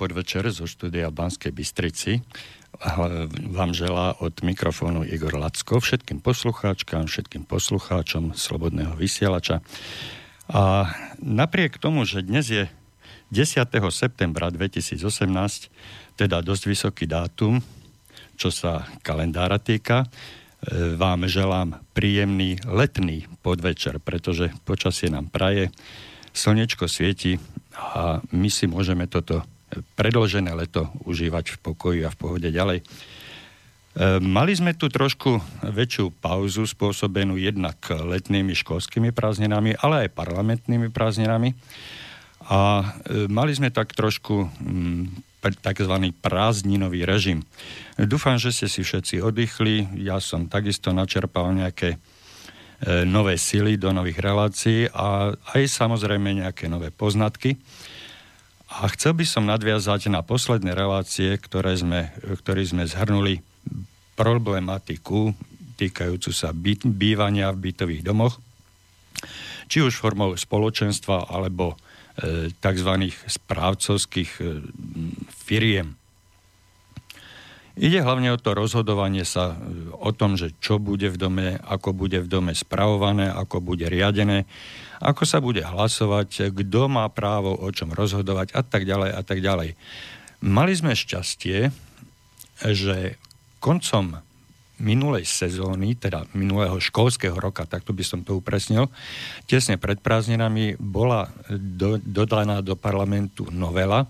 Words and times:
Podvečer 0.00 0.48
zo 0.48 0.64
štúdia 0.64 1.12
Banskej 1.12 1.52
Bystrici 1.52 2.24
vám 3.52 3.76
želá 3.76 4.16
od 4.24 4.32
mikrofónu 4.40 5.04
Igor 5.04 5.36
Lacko, 5.36 5.76
všetkým 5.76 6.24
poslucháčkám, 6.24 7.04
všetkým 7.04 7.44
poslucháčom 7.44 8.32
Slobodného 8.32 8.96
vysielača. 8.96 9.60
A 10.48 10.88
napriek 11.20 11.76
tomu, 11.76 12.08
že 12.08 12.24
dnes 12.24 12.48
je 12.48 12.64
10. 13.28 13.60
septembra 13.92 14.48
2018, 14.48 14.96
teda 16.16 16.40
dosť 16.40 16.62
vysoký 16.64 17.04
dátum, 17.04 17.60
čo 18.40 18.48
sa 18.48 18.88
kalendára 19.04 19.60
týka, 19.60 20.08
e, 20.64 20.96
vám 20.96 21.28
želám 21.28 21.76
príjemný 21.92 22.56
letný 22.64 23.28
podvečer, 23.44 24.00
pretože 24.00 24.48
počasie 24.64 25.12
nám 25.12 25.28
praje, 25.28 25.68
slnečko 26.32 26.88
svieti 26.88 27.36
a 27.76 28.24
my 28.32 28.48
si 28.48 28.64
môžeme 28.64 29.04
toto 29.04 29.44
predložené 29.94 30.52
leto 30.52 30.90
užívať 31.06 31.56
v 31.56 31.60
pokoji 31.62 32.00
a 32.02 32.10
v 32.10 32.18
pohode 32.18 32.48
ďalej. 32.50 32.80
E, 32.80 32.84
mali 34.22 34.52
sme 34.54 34.74
tu 34.74 34.86
trošku 34.86 35.42
väčšiu 35.66 36.14
pauzu 36.22 36.66
spôsobenú 36.66 37.34
jednak 37.34 37.78
letnými 37.90 38.54
školskými 38.54 39.10
prázdninami, 39.10 39.74
ale 39.78 40.06
aj 40.06 40.14
parlamentnými 40.14 40.94
prázdninami. 40.94 41.58
A 42.50 42.82
e, 43.06 43.26
mali 43.26 43.50
sme 43.54 43.74
tak 43.74 43.94
trošku 43.94 44.46
mm, 44.46 45.30
tzv. 45.42 45.94
prázdninový 46.20 47.02
režim. 47.02 47.46
Dúfam, 47.96 48.36
že 48.36 48.52
ste 48.54 48.66
si 48.68 48.86
všetci 48.86 49.24
oddychli. 49.24 50.02
Ja 50.02 50.20
som 50.20 50.46
takisto 50.46 50.92
načerpal 50.92 51.50
nejaké 51.56 51.96
e, 51.96 51.98
nové 53.08 53.40
sily 53.40 53.74
do 53.74 53.90
nových 53.90 54.22
relácií 54.22 54.86
a 54.92 55.34
aj 55.34 55.62
samozrejme 55.66 56.42
nejaké 56.46 56.70
nové 56.70 56.92
poznatky. 56.92 57.58
A 58.70 58.86
chcel 58.94 59.18
by 59.18 59.26
som 59.26 59.50
nadviazať 59.50 60.06
na 60.14 60.22
posledné 60.22 60.78
relácie, 60.78 61.34
ktoré 61.34 61.74
sme, 61.74 62.14
ktoré 62.22 62.62
sme 62.62 62.86
zhrnuli 62.86 63.42
problematiku 64.14 65.34
týkajúcu 65.74 66.30
sa 66.30 66.52
byt, 66.52 66.84
bývania 66.84 67.50
v 67.56 67.72
bytových 67.72 68.04
domoch, 68.04 68.36
či 69.66 69.80
už 69.80 69.96
formou 69.96 70.36
spoločenstva 70.36 71.32
alebo 71.32 71.74
e, 72.20 72.52
tzv. 72.52 72.92
správcovských 73.24 74.30
e, 74.38 74.42
firiem. 75.32 75.96
Ide 77.80 78.04
hlavne 78.04 78.36
o 78.36 78.38
to 78.38 78.52
rozhodovanie 78.52 79.24
sa 79.24 79.56
e, 79.56 79.88
o 79.96 80.12
tom, 80.12 80.36
že 80.36 80.52
čo 80.60 80.76
bude 80.76 81.08
v 81.08 81.16
dome, 81.16 81.46
ako 81.64 81.96
bude 81.96 82.20
v 82.20 82.28
dome 82.28 82.52
spravované, 82.52 83.32
ako 83.32 83.64
bude 83.64 83.88
riadené 83.88 84.44
ako 85.00 85.22
sa 85.24 85.40
bude 85.40 85.64
hlasovať, 85.64 86.52
kto 86.52 86.92
má 86.92 87.08
právo 87.08 87.56
o 87.56 87.68
čom 87.72 87.90
rozhodovať 87.90 88.52
a 88.52 88.60
tak 88.60 88.84
ďalej 88.84 89.10
a 89.16 89.22
tak 89.24 89.40
ďalej. 89.40 89.74
Mali 90.44 90.72
sme 90.76 90.92
šťastie, 90.92 91.72
že 92.60 93.16
koncom 93.60 94.20
minulej 94.80 95.28
sezóny, 95.28 95.92
teda 95.96 96.24
minulého 96.32 96.80
školského 96.80 97.36
roka, 97.36 97.68
takto 97.68 97.92
by 97.92 98.00
som 98.00 98.24
to 98.24 98.40
upresnil, 98.40 98.88
tesne 99.44 99.76
pred 99.76 100.00
prázdninami 100.00 100.80
bola 100.80 101.28
do, 101.52 102.00
dodaná 102.00 102.64
do 102.64 102.72
parlamentu 102.76 103.48
novela 103.52 104.08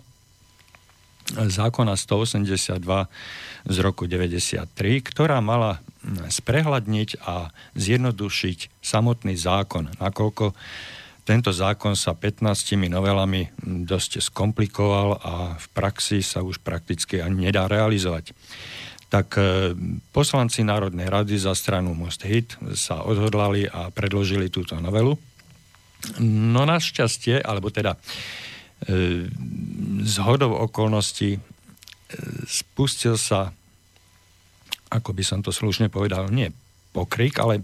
zákona 1.31 1.95
182 1.95 2.79
z 3.67 3.77
roku 3.83 4.07
93, 4.07 4.67
ktorá 5.03 5.39
mala 5.39 5.79
sprehľadniť 6.09 7.11
a 7.29 7.53
zjednodušiť 7.77 8.81
samotný 8.81 9.37
zákon, 9.37 9.93
nakoľko 10.01 10.57
tento 11.29 11.55
zákon 11.55 11.95
sa 11.95 12.17
15 12.17 12.43
novelami 12.91 13.53
dosť 13.63 14.25
skomplikoval 14.33 15.21
a 15.21 15.35
v 15.55 15.67
praxi 15.71 16.27
sa 16.27 16.43
už 16.43 16.59
prakticky 16.59 17.23
ani 17.23 17.47
nedá 17.47 17.71
realizovať. 17.71 18.35
Tak 19.11 19.29
e, 19.39 19.43
poslanci 20.11 20.67
Národnej 20.67 21.07
rady 21.07 21.39
za 21.39 21.55
stranu 21.55 21.95
Most 21.95 22.27
Hit 22.27 22.59
sa 22.75 23.07
odhodlali 23.07 23.67
a 23.71 23.95
predložili 23.95 24.51
túto 24.51 24.79
novelu. 24.79 25.15
No 26.23 26.63
našťastie, 26.67 27.43
alebo 27.43 27.71
teda 27.71 27.95
e, 27.95 27.99
z 30.03 30.15
hodov 30.27 30.57
okolností 30.67 31.37
e, 31.37 31.41
spustil 32.47 33.15
sa 33.15 33.55
ako 34.91 35.15
by 35.15 35.23
som 35.23 35.41
to 35.41 35.55
slušne 35.55 35.87
povedal, 35.89 36.27
nie 36.29 36.51
pokrik, 36.91 37.39
ale 37.39 37.63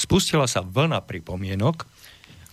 spustila 0.00 0.48
sa 0.48 0.64
vlna 0.64 1.04
pripomienok, 1.04 1.84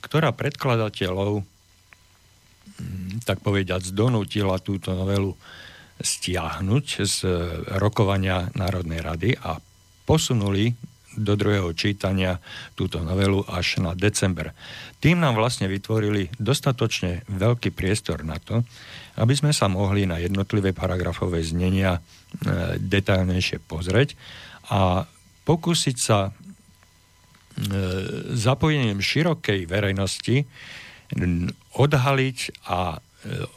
ktorá 0.03 0.35
predkladateľov, 0.35 1.43
mm, 1.43 3.23
tak 3.23 3.39
povediať, 3.39 3.95
donútila 3.95 4.59
túto 4.59 4.91
novelu 4.91 5.31
stiahnuť 5.99 6.85
z 7.03 7.17
rokovania 7.79 8.47
Národnej 8.55 9.03
rady 9.03 9.35
a 9.39 9.59
posunuli 10.07 10.71
do 11.17 11.33
druhého 11.33 11.73
čítania 11.73 12.37
túto 12.77 13.01
novelu 13.01 13.41
až 13.49 13.81
na 13.81 13.97
december. 13.97 14.53
Tým 15.01 15.17
nám 15.17 15.39
vlastne 15.39 15.65
vytvorili 15.65 16.29
dostatočne 16.37 17.25
veľký 17.31 17.73
priestor 17.73 18.21
na 18.21 18.37
to, 18.37 18.61
aby 19.17 19.33
sme 19.33 19.51
sa 19.51 19.65
mohli 19.71 20.05
na 20.05 20.21
jednotlivé 20.21 20.71
paragrafové 20.71 21.41
znenia 21.41 22.03
E, 22.29 22.77
detailnejšie 22.77 23.57
pozrieť 23.65 24.13
a 24.69 25.09
pokúsiť 25.49 25.97
sa 25.97 26.29
e, 26.29 26.31
zapojením 28.37 29.01
širokej 29.01 29.65
verejnosti 29.65 30.45
odhaliť 31.73 32.37
a 32.69 33.01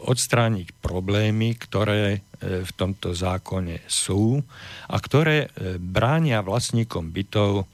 odstrániť 0.03 0.75
problémy, 0.83 1.55
ktoré 1.55 2.27
v 2.43 2.73
tomto 2.75 3.15
zákone 3.15 3.87
sú 3.87 4.43
a 4.91 4.97
ktoré 4.99 5.55
bránia 5.79 6.43
vlastníkom 6.43 7.15
bytov 7.15 7.71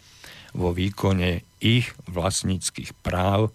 vo 0.52 0.70
výkone 0.76 1.48
ich 1.64 1.88
vlastníckých 2.04 2.92
práv 3.00 3.48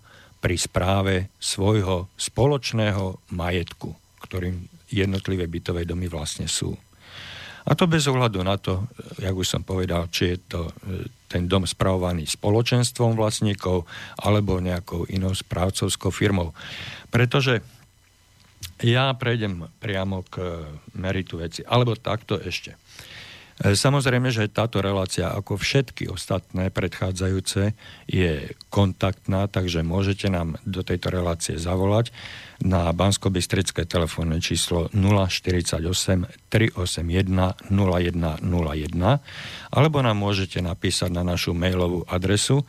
pri 0.43 0.55
správe 0.59 1.31
svojho 1.39 2.11
spoločného 2.19 3.31
majetku, 3.31 3.95
ktorým 4.27 4.67
jednotlivé 4.91 5.47
bytové 5.47 5.87
domy 5.87 6.11
vlastne 6.11 6.51
sú. 6.51 6.75
A 7.63 7.79
to 7.79 7.87
bez 7.87 8.03
ohľadu 8.11 8.43
na 8.43 8.59
to, 8.59 8.91
jak 9.23 9.31
už 9.31 9.47
som 9.47 9.63
povedal, 9.63 10.11
či 10.11 10.35
je 10.35 10.37
to 10.51 10.61
e, 10.67 10.71
ten 11.31 11.47
dom 11.47 11.63
spravovaný 11.63 12.27
spoločenstvom 12.27 13.15
vlastníkov 13.15 13.87
alebo 14.19 14.59
nejakou 14.59 15.07
inou 15.07 15.31
správcovskou 15.31 16.11
firmou. 16.11 16.51
Pretože 17.07 17.63
ja 18.83 19.15
prejdem 19.15 19.71
priamo 19.79 20.27
k 20.27 20.67
meritu 20.93 21.39
veci. 21.39 21.63
Alebo 21.63 21.95
takto 21.95 22.35
ešte. 22.35 22.75
E, 23.61 23.77
samozrejme, 23.77 24.33
že 24.33 24.49
táto 24.49 24.81
relácia, 24.81 25.29
ako 25.29 25.61
všetky 25.61 26.09
ostatné 26.09 26.73
predchádzajúce, 26.73 27.77
je 28.09 28.49
kontaktná, 28.73 29.45
takže 29.45 29.85
môžete 29.85 30.33
nám 30.33 30.57
do 30.65 30.81
tejto 30.81 31.13
relácie 31.13 31.61
zavolať 31.61 32.09
na 32.65 32.89
bansko 32.95 33.29
telefónne 33.85 34.41
číslo 34.41 34.89
048 34.95 35.79
381 36.49 37.69
0101 37.69 39.19
alebo 39.73 39.97
nám 40.01 40.17
môžete 40.17 40.63
napísať 40.63 41.11
na 41.11 41.27
našu 41.27 41.51
mailovú 41.53 42.07
adresu 42.07 42.63
e, 42.63 42.65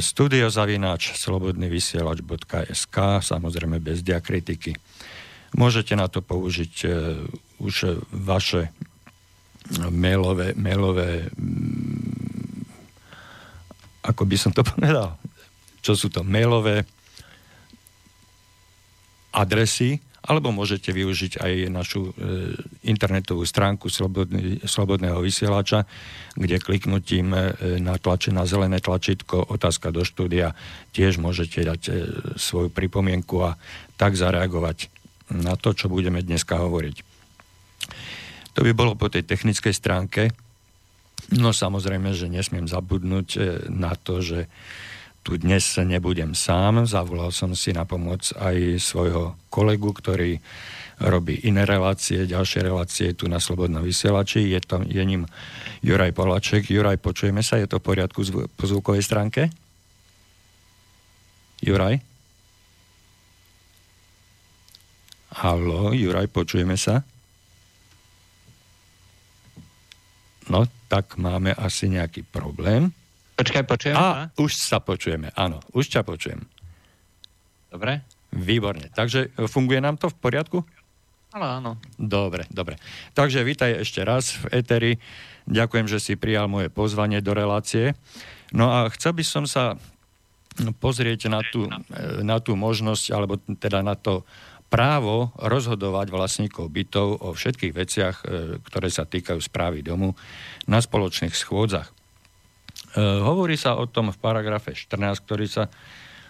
studiozavináč 0.00 1.14
slobodnyvysielač.sk 1.20 2.96
samozrejme 3.22 3.78
bez 3.78 4.00
diakritiky. 4.02 4.74
Môžete 5.56 5.96
na 5.96 6.10
to 6.10 6.20
použiť 6.20 6.74
e, 6.84 6.88
už 7.62 8.04
vaše 8.12 8.72
mailové, 9.92 10.52
mailové 10.56 11.28
mm, 11.32 12.64
ako 14.08 14.22
by 14.24 14.36
som 14.40 14.52
to 14.52 14.64
povedal, 14.72 15.16
čo 15.84 15.92
sú 15.96 16.08
to 16.08 16.24
mailové 16.24 16.84
adresy, 19.32 20.00
alebo 20.28 20.52
môžete 20.52 20.92
využiť 20.92 21.40
aj 21.40 21.52
našu 21.72 22.10
e, 22.10 22.12
internetovú 22.84 23.48
stránku 23.48 23.88
Slobodný, 23.88 24.60
Slobodného 24.66 25.24
vysielača, 25.24 25.88
kde 26.36 26.60
kliknutím 26.60 27.32
e, 27.32 27.40
na 27.80 27.96
tlače 27.96 28.34
na 28.34 28.44
zelené 28.44 28.82
tlačítko 28.82 29.48
otázka 29.48 29.88
do 29.88 30.04
štúdia 30.04 30.52
tiež 30.92 31.16
môžete 31.16 31.64
dať 31.64 31.80
e, 31.88 31.92
svoju 32.36 32.68
pripomienku 32.68 33.40
a 33.40 33.56
tak 33.96 34.18
zareagovať 34.18 34.92
na 35.32 35.54
to, 35.54 35.76
čo 35.76 35.92
budeme 35.92 36.24
dneska 36.24 36.56
hovoriť. 36.56 36.96
To 38.56 38.60
by 38.66 38.72
bolo 38.74 38.98
po 38.98 39.06
tej 39.06 39.22
technickej 39.22 39.74
stránke. 39.74 40.22
No 41.36 41.52
samozrejme, 41.52 42.10
že 42.16 42.26
nesmiem 42.26 42.66
zabudnúť 42.66 43.28
e, 43.36 43.38
na 43.68 43.94
to, 43.94 44.24
že 44.24 44.48
tu 45.22 45.36
dnes 45.36 45.62
nebudem 45.84 46.32
sám. 46.32 46.88
Zavolal 46.88 47.30
som 47.30 47.52
si 47.52 47.76
na 47.76 47.84
pomoc 47.84 48.32
aj 48.40 48.80
svojho 48.80 49.36
kolegu, 49.52 49.92
ktorý 49.92 50.40
robí 50.98 51.38
iné 51.46 51.62
relácie, 51.62 52.26
ďalšie 52.26 52.66
relácie 52.66 53.14
tu 53.14 53.30
na 53.30 53.38
Slobodnom 53.38 53.86
vysielači. 53.86 54.50
Je, 54.50 54.58
to, 54.58 54.82
je 54.82 55.02
ním 55.04 55.30
Juraj 55.84 56.10
Polaček. 56.10 56.66
Juraj, 56.66 56.98
počujeme 56.98 57.44
sa? 57.44 57.60
Je 57.60 57.70
to 57.70 57.78
v 57.78 57.86
poriadku 57.86 58.26
po 58.58 58.64
zvukovej 58.66 59.06
stránke? 59.06 59.54
Juraj? 61.62 62.02
Halo, 65.38 65.94
Juraj, 65.94 66.26
počujeme 66.34 66.74
sa? 66.74 67.06
No, 70.50 70.66
tak 70.90 71.14
máme 71.14 71.54
asi 71.54 71.86
nejaký 71.86 72.26
problém. 72.26 72.90
Počkaj, 73.38 73.62
počujem 73.62 73.94
A, 73.94 74.34
už 74.34 74.58
sa 74.58 74.82
počujeme, 74.82 75.30
áno, 75.38 75.62
už 75.70 75.94
ťa 75.94 76.02
počujem. 76.02 76.42
Dobre. 77.70 78.02
Výborne. 78.34 78.90
Takže 78.90 79.30
e, 79.30 79.46
funguje 79.46 79.78
nám 79.78 79.94
to 79.94 80.10
v 80.10 80.18
poriadku? 80.18 80.58
Áno, 81.30 81.46
áno. 81.46 81.70
Dobre, 81.94 82.50
dobre. 82.50 82.74
Takže 83.14 83.46
vítaj 83.46 83.86
ešte 83.86 84.02
raz 84.02 84.42
v 84.42 84.58
Eteri. 84.58 84.92
Ďakujem, 85.46 85.86
že 85.86 86.02
si 86.02 86.18
prijal 86.18 86.50
moje 86.50 86.66
pozvanie 86.66 87.22
do 87.22 87.30
relácie. 87.30 87.94
No 88.50 88.74
a 88.74 88.90
chcel 88.90 89.14
by 89.14 89.22
som 89.22 89.46
sa 89.46 89.78
pozrieť 90.82 91.30
na 91.30 91.46
tú, 91.46 91.70
e, 91.70 92.26
na 92.26 92.42
tú 92.42 92.58
možnosť, 92.58 93.04
alebo 93.14 93.38
teda 93.38 93.86
na 93.86 93.94
to 93.94 94.26
právo 94.68 95.32
rozhodovať 95.40 96.12
vlastníkov 96.12 96.68
bytov 96.68 97.24
o 97.24 97.32
všetkých 97.32 97.72
veciach, 97.72 98.16
e, 98.20 98.24
ktoré 98.60 98.88
sa 98.92 99.08
týkajú 99.08 99.40
správy 99.40 99.80
domu 99.80 100.12
na 100.68 100.78
spoločných 100.78 101.32
schôdzach. 101.32 101.88
E, 101.88 101.92
hovorí 103.00 103.56
sa 103.56 103.80
o 103.80 103.88
tom 103.88 104.12
v 104.12 104.20
paragrafe 104.20 104.76
14, 104.76 105.24
ktorý 105.24 105.46
sa 105.48 105.72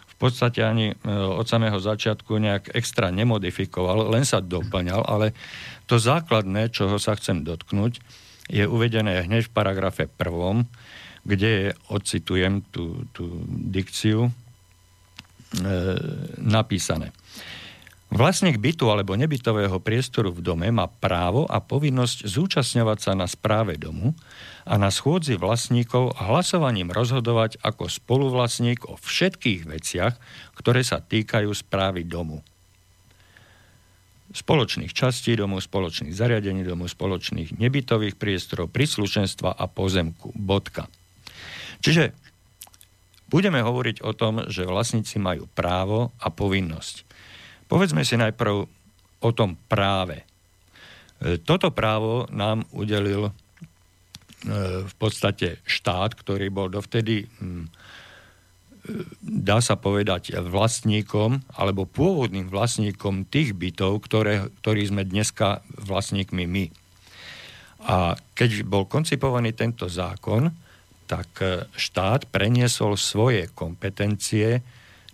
v 0.06 0.14
podstate 0.16 0.62
ani 0.62 0.86
e, 0.90 0.94
od 1.10 1.46
samého 1.46 1.78
začiatku 1.82 2.38
nejak 2.38 2.74
extra 2.78 3.10
nemodifikoval, 3.10 4.10
len 4.10 4.22
sa 4.22 4.38
doplňal, 4.38 5.02
ale 5.02 5.34
to 5.90 5.98
základné, 5.98 6.70
čoho 6.70 6.98
sa 6.98 7.18
chcem 7.18 7.42
dotknúť, 7.42 7.98
je 8.48 8.64
uvedené 8.64 9.28
hneď 9.28 9.50
v 9.50 9.54
paragrafe 9.54 10.08
1, 10.08 10.64
kde 11.28 11.50
je, 11.50 11.68
ocitujem 11.92 12.64
tú, 12.72 13.04
tú 13.12 13.44
dikciu, 13.50 14.26
e, 14.26 14.32
napísané. 16.38 17.10
Vlastník 18.08 18.56
bytu 18.56 18.88
alebo 18.88 19.20
nebytového 19.20 19.84
priestoru 19.84 20.32
v 20.32 20.40
dome 20.40 20.72
má 20.72 20.88
právo 20.88 21.44
a 21.44 21.60
povinnosť 21.60 22.24
zúčastňovať 22.24 22.98
sa 23.04 23.12
na 23.12 23.28
správe 23.28 23.76
domu 23.76 24.16
a 24.64 24.80
na 24.80 24.88
schôdzi 24.88 25.36
vlastníkov 25.36 26.16
hlasovaním 26.16 26.88
rozhodovať 26.88 27.60
ako 27.60 27.84
spoluvlastník 27.92 28.88
o 28.88 28.96
všetkých 28.96 29.68
veciach, 29.68 30.16
ktoré 30.56 30.80
sa 30.80 31.04
týkajú 31.04 31.52
správy 31.52 32.08
domu. 32.08 32.40
Spoločných 34.32 34.92
častí 34.96 35.36
domu, 35.36 35.60
spoločných 35.60 36.12
zariadení 36.12 36.64
domu, 36.64 36.88
spoločných 36.88 37.60
nebytových 37.60 38.16
priestorov, 38.16 38.72
príslušenstva 38.72 39.52
a 39.52 39.64
pozemku. 39.68 40.32
Bodka. 40.32 40.88
Čiže 41.84 42.16
budeme 43.28 43.60
hovoriť 43.60 44.00
o 44.00 44.16
tom, 44.16 44.48
že 44.48 44.68
vlastníci 44.68 45.20
majú 45.20 45.44
právo 45.52 46.12
a 46.20 46.32
povinnosť. 46.32 47.07
Povedzme 47.68 48.00
si 48.00 48.16
najprv 48.16 48.64
o 49.20 49.30
tom 49.36 49.60
práve. 49.68 50.24
E, 51.20 51.36
toto 51.42 51.74
právo 51.74 52.24
nám 52.32 52.64
udelil 52.72 53.28
e, 53.28 53.32
v 54.86 54.94
podstate 54.96 55.60
štát, 55.68 56.16
ktorý 56.16 56.48
bol 56.48 56.72
dovtedy, 56.72 57.26
hm, 57.26 57.66
e, 57.66 57.68
dá 59.20 59.58
sa 59.60 59.76
povedať, 59.76 60.38
vlastníkom 60.38 61.44
alebo 61.58 61.84
pôvodným 61.84 62.48
vlastníkom 62.48 63.28
tých 63.28 63.52
bytov, 63.52 64.00
ktoré, 64.06 64.48
ktorý 64.64 64.82
sme 64.88 65.02
dneska 65.04 65.60
vlastníkmi 65.76 66.44
my. 66.46 66.64
A 67.84 68.16
keď 68.34 68.64
bol 68.66 68.88
koncipovaný 68.88 69.54
tento 69.54 69.86
zákon, 69.86 70.50
tak 71.08 71.40
štát 71.72 72.28
preniesol 72.28 73.00
svoje 73.00 73.48
kompetencie 73.56 74.60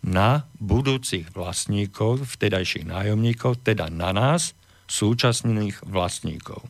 na 0.05 0.45
budúcich 0.61 1.33
vlastníkov, 1.33 2.29
vtedajších 2.37 2.85
nájomníkov, 2.85 3.65
teda 3.65 3.89
na 3.89 4.13
nás, 4.13 4.53
súčasných 4.85 5.81
vlastníkov. 5.89 6.61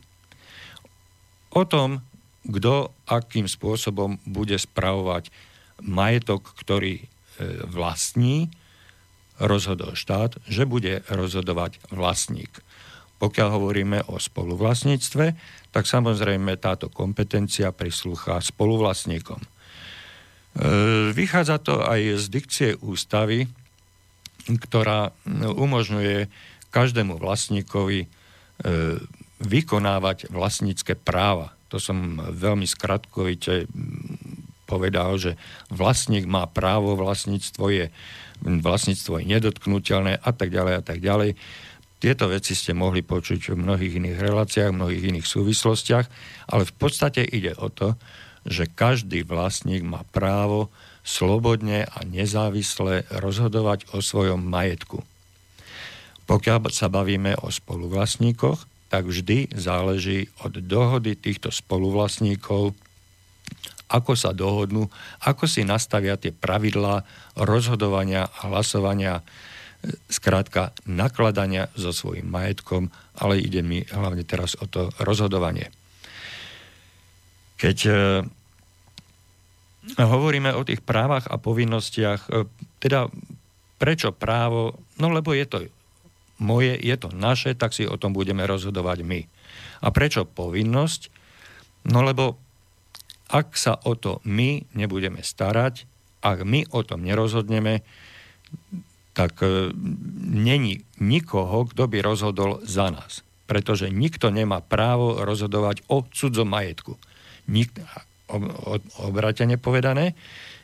O 1.51 1.63
tom, 1.67 1.99
kto 2.47 2.95
akým 3.03 3.51
spôsobom 3.51 4.23
bude 4.23 4.55
spravovať 4.55 5.27
majetok, 5.83 6.55
ktorý 6.55 7.03
e, 7.03 7.05
vlastní, 7.67 8.47
rozhodol 9.35 9.99
štát, 9.99 10.39
že 10.47 10.63
bude 10.63 11.03
rozhodovať 11.11 11.83
vlastník. 11.91 12.63
Pokiaľ 13.19 13.47
hovoríme 13.51 13.99
o 14.07 14.15
spoluvlastníctve, 14.15 15.25
tak 15.75 15.83
samozrejme 15.83 16.55
táto 16.55 16.87
kompetencia 16.87 17.75
prislúcha 17.75 18.39
spoluvlastníkom. 18.39 19.54
E, 20.55 21.11
vychádza 21.11 21.59
to 21.59 21.83
aj 21.83 22.15
z 22.15 22.25
dikcie 22.31 22.69
ústavy, 22.79 23.51
ktorá 24.47 25.11
umožňuje 25.51 26.31
každému 26.71 27.19
vlastníkovi 27.19 28.05
e, 28.05 28.07
vykonávať 29.43 30.31
vlastnícke 30.31 30.95
práva. 30.95 31.51
To 31.73 31.81
som 31.81 32.23
veľmi 32.23 32.63
skratkovite 32.63 33.67
povedal, 34.63 35.19
že 35.19 35.31
vlastník 35.69 36.25
má 36.25 36.47
právo, 36.47 36.95
vlastníctvo 36.95 37.65
je, 37.69 37.85
vlastníctvo 38.41 39.21
je 39.21 39.25
nedotknutelné 39.27 40.17
a 40.23 40.31
tak 40.31 40.49
ďalej 40.55 40.73
a 40.79 40.83
tak 40.83 40.99
ďalej. 41.03 41.37
Tieto 41.99 42.29
veci 42.29 42.53
ste 42.53 42.75
mohli 42.75 43.01
počuť 43.01 43.55
v 43.55 43.59
mnohých 43.59 43.97
iných 43.97 44.17
reláciách, 44.19 44.71
v 44.71 44.77
mnohých 44.77 45.03
iných 45.15 45.27
súvislostiach, 45.27 46.05
ale 46.51 46.63
v 46.63 46.73
podstate 46.75 47.23
ide 47.23 47.55
o 47.55 47.71
to, 47.71 47.95
že 48.45 48.69
každý 48.69 49.25
vlastník 49.25 49.81
má 49.81 50.05
právo 50.13 50.69
slobodne 51.05 51.85
a 51.85 52.01
nezávisle 52.05 53.05
rozhodovať 53.09 53.89
o 53.93 54.01
svojom 54.01 54.41
majetku. 54.41 55.01
Pokiaľ 56.25 56.73
sa 56.73 56.89
bavíme 56.89 57.37
o 57.41 57.53
spoluvlastníkoch, 57.53 58.89
tak 58.89 59.05
vždy 59.05 59.53
záleží 59.53 60.29
od 60.41 60.57
dohody 60.61 61.13
týchto 61.13 61.53
spoluvlastníkov, 61.53 62.73
ako 63.85 64.13
sa 64.17 64.33
dohodnú, 64.33 64.89
ako 65.21 65.45
si 65.45 65.61
nastavia 65.61 66.17
tie 66.17 66.33
pravidlá 66.33 67.05
rozhodovania 67.37 68.25
a 68.25 68.49
hlasovania, 68.49 69.21
zkrátka 70.09 70.73
nakladania 70.89 71.69
so 71.77 71.93
svojím 71.93 72.25
majetkom, 72.25 72.89
ale 73.21 73.37
ide 73.37 73.61
mi 73.61 73.85
hlavne 73.85 74.25
teraz 74.25 74.57
o 74.57 74.65
to 74.65 74.89
rozhodovanie. 74.97 75.69
Keď 77.55 77.77
e, 77.87 77.93
hovoríme 79.95 80.51
o 80.51 80.65
tých 80.67 80.83
právach 80.83 81.29
a 81.31 81.39
povinnostiach, 81.39 82.21
e, 82.27 82.49
teda 82.83 83.07
prečo 83.79 84.11
právo? 84.11 84.75
No 84.99 85.11
lebo 85.11 85.31
je 85.31 85.45
to 85.47 85.57
moje, 86.43 86.75
je 86.75 86.95
to 86.99 87.09
naše, 87.15 87.55
tak 87.55 87.71
si 87.71 87.87
o 87.87 87.95
tom 87.95 88.11
budeme 88.11 88.43
rozhodovať 88.43 89.07
my. 89.07 89.21
A 89.83 89.87
prečo 89.91 90.27
povinnosť? 90.27 91.01
No 91.87 92.03
lebo 92.03 92.35
ak 93.31 93.55
sa 93.55 93.79
o 93.87 93.95
to 93.95 94.19
my 94.27 94.67
nebudeme 94.75 95.23
starať, 95.23 95.87
ak 96.25 96.43
my 96.43 96.67
o 96.73 96.81
tom 96.83 97.05
nerozhodneme, 97.05 97.85
tak 99.15 99.39
e, 99.47 99.71
není 100.27 100.83
nikoho, 100.99 101.71
kto 101.71 101.87
by 101.87 102.03
rozhodol 102.03 102.59
za 102.67 102.91
nás. 102.91 103.23
Pretože 103.47 103.93
nikto 103.93 104.33
nemá 104.33 104.59
právo 104.59 105.23
rozhodovať 105.23 105.87
o 105.87 106.03
cudzom 106.03 106.51
majetku 106.51 106.99
nik, 107.49 107.71
obratene 109.01 109.57
povedané, 109.61 110.17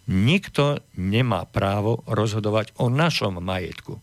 nikto 0.09 0.81
nemá 0.97 1.45
právo 1.45 2.01
rozhodovať 2.09 2.73
o 2.81 2.89
našom 2.89 3.37
majetku. 3.37 4.01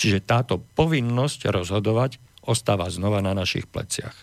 Čiže 0.00 0.24
táto 0.24 0.58
povinnosť 0.74 1.52
rozhodovať 1.52 2.18
ostáva 2.42 2.90
znova 2.90 3.22
na 3.22 3.38
našich 3.38 3.70
pleciach. 3.70 4.16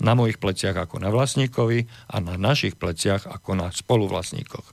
Na 0.00 0.14
mojich 0.14 0.38
pleciach 0.38 0.78
ako 0.78 1.02
na 1.02 1.10
vlastníkovi 1.10 1.90
a 2.08 2.16
na 2.22 2.38
našich 2.38 2.78
pleciach 2.78 3.26
ako 3.26 3.58
na 3.58 3.68
spoluvlastníkoch. 3.74 4.64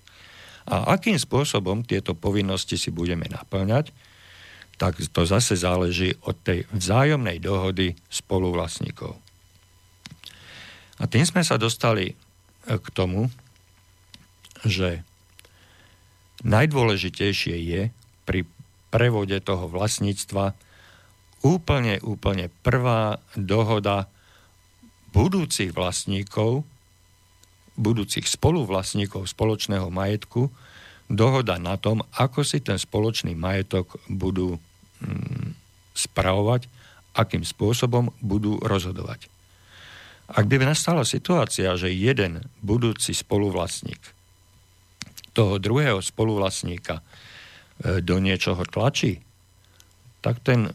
A 0.68 0.94
akým 0.94 1.18
spôsobom 1.18 1.88
tieto 1.88 2.14
povinnosti 2.14 2.76
si 2.76 2.92
budeme 2.92 3.26
naplňať, 3.32 3.90
tak 4.78 5.02
to 5.02 5.26
zase 5.26 5.58
záleží 5.58 6.14
od 6.22 6.38
tej 6.46 6.70
vzájomnej 6.70 7.42
dohody 7.42 7.98
spoluvlastníkov. 8.12 9.18
A 10.98 11.06
tým 11.06 11.26
sme 11.26 11.46
sa 11.46 11.62
dostali 11.62 12.14
e, 12.14 12.16
k 12.66 12.88
tomu, 12.94 13.30
že 14.66 15.06
najdôležitejšie 16.42 17.56
je 17.58 17.82
pri 18.26 18.46
prevode 18.90 19.38
toho 19.42 19.70
vlastníctva 19.70 20.58
úplne, 21.46 22.02
úplne 22.02 22.50
prvá 22.66 23.22
dohoda 23.38 24.10
budúcich 25.14 25.74
vlastníkov, 25.74 26.66
budúcich 27.78 28.26
spoluvlastníkov 28.26 29.30
spoločného 29.30 29.94
majetku, 29.94 30.50
dohoda 31.08 31.62
na 31.62 31.78
tom, 31.78 32.04
ako 32.18 32.42
si 32.42 32.60
ten 32.60 32.76
spoločný 32.76 33.38
majetok 33.38 34.02
budú 34.10 34.58
mm, 35.00 35.54
spravovať, 35.94 36.68
akým 37.16 37.46
spôsobom 37.46 38.12
budú 38.20 38.60
rozhodovať. 38.62 39.37
Ak 40.28 40.44
by 40.48 40.60
nastala 40.60 41.08
situácia, 41.08 41.72
že 41.80 41.88
jeden 41.88 42.44
budúci 42.60 43.16
spoluvlastník 43.16 44.18
toho 45.38 45.62
druhého 45.62 46.02
spoluvlastníka 46.02 47.00
e, 47.00 47.04
do 48.02 48.18
niečoho 48.18 48.66
tlačí, 48.66 49.22
tak 50.26 50.42
ten 50.42 50.74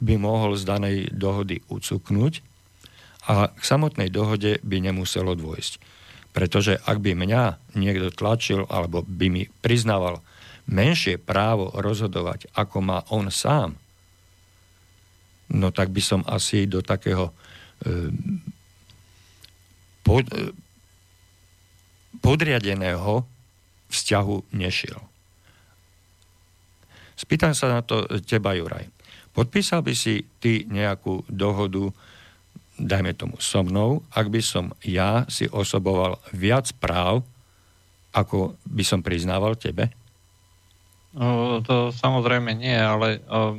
by 0.00 0.16
mohol 0.16 0.56
z 0.56 0.64
danej 0.64 0.96
dohody 1.12 1.60
ucuknúť 1.68 2.40
a 3.28 3.52
k 3.52 3.62
samotnej 3.62 4.08
dohode 4.08 4.64
by 4.64 4.80
nemuselo 4.80 5.36
dôjsť. 5.36 5.76
Pretože 6.34 6.80
ak 6.82 6.98
by 6.98 7.14
mňa 7.14 7.76
niekto 7.78 8.10
tlačil 8.10 8.66
alebo 8.66 9.06
by 9.06 9.26
mi 9.30 9.42
priznával 9.62 10.24
menšie 10.66 11.20
právo 11.20 11.70
rozhodovať, 11.76 12.48
ako 12.56 12.76
má 12.80 12.98
on 13.12 13.28
sám, 13.28 13.76
no 15.52 15.68
tak 15.70 15.92
by 15.92 16.00
som 16.00 16.20
asi 16.26 16.64
do 16.64 16.80
takého 16.80 17.30
pod, 20.04 20.24
e, 20.32 20.52
podriadeného 22.20 23.24
vzťahu 23.92 24.36
nešiel. 24.56 25.00
Spýtam 27.14 27.54
sa 27.54 27.70
na 27.70 27.80
to 27.84 28.04
teba, 28.26 28.56
Juraj. 28.58 28.90
Podpísal 29.34 29.82
by 29.82 29.94
si 29.94 30.26
ty 30.42 30.66
nejakú 30.66 31.22
dohodu 31.30 31.90
dajme 32.74 33.14
tomu 33.14 33.38
so 33.38 33.62
mnou, 33.62 34.02
ak 34.10 34.26
by 34.30 34.40
som 34.42 34.74
ja 34.82 35.22
si 35.30 35.46
osoboval 35.46 36.18
viac 36.34 36.74
práv, 36.82 37.22
ako 38.14 38.58
by 38.66 38.82
som 38.86 39.02
priznával 39.02 39.54
tebe? 39.54 39.90
O, 41.14 41.62
to 41.62 41.94
samozrejme 41.94 42.58
nie, 42.58 42.74
ale 42.74 43.22
o, 43.30 43.54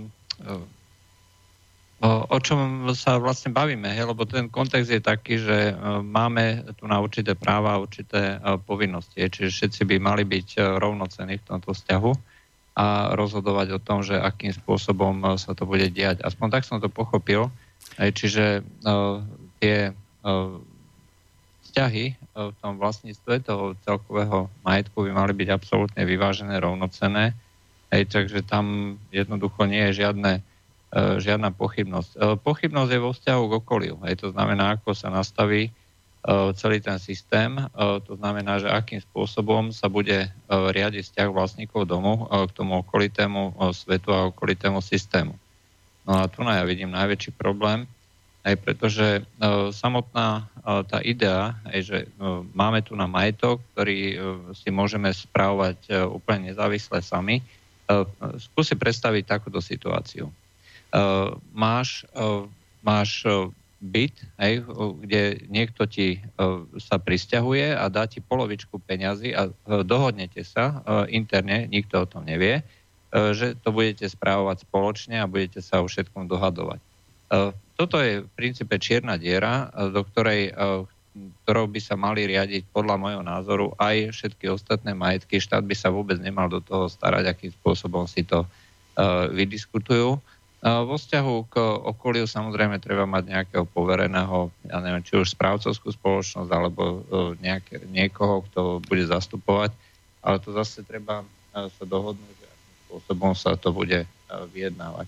o, 2.04 2.38
čom 2.44 2.92
sa 2.92 3.16
vlastne 3.22 3.56
bavíme, 3.56 3.88
he? 3.88 4.04
lebo 4.04 4.28
ten 4.28 4.52
kontext 4.52 4.92
je 4.92 5.00
taký, 5.00 5.40
že 5.40 5.72
o, 5.72 6.04
máme 6.04 6.68
tu 6.76 6.90
na 6.90 7.00
určité 7.00 7.38
práva 7.38 7.76
a 7.76 7.82
určité 7.82 8.42
o, 8.44 8.60
povinnosti, 8.60 9.24
čiže 9.24 9.52
všetci 9.52 9.82
by 9.88 9.96
mali 10.02 10.24
byť 10.28 10.80
rovnocení 10.80 11.40
v 11.40 11.48
tomto 11.48 11.72
vzťahu 11.72 12.12
a 12.76 13.16
rozhodovať 13.16 13.68
o 13.72 13.80
tom, 13.80 14.04
že 14.04 14.20
akým 14.20 14.52
spôsobom 14.52 15.40
sa 15.40 15.56
to 15.56 15.64
bude 15.64 15.88
diať. 15.96 16.20
Aspoň 16.20 16.48
tak 16.60 16.68
som 16.68 16.84
to 16.84 16.92
pochopil. 16.92 17.48
Čiže 17.96 18.68
tie 19.64 19.96
vzťahy 21.64 22.06
v 22.36 22.56
tom 22.60 22.76
vlastníctve 22.76 23.48
toho 23.48 23.80
celkového 23.88 24.52
majetku 24.68 25.08
by 25.08 25.12
mali 25.16 25.32
byť 25.32 25.50
absolútne 25.56 26.04
vyvážené, 26.04 26.60
rovnocené. 26.60 27.32
Hej, 27.96 28.12
takže 28.12 28.44
tam 28.44 29.00
jednoducho 29.08 29.64
nie 29.72 29.88
je 29.92 30.04
žiadne, 30.04 30.44
žiadna 30.96 31.52
pochybnosť. 31.52 32.12
Uh, 32.16 32.40
pochybnosť 32.40 32.92
je 32.96 33.04
vo 33.04 33.12
vzťahu 33.12 33.44
k 33.46 33.58
okoliu. 33.60 33.96
Hej, 34.08 34.24
to 34.24 34.28
znamená, 34.32 34.80
ako 34.80 34.96
sa 34.96 35.12
nastaví 35.12 35.68
uh, 35.68 36.56
celý 36.56 36.80
ten 36.80 36.98
systém. 36.98 37.60
To 37.76 38.14
znamená, 38.16 38.64
že 38.64 38.72
akým 38.72 39.04
spôsobom 39.04 39.76
sa 39.76 39.92
bude 39.92 40.32
riadiť 40.48 41.04
vzťah 41.04 41.30
vlastníkov 41.30 41.86
domu 41.86 42.26
k 42.28 42.52
tomu 42.56 42.82
okolitému 42.82 43.72
svetu 43.76 44.16
a 44.16 44.32
okolitému 44.32 44.80
systému. 44.80 45.36
No 46.06 46.22
a 46.22 46.30
tu 46.30 46.46
na 46.46 46.62
ja 46.62 46.64
vidím 46.64 46.94
najväčší 46.94 47.34
problém, 47.34 47.90
aj 48.46 48.56
pretože 48.62 49.08
e, 49.18 49.22
samotná 49.74 50.46
e, 50.46 50.86
tá 50.86 51.02
idea, 51.02 51.58
aj, 51.66 51.80
že 51.82 51.98
e, 52.06 52.08
máme 52.54 52.86
tu 52.86 52.94
na 52.94 53.10
majetok, 53.10 53.58
ktorý 53.74 53.98
e, 53.98 54.16
si 54.54 54.70
môžeme 54.70 55.10
správovať 55.10 55.78
e, 55.90 56.06
úplne 56.06 56.54
nezávisle 56.54 57.02
sami, 57.02 57.42
e, 57.42 57.44
skúsi 58.38 58.78
predstaviť 58.78 59.26
takúto 59.26 59.58
situáciu. 59.58 60.30
E, 60.96 61.02
máš, 61.52 62.08
e, 62.16 62.48
máš 62.80 63.28
e, 63.28 63.52
byt, 63.84 64.16
hej, 64.40 64.64
kde 65.04 65.44
niekto 65.52 65.84
ti 65.86 66.18
e, 66.18 66.20
sa 66.80 66.96
pristahuje 66.96 67.76
a 67.76 67.92
dá 67.92 68.08
ti 68.08 68.24
polovičku 68.24 68.80
peňazí 68.80 69.36
a 69.36 69.52
e, 69.52 69.84
dohodnete 69.84 70.48
sa 70.48 70.80
e, 70.80 71.14
interne, 71.20 71.68
nikto 71.68 72.02
o 72.02 72.10
tom 72.10 72.24
nevie, 72.24 72.64
E, 73.16 73.32
že 73.32 73.56
to 73.64 73.72
budete 73.72 74.04
správovať 74.12 74.68
spoločne 74.68 75.24
a 75.24 75.30
budete 75.30 75.64
sa 75.64 75.80
o 75.80 75.88
všetkom 75.88 76.28
dohadovať. 76.28 76.84
E, 76.84 76.86
toto 77.80 77.96
je 78.04 78.28
v 78.28 78.30
princípe 78.36 78.76
čierna 78.76 79.16
diera, 79.16 79.72
e, 79.72 79.96
do 79.96 80.04
ktorej, 80.04 80.52
ktorou 81.16 81.72
by 81.72 81.80
sa 81.80 81.96
mali 81.96 82.28
riadiť 82.28 82.68
podľa 82.76 83.00
môjho 83.00 83.24
názoru 83.24 83.72
aj 83.80 84.12
všetky 84.12 84.52
ostatné 84.52 84.92
majetky. 84.92 85.40
Štát 85.40 85.64
by 85.64 85.72
sa 85.72 85.88
vôbec 85.88 86.20
nemal 86.20 86.52
do 86.52 86.60
toho 86.60 86.92
starať, 86.92 87.32
akým 87.32 87.52
spôsobom 87.56 88.04
si 88.04 88.28
to 88.28 88.44
vydiskutujú. 89.32 90.20
Vo 90.66 90.98
vzťahu 90.98 91.36
k 91.46 91.62
okoliu 91.62 92.26
samozrejme 92.26 92.82
treba 92.82 93.06
mať 93.06 93.24
nejakého 93.30 93.70
povereného, 93.70 94.50
ja 94.66 94.82
neviem, 94.82 95.06
či 95.06 95.14
už 95.14 95.38
správcovskú 95.38 95.94
spoločnosť 95.94 96.50
alebo 96.50 97.06
nejaké, 97.38 97.86
niekoho, 97.86 98.42
kto 98.50 98.82
bude 98.82 99.06
zastupovať, 99.06 99.78
ale 100.26 100.42
to 100.42 100.50
zase 100.58 100.82
treba 100.82 101.22
sa 101.54 101.86
dohodnúť, 101.86 102.36
spôsobom 102.96 103.36
sa 103.36 103.60
to 103.60 103.76
bude 103.76 104.04
e, 104.04 104.08
vyjednávať. 104.56 105.08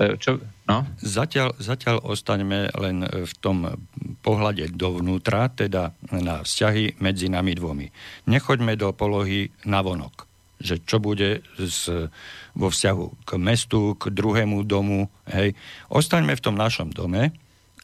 E, 0.00 0.16
čo? 0.16 0.40
No? 0.64 0.88
Zatiaľ, 1.00 1.52
zatiaľ 1.60 2.00
ostaňme 2.00 2.72
len 2.72 3.04
v 3.04 3.32
tom 3.44 3.76
pohľade 4.24 4.72
dovnútra, 4.72 5.52
teda 5.52 5.92
na 6.12 6.40
vzťahy 6.44 7.00
medzi 7.00 7.28
nami 7.28 7.52
dvomi. 7.56 7.86
Nechoďme 8.28 8.76
do 8.76 8.92
polohy 8.96 9.52
navonok, 9.68 10.25
že 10.56 10.80
čo 10.82 11.02
bude 11.02 11.44
z, 11.60 12.08
vo 12.56 12.68
vzťahu 12.72 13.28
k 13.28 13.30
mestu, 13.36 13.94
k 14.00 14.08
druhému 14.08 14.64
domu. 14.64 15.12
Hej. 15.28 15.52
Ostaňme 15.92 16.32
v 16.32 16.44
tom 16.44 16.56
našom 16.56 16.90
dome 16.92 17.36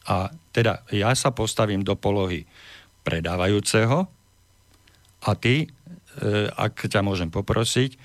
a 0.09 0.33
teda 0.51 0.83
ja 0.89 1.13
sa 1.13 1.29
postavím 1.31 1.85
do 1.85 1.93
polohy 1.93 2.49
predávajúceho 3.05 4.09
a 5.23 5.31
ty, 5.37 5.63
e, 5.63 5.67
ak 6.49 6.89
ťa 6.89 7.01
môžem 7.05 7.29
poprosiť, 7.29 7.95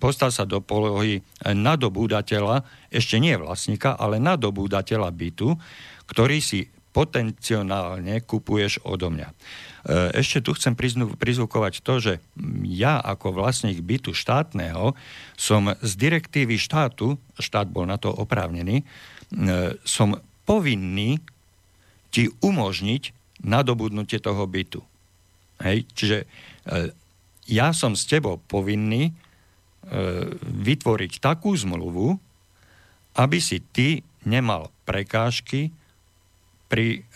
postav 0.00 0.30
sa 0.32 0.44
do 0.48 0.64
polohy 0.64 1.20
nadobúdateľa, 1.44 2.64
ešte 2.88 3.20
nie 3.20 3.36
vlastníka, 3.36 3.96
ale 3.96 4.16
nadobúdateľa 4.22 5.08
bytu, 5.12 5.56
ktorý 6.08 6.38
si 6.40 6.64
potenciálne 6.96 8.24
kupuješ 8.24 8.80
odo 8.88 9.12
mňa. 9.12 9.28
E, 9.86 10.18
ešte 10.18 10.42
tu 10.42 10.50
chcem 10.58 10.74
prizvukovať 11.14 11.78
to, 11.78 11.94
že 12.02 12.12
ja 12.66 12.98
ako 12.98 13.38
vlastník 13.38 13.78
bytu 13.86 14.10
štátneho 14.10 14.98
som 15.38 15.78
z 15.78 15.92
direktívy 15.94 16.58
štátu, 16.58 17.14
štát 17.38 17.70
bol 17.70 17.86
na 17.86 17.94
to 17.94 18.10
oprávnený, 18.10 18.82
e, 18.82 18.84
som 19.86 20.18
povinný 20.42 21.22
ti 22.10 22.26
umožniť 22.42 23.14
nadobudnutie 23.46 24.18
toho 24.18 24.42
bytu. 24.50 24.82
Hej? 25.62 25.86
Čiže 25.94 26.18
e, 26.18 26.26
ja 27.46 27.70
som 27.70 27.94
s 27.94 28.10
tebou 28.10 28.42
povinný 28.42 29.14
vytvoriť 30.66 31.22
takú 31.22 31.54
zmluvu, 31.54 32.18
aby 33.22 33.38
si 33.38 33.62
ty 33.70 34.02
nemal 34.26 34.74
prekážky 34.82 35.70
pri 36.66 37.06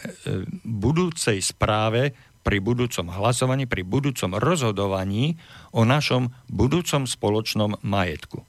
budúcej 0.63 1.43
správe, 1.43 2.15
pri 2.41 2.59
budúcom 2.59 3.13
hlasovaní, 3.13 3.69
pri 3.69 3.85
budúcom 3.85 4.37
rozhodovaní 4.37 5.37
o 5.77 5.85
našom 5.85 6.33
budúcom 6.49 7.05
spoločnom 7.05 7.77
majetku. 7.85 8.45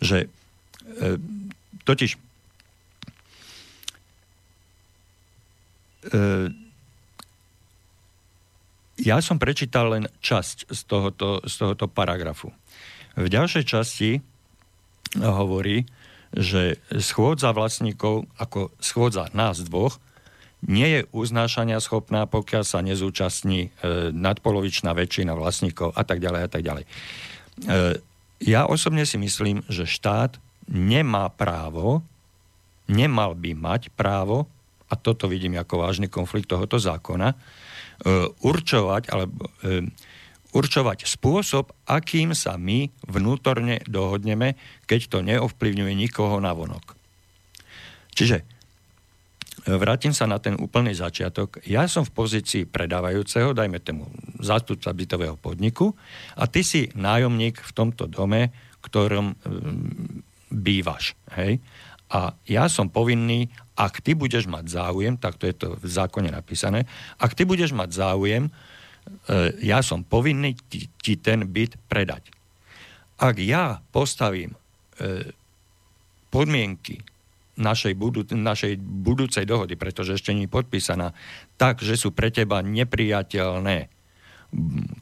Že 0.00 0.26
e, 0.26 0.28
totiž 1.84 2.26
ja 8.96 9.18
som 9.18 9.42
prečítal 9.42 9.90
len 9.90 10.04
časť 10.22 10.70
z 10.70 10.80
tohoto, 10.86 11.42
z 11.42 11.54
tohoto 11.58 11.86
paragrafu. 11.90 12.54
V 13.16 13.26
ďalšej 13.26 13.64
časti 13.66 14.10
hovorí, 15.18 15.88
že 16.36 16.76
schôdza 17.00 17.54
vlastníkov 17.56 18.28
ako 18.36 18.74
schôdza 18.78 19.32
nás 19.32 19.62
dvoch 19.64 19.96
nie 20.66 20.88
je 20.98 21.00
uznášania 21.14 21.78
schopná, 21.78 22.26
pokiaľ 22.26 22.62
sa 22.66 22.82
nezúčastní 22.82 23.70
e, 23.70 24.10
nadpolovičná 24.10 24.92
väčšina 24.92 25.32
vlastníkov 25.38 25.94
a 25.94 26.02
tak 26.02 26.18
ďalej 26.18 26.40
a 26.42 26.48
tak 26.50 26.62
ďalej. 26.66 26.84
E, 26.84 26.90
ja 28.44 28.68
osobne 28.68 29.06
si 29.06 29.16
myslím, 29.16 29.62
že 29.70 29.88
štát 29.88 30.36
nemá 30.68 31.30
právo, 31.30 32.02
nemal 32.90 33.38
by 33.38 33.54
mať 33.54 33.94
právo, 33.94 34.50
a 34.86 34.94
toto 34.94 35.26
vidím 35.26 35.58
ako 35.58 35.82
vážny 35.82 36.06
konflikt 36.06 36.46
tohoto 36.46 36.78
zákona, 36.78 37.34
E, 37.96 38.28
určovať, 38.44 39.08
alebo 39.08 39.48
e, 39.64 39.88
určovať 40.52 41.08
spôsob, 41.08 41.72
akým 41.88 42.36
sa 42.36 42.60
my 42.60 42.92
vnútorne 43.08 43.80
dohodneme, 43.88 44.52
keď 44.84 45.00
to 45.08 45.18
neovplyvňuje 45.24 45.96
nikoho 45.96 46.36
na 46.36 46.52
vonok. 46.52 46.92
Čiže 48.12 48.44
vrátim 49.66 50.14
sa 50.14 50.30
na 50.30 50.38
ten 50.38 50.54
úplný 50.54 50.94
začiatok. 50.94 51.58
Ja 51.66 51.90
som 51.90 52.06
v 52.06 52.14
pozícii 52.14 52.62
predávajúceho, 52.70 53.50
dajme 53.50 53.82
tomu 53.82 54.06
zástupca 54.38 54.94
bytového 54.94 55.34
podniku 55.34 55.90
a 56.38 56.46
ty 56.46 56.62
si 56.62 56.86
nájomník 56.94 57.58
v 57.58 57.72
tomto 57.74 58.06
dome, 58.06 58.54
ktorom 58.86 59.34
bývaš. 60.54 61.18
Hej? 61.34 61.58
A 62.14 62.30
ja 62.46 62.70
som 62.70 62.86
povinný 62.86 63.50
ak 63.76 64.00
ty 64.00 64.16
budeš 64.16 64.48
mať 64.48 64.72
záujem, 64.72 65.20
tak 65.20 65.36
to 65.36 65.44
je 65.44 65.52
to 65.52 65.76
v 65.76 65.84
zákone 65.84 66.32
napísané, 66.32 66.88
ak 67.20 67.36
ty 67.36 67.44
budeš 67.44 67.76
mať 67.76 67.92
záujem, 67.92 68.48
e, 68.48 68.50
ja 69.60 69.84
som 69.84 70.00
povinný 70.00 70.56
ti, 70.72 70.88
ti 70.96 71.20
ten 71.20 71.44
byt 71.44 71.76
predať. 71.84 72.32
Ak 73.20 73.36
ja 73.36 73.84
postavím 73.92 74.56
podmienky 76.32 77.04
našej, 77.56 77.96
budú, 77.96 78.22
našej 78.28 78.76
budúcej 78.80 79.48
dohody, 79.48 79.74
pretože 79.74 80.20
ešte 80.20 80.36
nie 80.36 80.44
je 80.44 80.54
podpísaná, 80.54 81.16
tak, 81.56 81.80
že 81.80 81.96
sú 81.96 82.12
pre 82.12 82.28
teba 82.28 82.60
nepriateľné, 82.60 83.88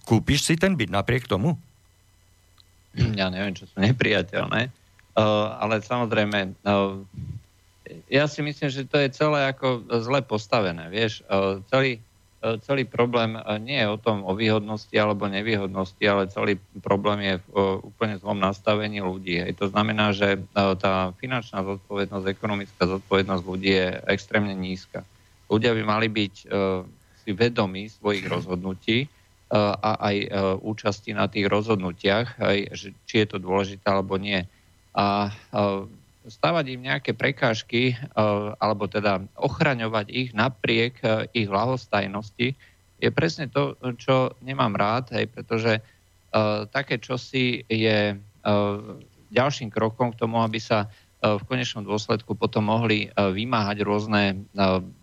kúpiš 0.06 0.46
si 0.46 0.54
ten 0.54 0.78
byt 0.78 0.90
napriek 0.90 1.26
tomu? 1.26 1.58
Ja 2.94 3.26
neviem, 3.28 3.58
čo 3.58 3.66
sú 3.66 3.76
nepriateľné, 3.82 4.70
uh, 4.70 5.46
ale 5.58 5.82
samozrejme, 5.82 6.54
uh, 6.62 7.02
ja 8.06 8.24
si 8.30 8.40
myslím, 8.40 8.70
že 8.70 8.86
to 8.86 8.96
je 9.02 9.10
celé 9.12 9.50
ako 9.50 9.84
zle 10.00 10.22
postavené, 10.22 10.88
vieš, 10.88 11.26
uh, 11.26 11.58
celý, 11.68 11.98
celý 12.64 12.84
problém 12.84 13.36
uh, 13.36 13.56
nie 13.56 13.80
je 13.80 13.88
o 13.88 13.96
tom 13.96 14.22
o 14.26 14.36
výhodnosti 14.36 14.92
alebo 14.92 15.30
nevýhodnosti, 15.30 16.04
ale 16.04 16.28
celý 16.28 16.60
problém 16.84 17.18
je 17.24 17.34
v 17.40 17.46
uh, 17.56 17.80
úplne 17.80 18.20
zlom 18.20 18.36
nastavení 18.36 19.00
ľudí. 19.00 19.40
Hej. 19.40 19.56
To 19.60 19.72
znamená, 19.72 20.12
že 20.12 20.40
tá 20.54 21.16
finančná 21.16 21.64
zodpovednosť, 21.64 22.26
ekonomická 22.28 22.84
zodpovednosť 22.84 23.44
ľudí 23.44 23.70
je 23.72 23.88
extrémne 24.12 24.52
nízka. 24.52 25.02
Ľudia 25.48 25.72
by 25.76 25.82
mali 25.84 26.08
byť 26.08 26.34
si 27.24 27.30
vedomí 27.32 27.88
svojich 27.88 28.28
rozhodnutí, 28.28 29.08
a 29.54 29.90
aj 30.10 30.16
e, 30.24 30.28
účasti 30.64 31.14
na 31.14 31.30
tých 31.30 31.46
rozhodnutiach, 31.46 32.40
aj, 32.40 32.58
či 33.06 33.14
je 33.22 33.26
to 33.28 33.38
dôležité 33.38 33.86
alebo 33.86 34.18
nie. 34.18 34.42
A 34.96 35.28
e, 35.28 35.32
stavať 36.24 36.64
im 36.72 36.86
nejaké 36.88 37.12
prekážky, 37.12 37.92
e, 37.92 37.96
alebo 38.58 38.88
teda 38.88 39.24
ochraňovať 39.36 40.06
ich 40.08 40.30
napriek 40.32 41.00
ich 41.36 41.48
lahostajnosti, 41.48 42.56
je 43.02 43.10
presne 43.12 43.50
to, 43.50 43.76
čo 44.00 44.32
nemám 44.40 44.72
rád, 44.72 45.12
hej, 45.12 45.28
pretože 45.28 45.82
také 46.72 46.98
čosi 46.98 47.62
je 47.68 48.16
ďalším 49.30 49.68
krokom 49.70 50.14
k 50.14 50.20
tomu, 50.24 50.40
aby 50.40 50.58
sa 50.58 50.90
v 51.20 51.42
konečnom 51.48 51.84
dôsledku 51.84 52.36
potom 52.36 52.68
mohli 52.68 53.08
vymáhať 53.16 53.80
rôzne, 53.80 54.44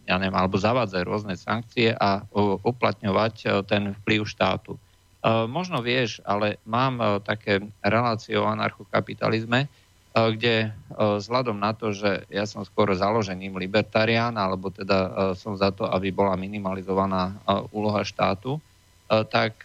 ja 0.05 0.15
neviem, 0.21 0.37
alebo 0.37 0.57
zavádzať 0.57 1.01
rôzne 1.01 1.33
sankcie 1.33 1.97
a 1.97 2.25
uplatňovať 2.65 3.65
ten 3.65 3.97
vplyv 4.01 4.27
štátu. 4.29 4.77
Možno 5.49 5.81
vieš, 5.81 6.21
ale 6.25 6.57
mám 6.65 7.21
také 7.25 7.61
relácie 7.85 8.37
o 8.37 8.45
anarchokapitalizme, 8.45 9.69
kde 10.11 10.75
vzhľadom 10.91 11.55
na 11.55 11.71
to, 11.71 11.95
že 11.95 12.27
ja 12.27 12.43
som 12.43 12.67
skôr 12.67 12.91
založením 12.91 13.55
libertarián, 13.55 14.35
alebo 14.35 14.67
teda 14.67 15.31
som 15.39 15.55
za 15.55 15.71
to, 15.71 15.87
aby 15.87 16.11
bola 16.11 16.35
minimalizovaná 16.35 17.39
úloha 17.71 18.03
štátu, 18.03 18.59
tak 19.07 19.63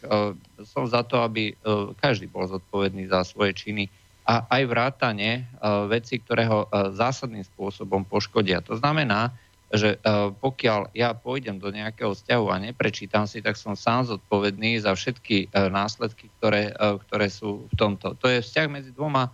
som 0.62 0.86
za 0.86 1.02
to, 1.02 1.18
aby 1.22 1.58
každý 1.98 2.30
bol 2.30 2.46
zodpovedný 2.46 3.10
za 3.10 3.26
svoje 3.26 3.58
činy 3.58 3.90
a 4.26 4.42
aj 4.50 4.62
vrátane 4.66 5.30
e, 5.38 5.42
veci, 5.86 6.18
ktoré 6.18 6.50
ho 6.50 6.66
zásadným 6.90 7.46
spôsobom 7.46 8.02
poškodia. 8.02 8.58
To 8.66 8.74
znamená, 8.74 9.30
že 9.70 9.98
pokiaľ 10.42 10.94
ja 10.94 11.10
pôjdem 11.10 11.58
do 11.58 11.74
nejakého 11.74 12.14
vzťahu 12.14 12.46
a 12.50 12.62
neprečítam 12.62 13.26
si, 13.26 13.42
tak 13.42 13.58
som 13.58 13.74
sám 13.74 14.06
zodpovedný 14.06 14.78
za 14.78 14.94
všetky 14.94 15.50
následky, 15.50 16.30
ktoré, 16.38 16.70
ktoré 17.06 17.26
sú 17.26 17.66
v 17.70 17.74
tomto. 17.74 18.14
To 18.18 18.26
je 18.30 18.46
vzťah 18.46 18.66
medzi 18.70 18.94
dvoma, 18.94 19.26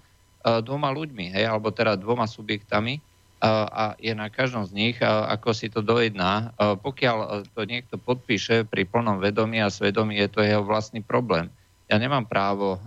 dvoma 0.43 0.91
ľuďmi, 0.91 1.31
hej, 1.33 1.47
alebo 1.47 1.71
teda 1.71 1.95
dvoma 1.95 2.27
subjektami 2.27 2.99
a 3.43 3.99
je 3.99 4.15
na 4.15 4.31
každom 4.31 4.67
z 4.67 4.73
nich, 4.75 4.97
ako 5.03 5.51
si 5.51 5.67
to 5.71 5.83
dojedná. 5.83 6.55
Pokiaľ 6.59 7.49
to 7.55 7.63
niekto 7.67 7.99
podpíše 7.99 8.67
pri 8.67 8.87
plnom 8.87 9.19
vedomí 9.19 9.59
a 9.59 9.71
svedomí, 9.71 10.19
je 10.23 10.29
to 10.31 10.41
jeho 10.43 10.63
vlastný 10.63 11.03
problém 11.03 11.51
ja 11.93 12.01
nemám 12.01 12.25
právo 12.25 12.81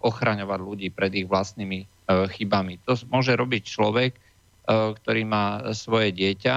ochraňovať 0.00 0.60
ľudí 0.64 0.88
pred 0.88 1.12
ich 1.12 1.28
vlastnými 1.28 1.84
chybami. 2.08 2.80
To 2.88 2.96
môže 3.12 3.36
robiť 3.36 3.62
človek, 3.68 4.16
ktorý 4.64 5.22
má 5.28 5.68
svoje 5.76 6.16
dieťa 6.16 6.56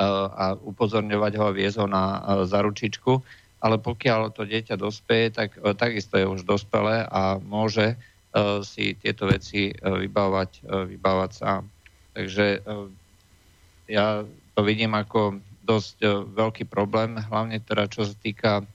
a 0.00 0.44
upozorňovať 0.56 1.32
ho 1.36 1.44
a 1.44 1.52
viesť 1.52 1.76
ho 1.84 1.86
na 1.90 2.04
zaručičku, 2.48 3.20
ale 3.60 3.76
pokiaľ 3.76 4.32
to 4.32 4.48
dieťa 4.48 4.80
dospeje, 4.80 5.36
tak 5.36 5.60
takisto 5.76 6.16
je 6.16 6.24
už 6.24 6.48
dospelé 6.48 7.04
a 7.04 7.36
môže 7.36 8.00
si 8.66 8.92
tieto 9.00 9.30
veci 9.30 9.72
vybávať, 9.72 10.66
vybávať 10.66 11.30
sám. 11.32 11.62
Takže 12.12 12.60
ja 13.88 14.06
to 14.26 14.60
vidím 14.60 14.92
ako 14.92 15.40
dosť 15.64 16.28
veľký 16.36 16.68
problém, 16.68 17.16
hlavne 17.16 17.62
teda 17.64 17.88
čo 17.88 18.04
sa 18.04 18.14
týka 18.18 18.66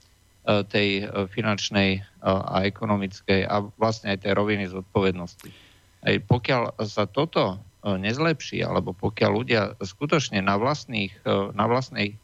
E, 0.42 0.66
tej 0.66 1.06
e, 1.06 1.30
finančnej 1.30 1.90
e, 1.94 2.00
a 2.26 2.66
ekonomickej 2.66 3.46
a 3.46 3.62
vlastne 3.78 4.10
aj 4.10 4.26
tej 4.26 4.34
roviny 4.34 4.66
zodpovednosti. 4.66 5.54
Aj 6.02 6.18
pokiaľ 6.18 6.82
sa 6.82 7.06
toto 7.06 7.62
nezlepší, 7.82 8.62
alebo 8.62 8.90
pokiaľ 8.90 9.30
ľudia 9.30 9.62
skutočne 9.78 10.38
na, 10.42 10.54
vlastných, 10.54 11.10
na 11.54 11.66
vlastnej 11.66 12.14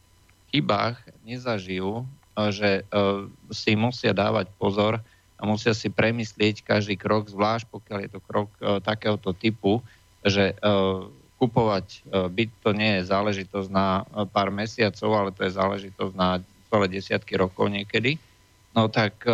chybách 0.51 0.99
nezažijú, 1.27 2.07
že 2.55 2.87
si 3.51 3.75
musia 3.75 4.15
dávať 4.15 4.47
pozor 4.55 5.03
a 5.39 5.47
musia 5.47 5.71
si 5.71 5.87
premyslieť 5.87 6.67
každý 6.67 6.99
krok, 6.99 7.31
zvlášť 7.31 7.71
pokiaľ 7.71 7.99
je 8.03 8.11
to 8.11 8.19
krok 8.19 8.51
takéhoto 8.83 9.31
typu, 9.31 9.79
že 10.19 10.51
kupovať 11.39 12.03
byt 12.27 12.51
to 12.59 12.75
nie 12.75 12.99
je 12.99 13.07
záležitosť 13.07 13.69
na 13.71 14.03
pár 14.35 14.51
mesiacov, 14.51 15.09
ale 15.15 15.31
to 15.31 15.47
je 15.47 15.55
záležitosť 15.55 16.11
na 16.11 16.43
celé 16.67 16.85
desiatky 16.91 17.39
rokov 17.39 17.71
niekedy, 17.71 18.19
no 18.77 18.87
tak 18.87 19.25
e, 19.25 19.33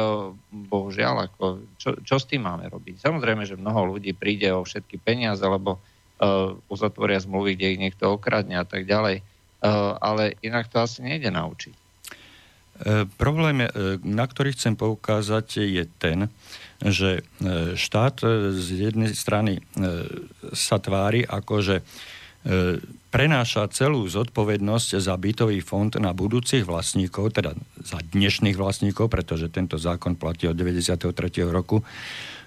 bohužiaľ, 0.72 1.28
ako, 1.28 1.68
čo, 1.76 2.00
čo 2.00 2.16
s 2.16 2.26
tým 2.26 2.48
máme 2.48 2.72
robiť? 2.72 3.04
Samozrejme, 3.04 3.44
že 3.44 3.60
mnoho 3.60 3.96
ľudí 3.96 4.16
príde 4.16 4.48
o 4.56 4.64
všetky 4.64 4.98
peniaze, 5.04 5.44
alebo 5.44 5.78
uh, 5.78 6.56
uzatvoria 6.72 7.20
zmluvy, 7.20 7.60
kde 7.60 7.72
ich 7.76 7.82
niekto 7.82 8.16
okradne 8.16 8.56
a 8.56 8.66
tak 8.66 8.88
ďalej. 8.88 9.20
Uh, 9.60 9.98
ale 10.00 10.40
inak 10.40 10.72
to 10.72 10.80
asi 10.80 11.04
nejde 11.04 11.30
naučiť. 11.30 11.85
Problém, 13.16 13.72
na 14.04 14.26
ktorý 14.28 14.52
chcem 14.52 14.76
poukázať, 14.76 15.64
je 15.64 15.84
ten, 15.96 16.28
že 16.84 17.24
štát 17.80 18.20
z 18.52 18.68
jednej 18.92 19.16
strany 19.16 19.64
sa 20.52 20.76
tvári 20.76 21.24
ako, 21.24 21.56
že 21.64 21.76
prenáša 23.10 23.72
celú 23.72 24.04
zodpovednosť 24.06 25.00
za 25.00 25.16
bytový 25.16 25.64
fond 25.64 25.90
na 25.96 26.12
budúcich 26.12 26.68
vlastníkov, 26.68 27.40
teda 27.40 27.56
za 27.80 28.04
dnešných 28.12 28.60
vlastníkov, 28.60 29.08
pretože 29.08 29.48
tento 29.48 29.80
zákon 29.80 30.20
platí 30.20 30.52
od 30.52 30.60
93. 30.60 31.00
roku. 31.48 31.80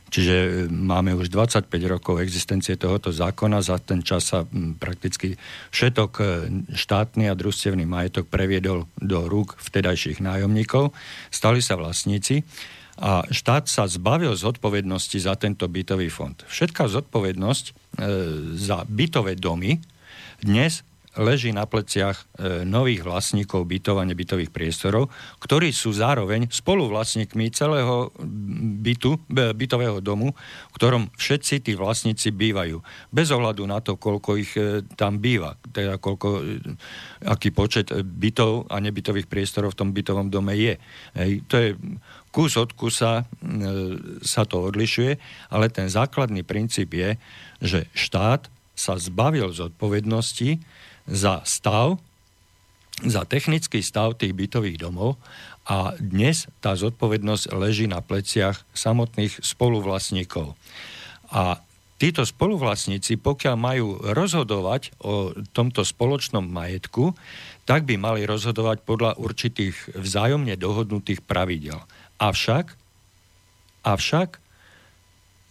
Čiže 0.08 0.36
e, 0.36 0.50
máme 0.72 1.12
už 1.12 1.28
25 1.28 1.68
rokov 1.84 2.20
existencie 2.24 2.80
tohoto 2.80 3.12
zákona. 3.12 3.60
Za 3.60 3.76
ten 3.80 4.00
čas 4.00 4.32
sa 4.32 4.48
prakticky 4.80 5.36
všetok 5.72 6.12
e, 6.18 6.24
štátny 6.72 7.28
a 7.28 7.36
družstevný 7.36 7.84
majetok 7.84 8.28
previedol 8.28 8.88
do 8.96 9.28
rúk 9.28 9.60
vtedajších 9.60 10.24
nájomníkov. 10.24 10.96
Stali 11.28 11.60
sa 11.60 11.76
vlastníci 11.76 12.42
a 12.98 13.22
štát 13.30 13.70
sa 13.70 13.86
zbavil 13.86 14.34
zodpovednosti 14.34 15.18
za 15.22 15.38
tento 15.38 15.70
bytový 15.70 16.10
fond. 16.10 16.34
Všetká 16.48 16.90
zodpovednosť 16.90 17.64
e, 17.68 17.72
za 18.58 18.82
bytové 18.88 19.38
domy, 19.38 19.78
dnes 20.38 20.87
leží 21.18 21.50
na 21.50 21.66
pleciach 21.66 22.14
e, 22.14 22.24
nových 22.62 23.02
vlastníkov 23.02 23.66
bytov 23.66 23.98
a 23.98 24.06
nebytových 24.06 24.54
priestorov, 24.54 25.10
ktorí 25.42 25.74
sú 25.74 25.90
zároveň 25.90 26.46
spoluvlastníkmi 26.46 27.50
celého 27.50 28.14
bytu, 28.80 29.18
bytového 29.28 29.98
domu, 29.98 30.32
v 30.70 30.72
ktorom 30.78 31.10
všetci 31.18 31.66
tí 31.66 31.72
vlastníci 31.74 32.30
bývajú. 32.30 32.78
Bez 33.10 33.34
ohľadu 33.34 33.66
na 33.66 33.82
to, 33.82 33.98
koľko 33.98 34.30
ich 34.38 34.54
e, 34.54 34.86
tam 34.94 35.18
býva, 35.18 35.58
teda 35.74 35.98
koľko, 35.98 36.28
e, 36.38 36.42
aký 37.26 37.50
počet 37.50 37.90
bytov 37.92 38.70
a 38.70 38.78
nebytových 38.78 39.26
priestorov 39.26 39.74
v 39.74 39.78
tom 39.82 39.90
bytovom 39.90 40.30
dome 40.30 40.54
je. 40.54 40.78
Hej, 41.18 41.32
to 41.50 41.54
je 41.58 41.68
kus 42.30 42.54
od 42.60 42.70
kusa 42.76 43.24
sa 44.22 44.42
to 44.44 44.68
odlišuje, 44.68 45.16
ale 45.50 45.72
ten 45.72 45.88
základný 45.88 46.44
princíp 46.44 46.94
je, 46.94 47.10
že 47.58 47.80
štát 47.96 48.46
sa 48.78 48.94
zbavil 48.94 49.50
zodpovednosti 49.50 50.62
za 51.08 51.40
stav, 51.48 51.96
za 53.02 53.24
technický 53.24 53.80
stav 53.80 54.18
tých 54.18 54.36
bytových 54.36 54.78
domov 54.78 55.16
a 55.68 55.96
dnes 55.96 56.48
tá 56.62 56.74
zodpovednosť 56.76 57.52
leží 57.56 57.86
na 57.88 58.04
pleciach 58.04 58.64
samotných 58.72 59.40
spoluvlastníkov. 59.40 60.56
A 61.28 61.60
títo 62.00 62.24
spoluvlastníci, 62.24 63.18
pokiaľ 63.20 63.56
majú 63.58 63.86
rozhodovať 64.00 64.96
o 65.02 65.36
tomto 65.52 65.84
spoločnom 65.84 66.46
majetku, 66.46 67.12
tak 67.68 67.84
by 67.84 68.00
mali 68.00 68.24
rozhodovať 68.24 68.80
podľa 68.86 69.20
určitých 69.20 69.92
vzájomne 69.92 70.56
dohodnutých 70.56 71.20
pravidel. 71.20 71.84
Avšak, 72.16 72.72
avšak 73.84 74.40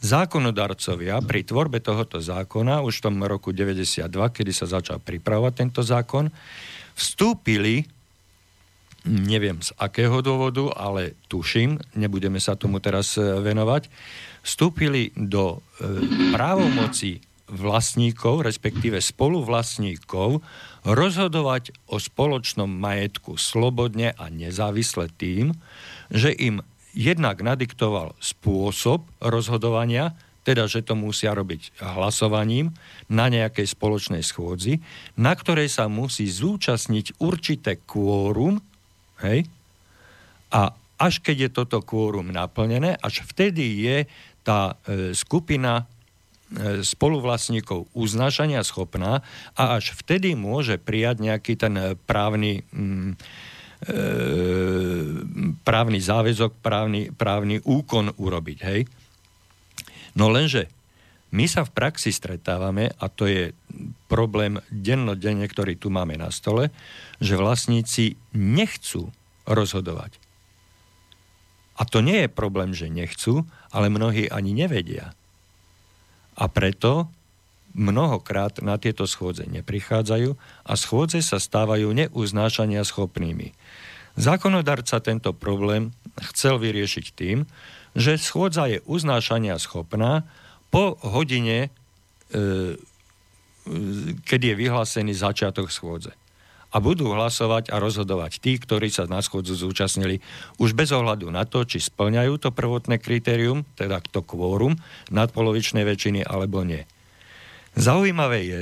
zákonodarcovia 0.01 1.21
pri 1.25 1.41
tvorbe 1.41 1.81
tohoto 1.81 2.21
zákona 2.21 2.85
už 2.85 3.01
v 3.01 3.03
tom 3.09 3.15
roku 3.25 3.49
92, 3.53 4.09
kedy 4.09 4.51
sa 4.53 4.69
začal 4.69 5.01
pripravovať 5.01 5.53
tento 5.53 5.81
zákon, 5.81 6.29
vstúpili 6.93 7.85
neviem 9.07 9.55
z 9.63 9.71
akého 9.79 10.19
dôvodu, 10.19 10.67
ale 10.75 11.15
tuším, 11.31 11.79
nebudeme 11.95 12.43
sa 12.43 12.59
tomu 12.59 12.83
teraz 12.83 13.15
e, 13.15 13.23
venovať, 13.23 13.87
vstúpili 14.43 15.15
do 15.15 15.63
e, 15.79 15.89
právomoci 16.35 17.23
vlastníkov, 17.47 18.43
respektíve 18.43 18.99
spoluvlastníkov, 18.99 20.43
rozhodovať 20.83 21.71
o 21.87 21.95
spoločnom 21.95 22.67
majetku 22.67 23.39
slobodne 23.39 24.11
a 24.19 24.27
nezávisle 24.27 25.07
tým, 25.15 25.55
že 26.11 26.35
im 26.35 26.59
jednak 26.97 27.45
nadiktoval 27.45 28.17
spôsob 28.17 29.05
rozhodovania, 29.21 30.17
teda 30.41 30.65
že 30.65 30.81
to 30.81 30.97
musia 30.97 31.37
robiť 31.37 31.77
hlasovaním 31.83 32.73
na 33.11 33.29
nejakej 33.29 33.67
spoločnej 33.69 34.23
schôdzi, 34.25 34.81
na 35.19 35.35
ktorej 35.37 35.69
sa 35.69 35.85
musí 35.85 36.25
zúčastniť 36.25 37.21
určité 37.21 37.77
kvórum, 37.77 38.57
hej, 39.21 39.45
a 40.49 40.71
až 40.97 41.21
keď 41.21 41.37
je 41.37 41.49
toto 41.51 41.83
kvórum 41.83 42.33
naplnené, 42.33 42.97
až 42.97 43.21
vtedy 43.27 43.85
je 43.85 43.97
tá 44.41 44.79
e, 44.87 45.11
skupina 45.13 45.83
e, 45.83 46.81
spoluvlastníkov 46.81 47.91
uznášania 47.93 48.63
schopná 48.63 49.21
a 49.53 49.63
až 49.77 49.93
vtedy 49.93 50.33
môže 50.33 50.79
prijať 50.81 51.21
nejaký 51.21 51.53
ten 51.59 51.99
právny, 52.09 52.65
mm, 52.71 53.11
e, 53.11 53.15
právny 55.61 55.99
záväzok, 56.01 56.57
právny, 56.65 57.13
právny 57.13 57.61
úkon 57.61 58.09
urobiť. 58.17 58.59
Hej? 58.65 58.89
No 60.17 60.33
lenže 60.33 60.65
my 61.29 61.43
sa 61.45 61.67
v 61.67 61.75
praxi 61.75 62.15
stretávame, 62.15 62.89
a 62.97 63.05
to 63.11 63.27
je 63.27 63.51
problém 64.07 64.63
dennodenne, 64.71 65.43
ktorý 65.43 65.75
tu 65.75 65.91
máme 65.91 66.15
na 66.15 66.31
stole, 66.31 66.71
že 67.19 67.35
vlastníci 67.35 68.15
nechcú 68.31 69.11
rozhodovať. 69.43 70.17
A 71.77 71.85
to 71.85 72.01
nie 72.01 72.25
je 72.25 72.29
problém, 72.31 72.73
že 72.73 72.89
nechcú, 72.89 73.45
ale 73.69 73.93
mnohí 73.93 74.25
ani 74.31 74.55
nevedia. 74.55 75.13
A 76.33 76.49
preto 76.49 77.11
mnohokrát 77.77 78.57
na 78.65 78.81
tieto 78.81 79.05
schôdze 79.05 79.45
neprichádzajú 79.45 80.33
a 80.65 80.73
schôdze 80.73 81.21
sa 81.21 81.37
stávajú 81.37 81.93
neuznášania 81.93 82.81
schopnými. 82.81 83.53
Zákonodarca 84.17 84.97
tento 84.97 85.29
problém 85.31 85.93
chcel 86.33 86.57
vyriešiť 86.57 87.05
tým, 87.13 87.45
že 87.93 88.17
schôdza 88.17 88.65
je 88.65 88.81
uznášania 88.89 89.61
schopná 89.61 90.25
po 90.73 90.97
hodine, 91.05 91.69
e, 91.69 91.69
e, 92.33 92.77
keď 94.25 94.39
je 94.41 94.53
vyhlásený 94.57 95.13
začiatok 95.13 95.69
schôdze. 95.69 96.13
A 96.67 96.83
budú 96.83 97.13
hlasovať 97.13 97.71
a 97.71 97.79
rozhodovať 97.79 98.43
tí, 98.43 98.59
ktorí 98.59 98.91
sa 98.91 99.07
na 99.07 99.23
schôdzu 99.23 99.55
zúčastnili 99.55 100.19
už 100.59 100.75
bez 100.75 100.91
ohľadu 100.91 101.31
na 101.31 101.47
to, 101.47 101.63
či 101.63 101.79
splňajú 101.79 102.43
to 102.43 102.49
prvotné 102.51 102.99
kritérium, 102.99 103.63
teda 103.79 104.03
to 104.03 104.19
kvórum, 104.25 104.75
nadpolovičnej 105.13 105.87
väčšiny 105.87 106.27
alebo 106.27 106.67
nie. 106.67 106.83
Zaujímavé 107.79 108.39
je, 108.43 108.61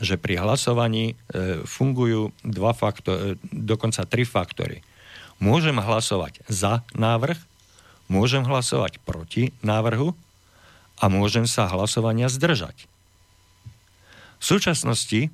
že 0.00 0.16
pri 0.16 0.40
hlasovaní 0.40 1.12
e, 1.12 1.64
fungujú 1.68 2.32
dva 2.40 2.72
faktory, 2.72 3.36
dokonca 3.52 4.08
tri 4.08 4.24
faktory. 4.24 4.80
Môžem 5.42 5.76
hlasovať 5.76 6.40
za 6.48 6.86
návrh, 6.96 7.36
môžem 8.08 8.46
hlasovať 8.46 9.02
proti 9.02 9.52
návrhu 9.60 10.16
a 10.96 11.04
môžem 11.10 11.44
sa 11.44 11.68
hlasovania 11.68 12.30
zdržať. 12.30 12.86
V 14.40 14.44
súčasnosti 14.44 15.28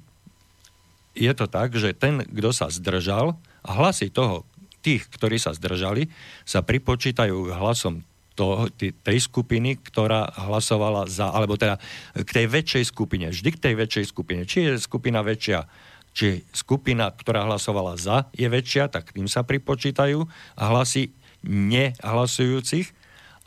je 1.18 1.32
to 1.34 1.46
tak, 1.50 1.74
že 1.74 1.94
ten, 1.94 2.22
kto 2.24 2.50
sa 2.54 2.70
zdržal, 2.70 3.34
a 3.66 3.70
hlasy 3.74 4.08
toho, 4.08 4.46
tých, 4.80 5.10
ktorí 5.10 5.36
sa 5.36 5.52
zdržali, 5.52 6.08
sa 6.46 6.62
pripočítajú 6.62 7.52
hlasom 7.52 8.06
toho, 8.38 8.70
tej 8.79 9.18
skupiny, 9.18 9.83
ktorá 9.83 10.31
hlasovala 10.46 11.11
za, 11.11 11.35
alebo 11.35 11.59
teda 11.59 11.83
k 12.14 12.31
tej 12.31 12.46
väčšej 12.46 12.85
skupine, 12.87 13.35
vždy 13.35 13.51
k 13.59 13.62
tej 13.66 13.74
väčšej 13.74 14.05
skupine. 14.07 14.46
Či 14.46 14.70
je 14.70 14.72
skupina 14.79 15.27
väčšia, 15.27 15.66
či 16.14 16.46
skupina, 16.55 17.11
ktorá 17.11 17.51
hlasovala 17.51 17.98
za, 17.98 18.31
je 18.31 18.46
väčšia, 18.46 18.87
tak 18.94 19.11
tým 19.11 19.27
sa 19.27 19.42
pripočítajú 19.42 20.22
hlasy 20.55 21.11
nehlasujúcich, 21.42 22.94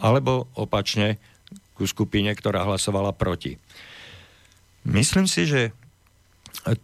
alebo 0.02 0.52
opačne 0.60 1.22
ku 1.78 1.88
skupine, 1.88 2.34
ktorá 2.36 2.68
hlasovala 2.68 3.16
proti. 3.16 3.56
Myslím 4.84 5.30
si, 5.30 5.46
že 5.46 5.72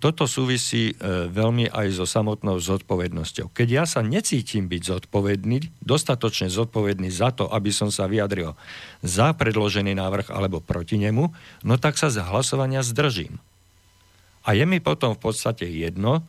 toto 0.01 0.25
súvisí 0.25 0.97
e, 0.97 1.29
veľmi 1.29 1.69
aj 1.69 2.01
so 2.01 2.09
samotnou 2.09 2.57
zodpovednosťou. 2.57 3.53
Keď 3.53 3.67
ja 3.69 3.85
sa 3.85 4.01
necítim 4.01 4.65
byť 4.65 4.81
zodpovedný, 4.81 5.69
dostatočne 5.85 6.49
zodpovedný 6.49 7.13
za 7.13 7.29
to, 7.29 7.45
aby 7.45 7.69
som 7.69 7.93
sa 7.93 8.09
vyjadril 8.09 8.57
za 9.05 9.37
predložený 9.37 9.93
návrh 9.93 10.33
alebo 10.33 10.65
proti 10.65 10.97
nemu, 10.97 11.29
no 11.61 11.73
tak 11.77 12.01
sa 12.01 12.09
z 12.09 12.25
hlasovania 12.25 12.81
zdržím. 12.81 13.37
A 14.47 14.57
je 14.57 14.65
mi 14.65 14.81
potom 14.81 15.13
v 15.13 15.21
podstate 15.29 15.69
jedno, 15.69 16.25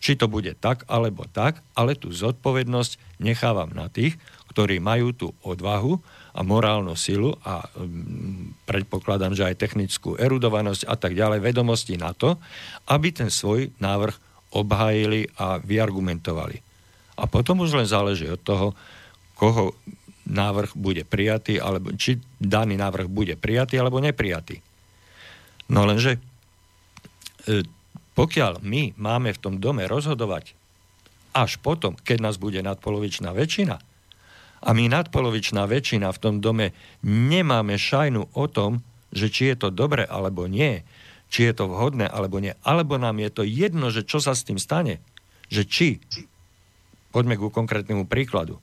či 0.00 0.16
to 0.16 0.24
bude 0.24 0.56
tak 0.56 0.88
alebo 0.88 1.28
tak, 1.28 1.60
ale 1.76 2.00
tú 2.00 2.08
zodpovednosť 2.08 3.20
nechávam 3.20 3.76
na 3.76 3.92
tých, 3.92 4.16
ktorí 4.56 4.80
majú 4.80 5.12
tú 5.12 5.28
odvahu 5.44 6.00
a 6.36 6.44
morálnu 6.44 6.92
silu 6.92 7.32
a 7.40 7.64
um, 7.64 8.52
predpokladám, 8.68 9.32
že 9.32 9.48
aj 9.48 9.56
technickú 9.56 10.20
erudovanosť 10.20 10.84
a 10.84 10.94
tak 11.00 11.16
ďalej, 11.16 11.40
vedomosti 11.40 11.96
na 11.96 12.12
to, 12.12 12.36
aby 12.92 13.08
ten 13.08 13.32
svoj 13.32 13.72
návrh 13.80 14.12
obhájili 14.52 15.32
a 15.40 15.56
vyargumentovali. 15.56 16.60
A 17.16 17.24
potom 17.24 17.64
už 17.64 17.80
len 17.80 17.88
záleží 17.88 18.28
od 18.28 18.40
toho, 18.44 18.76
koho 19.32 19.72
návrh 20.28 20.76
bude 20.76 21.08
prijatý, 21.08 21.56
alebo 21.56 21.96
či 21.96 22.20
daný 22.36 22.76
návrh 22.76 23.08
bude 23.08 23.34
prijatý 23.40 23.80
alebo 23.80 24.02
neprijatý. 24.02 24.60
No 25.72 25.88
lenže 25.88 26.18
e, 27.48 27.64
pokiaľ 28.12 28.60
my 28.60 28.98
máme 29.00 29.32
v 29.32 29.40
tom 29.40 29.54
dome 29.56 29.88
rozhodovať 29.88 30.52
až 31.36 31.60
potom, 31.60 31.92
keď 32.00 32.18
nás 32.24 32.36
bude 32.40 32.58
nadpolovičná 32.64 33.30
väčšina, 33.36 33.76
a 34.66 34.74
my 34.74 34.90
nadpolovičná 34.90 35.62
väčšina 35.70 36.10
v 36.10 36.18
tom 36.18 36.34
dome 36.42 36.74
nemáme 37.06 37.78
šajnu 37.78 38.34
o 38.34 38.44
tom, 38.50 38.82
že 39.14 39.30
či 39.30 39.54
je 39.54 39.56
to 39.62 39.68
dobre 39.70 40.02
alebo 40.02 40.50
nie, 40.50 40.82
či 41.30 41.46
je 41.46 41.54
to 41.54 41.70
vhodné 41.70 42.10
alebo 42.10 42.42
nie, 42.42 42.58
alebo 42.66 42.98
nám 42.98 43.22
je 43.22 43.30
to 43.30 43.42
jedno, 43.46 43.94
že 43.94 44.02
čo 44.02 44.18
sa 44.18 44.34
s 44.34 44.42
tým 44.42 44.58
stane, 44.58 44.98
že 45.46 45.62
či, 45.62 46.02
poďme 47.14 47.38
ku 47.38 47.54
konkrétnemu 47.54 48.10
príkladu, 48.10 48.58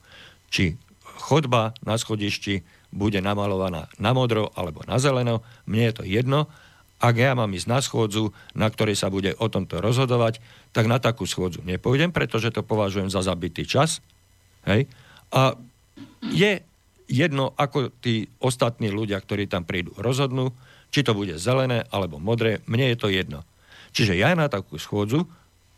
či 0.52 0.76
chodba 1.24 1.72
na 1.80 1.96
schodišti 1.96 2.60
bude 2.92 3.24
namalovaná 3.24 3.88
na 3.96 4.12
modro 4.12 4.52
alebo 4.52 4.84
na 4.84 5.00
zeleno, 5.00 5.40
mne 5.64 5.88
je 5.88 5.94
to 5.96 6.04
jedno, 6.04 6.52
ak 7.00 7.20
ja 7.20 7.36
mám 7.36 7.52
ísť 7.52 7.68
na 7.68 7.80
schôdzu, 7.84 8.32
na 8.56 8.68
ktorej 8.70 8.96
sa 8.96 9.12
bude 9.12 9.36
o 9.36 9.46
tomto 9.48 9.80
rozhodovať, 9.80 10.40
tak 10.72 10.88
na 10.88 10.96
takú 10.96 11.28
schôdzu 11.28 11.60
nepôjdem, 11.64 12.14
pretože 12.14 12.48
to 12.54 12.64
považujem 12.64 13.12
za 13.12 13.20
zabitý 13.20 13.68
čas. 13.68 14.00
Hej? 14.64 14.88
A 15.28 15.58
je 16.32 16.62
jedno, 17.08 17.52
ako 17.54 17.92
tí 18.00 18.26
ostatní 18.40 18.88
ľudia, 18.88 19.20
ktorí 19.20 19.46
tam 19.46 19.68
prídu, 19.68 19.92
rozhodnú, 20.00 20.50
či 20.88 21.02
to 21.04 21.12
bude 21.12 21.36
zelené 21.36 21.84
alebo 21.90 22.22
modré, 22.22 22.62
mne 22.70 22.94
je 22.94 22.98
to 22.98 23.08
jedno. 23.10 23.42
Čiže 23.94 24.18
ja 24.18 24.34
na 24.34 24.50
takú 24.50 24.78
schôdzu 24.78 25.26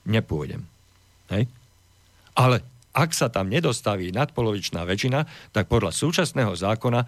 nepôjdem. 0.09 0.65
Hej? 1.33 1.51
Ale 2.37 2.63
ak 2.97 3.13
sa 3.13 3.29
tam 3.29 3.53
nedostaví 3.53 4.09
nadpolovičná 4.13 4.85
väčšina, 4.89 5.53
tak 5.53 5.69
podľa 5.69 5.93
súčasného 5.93 6.57
zákona 6.57 7.05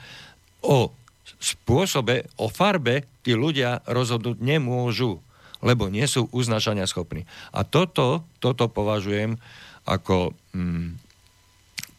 o 0.64 0.92
spôsobe, 1.40 2.28
o 2.40 2.52
farbe 2.52 3.08
tí 3.24 3.32
ľudia 3.32 3.84
rozhodnúť 3.88 4.36
nemôžu, 4.40 5.20
lebo 5.64 5.88
nie 5.88 6.04
sú 6.04 6.28
uznašania 6.32 6.84
schopní. 6.84 7.24
A 7.52 7.64
toto, 7.64 8.24
toto 8.40 8.68
považujem 8.68 9.40
ako 9.88 10.36
mm, 10.52 11.07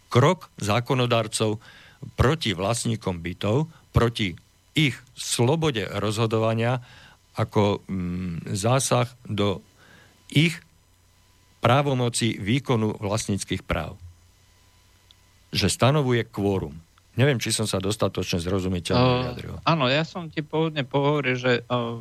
krok 0.10 0.50
zákonodarcov 0.58 1.62
proti 2.18 2.52
vlastníkom 2.58 3.22
bytov, 3.22 3.70
proti 3.94 4.36
ich 4.74 4.96
slobode 5.14 5.86
rozhodovania 5.98 6.82
ako 7.38 7.86
mm, 7.88 8.52
zásah 8.52 9.08
do 9.24 9.64
ich 10.30 10.60
právomoci 11.60 12.40
výkonu 12.40 13.00
vlastníckých 13.00 13.64
práv. 13.64 14.00
Že 15.52 15.68
stanovuje 15.68 16.24
kvórum. 16.28 16.78
Neviem, 17.20 17.42
či 17.42 17.52
som 17.52 17.68
sa 17.68 17.84
dostatočne 17.84 18.40
zrozumiteľne 18.40 19.04
uh, 19.04 19.16
vyjadril. 19.28 19.54
Áno, 19.68 19.92
ja 19.92 20.08
som 20.08 20.32
ti 20.32 20.40
pôvodne 20.40 20.88
pohovoril, 20.88 21.36
že 21.36 21.68
uh, 21.68 22.00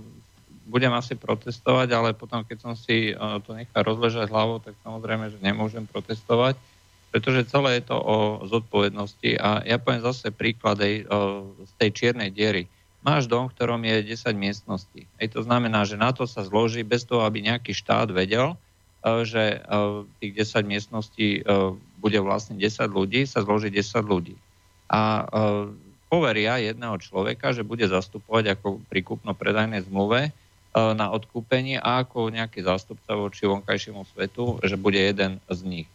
budem 0.68 0.92
asi 0.94 1.18
protestovať, 1.18 1.88
ale 1.90 2.14
potom, 2.14 2.47
keď 2.47 2.59
som 2.62 2.73
si 2.79 3.11
uh, 3.11 3.42
to 3.42 3.57
nechal 3.57 3.83
rozležať 3.83 4.31
hlavou, 4.31 4.62
tak 4.62 4.79
samozrejme, 4.85 5.33
že 5.35 5.38
nemôžem 5.42 5.88
protestovať, 5.90 6.55
pretože 7.09 7.49
celé 7.49 7.81
je 7.81 7.88
to 7.88 7.97
o 7.97 8.16
zodpovednosti. 8.44 9.40
A 9.40 9.64
ja 9.64 9.81
poviem 9.81 10.05
zase 10.05 10.29
príklad 10.29 10.77
aj 10.81 10.94
z 11.64 11.73
tej 11.81 11.90
čiernej 11.92 12.29
diery. 12.29 12.68
Máš 13.01 13.31
dom, 13.31 13.47
v 13.49 13.55
ktorom 13.55 13.81
je 13.87 14.12
10 14.12 14.35
miestností. 14.35 15.07
Ej, 15.23 15.38
to 15.38 15.47
znamená, 15.47 15.87
že 15.87 15.94
na 15.97 16.11
to 16.11 16.27
sa 16.27 16.42
zloží 16.42 16.83
bez 16.83 17.07
toho, 17.07 17.25
aby 17.25 17.40
nejaký 17.40 17.71
štát 17.73 18.11
vedel, 18.11 18.59
že 19.25 19.62
tých 20.18 20.33
10 20.35 20.66
miestností 20.66 21.47
bude 22.03 22.18
vlastne 22.18 22.59
10 22.59 22.90
ľudí, 22.90 23.25
sa 23.25 23.47
zloží 23.47 23.71
10 23.71 24.03
ľudí. 24.03 24.35
A 24.90 25.25
poveria 26.11 26.59
jedného 26.59 26.99
človeka, 26.99 27.55
že 27.55 27.62
bude 27.62 27.87
zastupovať 27.87 28.59
ako 28.59 28.83
pri 28.90 29.01
kúpno-predajnej 29.07 29.87
zmluve 29.87 30.35
na 30.75 31.07
odkúpenie 31.14 31.79
a 31.79 32.03
ako 32.05 32.35
nejaký 32.35 32.66
zástupca 32.66 33.16
voči 33.16 33.47
vonkajšiemu 33.47 34.05
svetu, 34.12 34.59
že 34.66 34.75
bude 34.77 34.99
jeden 34.99 35.38
z 35.49 35.61
nich. 35.64 35.88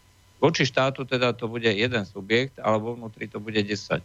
Voči 0.44 0.68
štátu 0.68 1.08
teda 1.08 1.32
to 1.32 1.48
bude 1.48 1.64
jeden 1.64 2.04
subjekt, 2.04 2.60
ale 2.60 2.76
vo 2.76 2.92
vnútri 2.92 3.24
to 3.24 3.40
bude 3.40 3.56
10. 3.56 4.04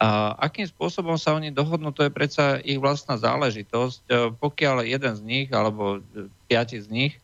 A 0.00 0.32
akým 0.40 0.64
spôsobom 0.64 1.20
sa 1.20 1.36
oni 1.36 1.52
dohodnú, 1.52 1.92
to 1.92 2.08
je 2.08 2.10
predsa 2.10 2.56
ich 2.64 2.80
vlastná 2.80 3.20
záležitosť. 3.20 3.98
E, 4.08 4.12
pokiaľ 4.32 4.88
jeden 4.88 5.12
z 5.12 5.22
nich 5.22 5.48
alebo 5.52 6.00
piati 6.48 6.80
z 6.80 6.88
nich 6.88 7.12
e, 7.14 7.20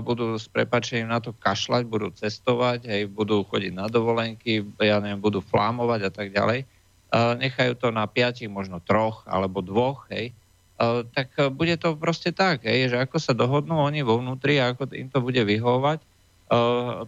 budú 0.00 0.40
s 0.40 0.48
prepačením 0.48 1.12
na 1.12 1.20
to 1.20 1.36
kašľať, 1.36 1.84
budú 1.84 2.08
cestovať, 2.16 2.88
hej, 2.88 3.02
budú 3.12 3.44
chodiť 3.44 3.76
na 3.76 3.86
dovolenky, 3.92 4.64
ja 4.80 5.04
neviem, 5.04 5.20
budú 5.20 5.44
flámovať 5.44 6.08
a 6.08 6.10
tak 6.10 6.32
ďalej, 6.32 6.64
e, 6.64 6.66
nechajú 7.44 7.76
to 7.76 7.92
na 7.92 8.08
piatich, 8.08 8.48
možno 8.48 8.80
troch 8.80 9.22
alebo 9.28 9.60
dvoch, 9.60 10.08
hej, 10.08 10.32
tak 11.10 11.34
bude 11.58 11.74
to 11.74 11.98
proste 11.98 12.30
tak, 12.38 12.62
hej, 12.62 12.94
že 12.94 13.02
ako 13.02 13.18
sa 13.18 13.34
dohodnú 13.34 13.82
oni 13.82 14.06
vo 14.06 14.22
vnútri 14.22 14.62
ako 14.62 14.86
im 14.94 15.10
to 15.10 15.18
bude 15.18 15.42
vyhovovať, 15.42 15.98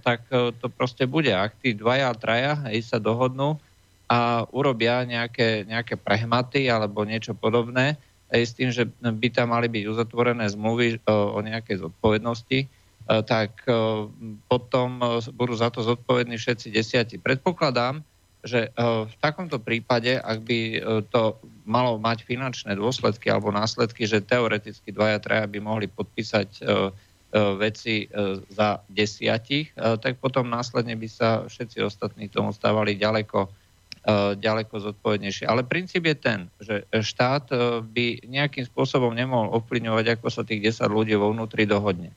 tak 0.05 0.29
to 0.31 0.67
proste 0.69 1.09
bude. 1.09 1.33
Ak 1.33 1.57
tí 1.65 1.73
dvaja 1.73 2.13
a 2.13 2.19
traja 2.19 2.53
hej, 2.69 2.85
sa 2.85 3.01
dohodnú, 3.01 3.57
a 4.11 4.43
urobia 4.51 5.07
nejaké, 5.07 5.63
nejaké 5.71 5.95
prehmaty 5.95 6.67
alebo 6.67 7.07
niečo 7.07 7.31
podobné, 7.31 7.95
aj 8.31 8.43
s 8.43 8.53
tým, 8.59 8.71
že 8.75 8.91
by 8.99 9.29
tam 9.31 9.55
mali 9.55 9.71
byť 9.71 9.85
uzatvorené 9.87 10.51
zmluvy 10.51 10.99
o, 11.07 11.39
o 11.39 11.39
nejakej 11.43 11.83
zodpovednosti, 11.87 12.67
tak 13.07 13.67
potom 14.47 15.03
budú 15.35 15.55
za 15.59 15.67
to 15.75 15.83
zodpovední 15.83 16.39
všetci 16.39 16.71
desiati. 16.71 17.19
Predpokladám, 17.19 18.07
že 18.47 18.71
v 18.79 19.15
takomto 19.19 19.59
prípade, 19.59 20.15
ak 20.15 20.39
by 20.47 20.59
to 21.11 21.35
malo 21.67 21.99
mať 21.99 22.23
finančné 22.23 22.79
dôsledky 22.79 23.27
alebo 23.27 23.51
následky, 23.51 24.07
že 24.07 24.23
teoreticky 24.23 24.95
dvaja, 24.95 25.19
traja 25.19 25.47
by 25.51 25.59
mohli 25.59 25.91
podpísať 25.91 26.63
veci 27.35 28.11
za 28.51 28.83
desiatich, 28.91 29.71
tak 29.75 30.19
potom 30.19 30.51
následne 30.51 30.99
by 30.99 31.09
sa 31.09 31.47
všetci 31.47 31.79
ostatní 31.79 32.27
tomu 32.27 32.51
stávali 32.51 32.99
ďaleko 32.99 33.47
E, 34.01 34.33
ďaleko 34.33 34.81
zodpovednejšie. 34.81 35.45
Ale 35.45 35.61
princíp 35.61 36.09
je 36.09 36.17
ten, 36.17 36.41
že 36.57 36.89
štát 36.89 37.53
e, 37.53 37.85
by 37.85 38.25
nejakým 38.25 38.65
spôsobom 38.65 39.13
nemohol 39.13 39.53
ovplyvňovať, 39.61 40.17
ako 40.17 40.27
sa 40.33 40.41
tých 40.41 40.73
10 40.73 40.89
ľudí 40.89 41.13
vo 41.21 41.29
vnútri 41.37 41.69
dohodne. 41.69 42.09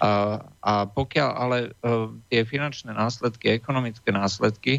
A, 0.00 0.40
a 0.64 0.88
pokiaľ 0.88 1.30
ale 1.34 1.58
tie 2.30 2.46
finančné 2.46 2.94
následky, 2.94 3.50
ekonomické 3.50 4.14
následky 4.14 4.78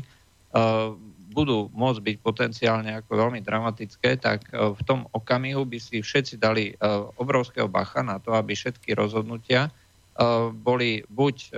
budú 1.30 1.70
môcť 1.72 2.02
byť 2.02 2.18
potenciálne 2.26 2.92
ako 3.00 3.12
veľmi 3.14 3.40
dramatické, 3.46 4.18
tak 4.18 4.50
uh, 4.50 4.74
v 4.74 4.82
tom 4.84 5.00
okamihu 5.14 5.64
by 5.64 5.78
si 5.78 6.02
všetci 6.02 6.42
dali 6.42 6.74
uh, 6.74 7.06
obrovského 7.22 7.70
bacha 7.70 8.02
na 8.02 8.18
to, 8.18 8.34
aby 8.34 8.58
všetky 8.58 8.98
rozhodnutia 8.98 9.70
uh, 9.70 10.50
boli 10.50 11.06
buď 11.08 11.54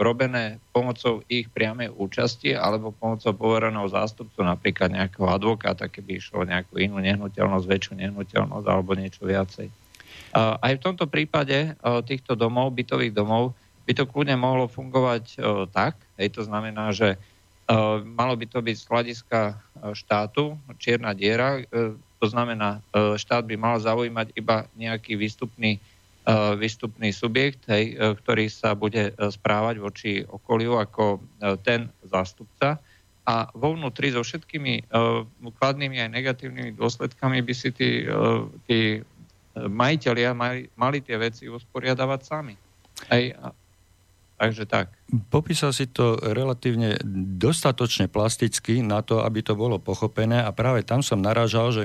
robené 0.00 0.56
pomocou 0.72 1.20
ich 1.28 1.44
priamej 1.52 1.92
účasti 1.92 2.56
alebo 2.56 2.88
pomocou 2.88 3.36
povereného 3.36 3.84
zástupcu, 3.84 4.40
napríklad 4.40 4.96
nejakého 4.96 5.28
advokáta, 5.28 5.92
keby 5.92 6.16
išlo 6.16 6.48
nejakú 6.48 6.80
inú 6.80 7.04
nehnuteľnosť, 7.04 7.68
väčšiu 7.68 7.92
nehnuteľnosť 8.00 8.64
alebo 8.64 8.96
niečo 8.96 9.28
viacej. 9.28 9.68
Aj 10.32 10.72
v 10.72 10.80
tomto 10.80 11.04
prípade 11.04 11.76
týchto 12.08 12.32
domov, 12.32 12.72
bytových 12.72 13.12
domov, 13.12 13.52
by 13.84 13.92
to 13.92 14.08
kľudne 14.08 14.40
mohlo 14.40 14.72
fungovať 14.72 15.36
tak, 15.68 16.00
hej, 16.16 16.32
to 16.32 16.48
znamená, 16.48 16.96
že 16.96 17.20
malo 18.02 18.34
by 18.34 18.46
to 18.50 18.58
byť 18.58 18.76
z 18.76 18.88
hľadiska 18.90 19.40
štátu 19.94 20.58
čierna 20.82 21.14
diera, 21.14 21.62
to 22.18 22.26
znamená, 22.26 22.82
štát 23.14 23.46
by 23.46 23.54
mal 23.54 23.78
zaujímať 23.78 24.34
iba 24.34 24.66
nejaký 24.74 25.14
výstupný 25.14 25.78
E, 26.20 26.56
výstupný 26.56 27.16
subjekt, 27.16 27.64
hej, 27.72 27.96
e, 27.96 28.12
ktorý 28.12 28.52
sa 28.52 28.76
bude 28.76 29.08
e, 29.08 29.12
správať 29.16 29.76
voči 29.80 30.12
okoliu 30.20 30.76
ako 30.76 31.16
ten 31.64 31.88
zástupca 32.04 32.76
a 33.24 33.48
vo 33.56 33.72
vnútri 33.72 34.12
so 34.12 34.20
všetkými 34.20 34.90
kladnými 35.56 35.96
aj 36.02 36.10
negatívnymi 36.12 36.72
dôsledkami 36.76 37.40
by 37.44 37.54
si 37.54 37.68
tí, 37.70 38.04
tí 38.64 38.98
majiteľia 39.54 40.34
mali, 40.34 40.66
mali 40.74 40.98
tie 41.04 41.20
veci 41.20 41.46
usporiadavať 41.46 42.20
sami. 42.24 42.56
Hej, 43.12 43.36
Takže 44.40 44.64
tak. 44.64 44.96
Popísal 45.28 45.76
si 45.76 45.84
to 45.92 46.16
relatívne 46.16 46.96
dostatočne 47.36 48.08
plasticky 48.08 48.80
na 48.80 49.04
to, 49.04 49.20
aby 49.20 49.44
to 49.44 49.52
bolo 49.52 49.76
pochopené 49.76 50.40
a 50.40 50.48
práve 50.48 50.80
tam 50.80 51.04
som 51.04 51.20
narážal, 51.20 51.76
že 51.76 51.84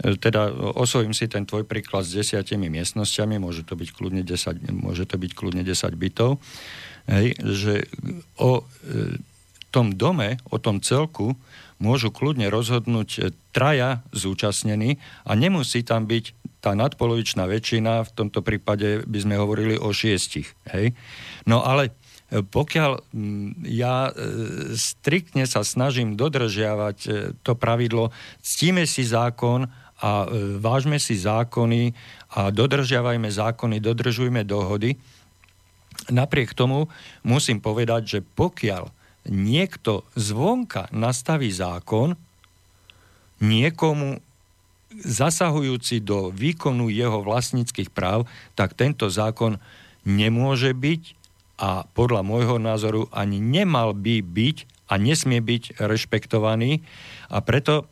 E, 0.00 0.16
teda 0.16 0.50
osvojím 0.74 1.14
si 1.14 1.28
ten 1.28 1.44
tvoj 1.44 1.68
príklad 1.68 2.02
s 2.02 2.16
desiatimi 2.16 2.72
miestnosťami, 2.72 3.38
môže 3.38 3.62
to 3.62 3.76
byť 3.78 3.88
kľudne 3.94 4.22
10, 4.24 4.72
môže 4.74 5.04
to 5.06 5.16
byť 5.20 5.32
kľudne 5.36 5.62
10 5.62 5.94
bytov, 5.94 6.42
hej, 7.06 7.36
že 7.38 7.86
o 8.40 8.62
e, 8.62 8.62
tom 9.72 9.96
dome, 9.96 10.36
o 10.52 10.60
tom 10.60 10.84
celku 10.84 11.34
môžu 11.80 12.12
kľudne 12.12 12.52
rozhodnúť 12.52 13.10
e, 13.16 13.20
traja 13.50 14.04
zúčastnení 14.12 15.00
a 15.24 15.32
nemusí 15.34 15.80
tam 15.82 16.04
byť 16.04 16.24
tá 16.62 16.78
nadpolovičná 16.78 17.48
väčšina, 17.50 18.06
v 18.06 18.14
tomto 18.14 18.38
prípade 18.44 19.02
by 19.02 19.18
sme 19.18 19.34
hovorili 19.34 19.74
o 19.74 19.90
šiestich. 19.90 20.54
Hej? 20.70 20.94
No 21.42 21.66
ale 21.66 21.90
pokiaľ 22.32 23.12
ja 23.68 24.08
striktne 24.72 25.44
sa 25.44 25.60
snažím 25.60 26.16
dodržiavať 26.16 26.98
to 27.44 27.52
pravidlo, 27.52 28.08
ctíme 28.40 28.88
si 28.88 29.04
zákon 29.04 29.68
a 30.02 30.26
e, 30.26 30.58
vážme 30.58 30.98
si 30.98 31.14
zákony 31.14 31.94
a 32.34 32.50
dodržiavajme 32.50 33.30
zákony, 33.30 33.78
dodržujme 33.78 34.42
dohody. 34.42 34.98
Napriek 36.10 36.58
tomu 36.58 36.90
musím 37.22 37.62
povedať, 37.62 38.18
že 38.18 38.18
pokiaľ 38.24 38.90
niekto 39.28 40.02
zvonka 40.18 40.90
nastaví 40.90 41.50
zákon, 41.50 42.18
niekomu 43.42 44.22
zasahujúci 44.92 46.04
do 46.04 46.28
výkonu 46.30 46.92
jeho 46.92 47.24
vlastníckých 47.24 47.88
práv, 47.90 48.28
tak 48.52 48.76
tento 48.76 49.08
zákon 49.08 49.56
nemôže 50.04 50.76
byť 50.76 51.02
a 51.62 51.86
podľa 51.94 52.26
môjho 52.26 52.58
názoru 52.58 53.06
ani 53.14 53.38
nemal 53.38 53.94
by 53.94 54.20
byť 54.20 54.56
a 54.90 54.98
nesmie 54.98 55.40
byť 55.40 55.78
rešpektovaný. 55.78 56.82
A 57.30 57.40
preto 57.40 57.88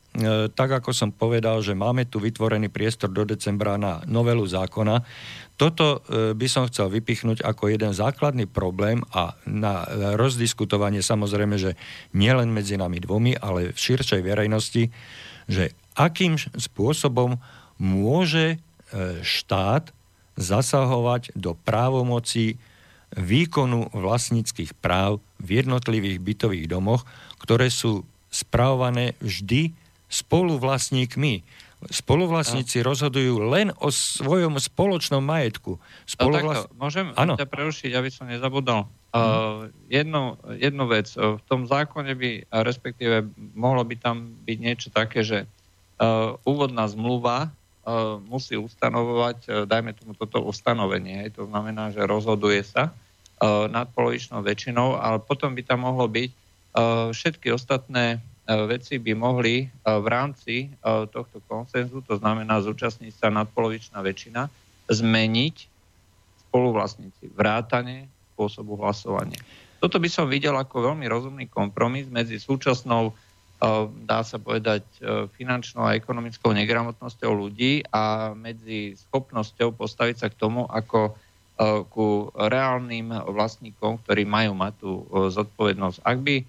tak 0.58 0.70
ako 0.82 0.90
som 0.90 1.14
povedal, 1.14 1.62
že 1.62 1.78
máme 1.78 2.02
tu 2.02 2.18
vytvorený 2.18 2.66
priestor 2.66 3.14
do 3.14 3.22
decembra 3.22 3.78
na 3.78 4.02
novelu 4.10 4.42
zákona, 4.42 5.06
toto 5.54 6.00
e, 6.02 6.32
by 6.34 6.46
som 6.50 6.66
chcel 6.66 6.90
vypichnúť 6.90 7.44
ako 7.44 7.70
jeden 7.70 7.92
základný 7.94 8.48
problém 8.48 9.04
a 9.14 9.38
na 9.46 9.86
rozdiskutovanie 10.16 11.04
samozrejme, 11.04 11.60
že 11.60 11.76
nielen 12.16 12.50
medzi 12.50 12.74
nami 12.80 12.98
dvomi, 12.98 13.36
ale 13.38 13.70
v 13.70 13.78
širšej 13.78 14.24
verejnosti, 14.24 14.88
že 15.46 15.76
akým 15.94 16.40
spôsobom 16.58 17.38
môže 17.76 18.56
e, 18.56 18.58
štát 19.22 19.94
zasahovať 20.40 21.36
do 21.36 21.52
právomocí 21.54 22.56
výkonu 23.14 23.92
vlastníckých 23.92 24.72
práv 24.80 25.20
v 25.36 25.60
jednotlivých 25.60 26.18
bytových 26.18 26.66
domoch, 26.66 27.04
ktoré 27.42 27.68
sú 27.68 28.06
spravované 28.30 29.18
vždy 29.20 29.74
spoluvlastníkmi. 30.10 31.46
Spoluvlastníci 31.80 32.84
no. 32.84 32.92
rozhodujú 32.92 33.40
len 33.48 33.72
o 33.80 33.88
svojom 33.88 34.60
spoločnom 34.60 35.24
majetku. 35.24 35.80
Spoluvlast... 36.04 36.44
No, 36.44 36.68
takto, 36.68 36.76
môžem 36.76 37.06
ano. 37.16 37.40
ťa 37.40 37.48
prerušiť, 37.48 37.90
aby 37.96 38.10
som 38.12 38.28
nezabudol. 38.28 38.84
Hmm. 38.84 39.16
Uh, 39.16 39.60
jednu, 39.88 40.36
jednu 40.60 40.84
vec. 40.92 41.08
V 41.16 41.40
tom 41.48 41.64
zákone 41.64 42.12
by, 42.12 42.52
respektíve 42.52 43.32
mohlo 43.56 43.80
by 43.80 43.96
tam 43.96 44.36
byť 44.44 44.58
niečo 44.60 44.88
také, 44.92 45.24
že 45.24 45.48
uh, 45.48 46.36
úvodná 46.44 46.84
zmluva 46.84 47.48
uh, 47.48 48.20
musí 48.28 48.60
ustanovovať, 48.60 49.38
uh, 49.48 49.52
dajme 49.64 49.96
tomu 49.96 50.12
toto 50.12 50.44
ustanovenie. 50.44 51.24
Hej, 51.24 51.40
to 51.40 51.48
znamená, 51.48 51.96
že 51.96 52.04
rozhoduje 52.04 52.60
sa 52.60 52.92
uh, 52.92 53.72
nad 53.72 53.88
polovičnou 53.96 54.44
väčšinou, 54.44 55.00
ale 55.00 55.16
potom 55.16 55.56
by 55.56 55.64
tam 55.64 55.88
mohlo 55.88 56.04
byť 56.04 56.30
uh, 56.30 57.08
všetky 57.10 57.56
ostatné 57.56 58.20
veci 58.66 58.98
by 58.98 59.12
mohli 59.14 59.62
e, 59.62 59.66
v 59.86 60.06
rámci 60.10 60.54
e, 60.66 60.68
tohto 60.82 61.38
konsenzu, 61.46 62.02
to 62.02 62.18
znamená 62.18 62.58
zúčastniť 62.58 63.12
sa 63.14 63.28
nadpolovičná 63.30 64.02
väčšina, 64.02 64.50
zmeniť 64.90 65.56
spoluvlastníci, 66.48 67.30
vrátane 67.30 68.10
spôsobu 68.34 68.74
hlasovania. 68.82 69.38
Toto 69.78 70.02
by 70.02 70.08
som 70.10 70.26
videl 70.26 70.58
ako 70.58 70.92
veľmi 70.92 71.06
rozumný 71.06 71.46
kompromis 71.46 72.10
medzi 72.10 72.36
súčasnou, 72.36 73.14
dá 74.04 74.20
sa 74.24 74.36
povedať, 74.36 74.84
finančnou 75.36 75.88
a 75.88 75.96
ekonomickou 75.96 76.52
negramotnosťou 76.52 77.32
ľudí 77.32 77.86
a 77.88 78.32
medzi 78.36 78.98
schopnosťou 78.98 79.72
postaviť 79.72 80.16
sa 80.20 80.28
k 80.28 80.36
tomu, 80.36 80.68
ako 80.68 81.16
ku 81.92 82.32
reálnym 82.32 83.12
vlastníkom, 83.12 84.00
ktorí 84.04 84.24
majú 84.24 84.52
mať 84.56 84.72
tú 84.80 84.92
zodpovednosť. 85.32 85.96
Ak 86.04 86.18
by, 86.24 86.44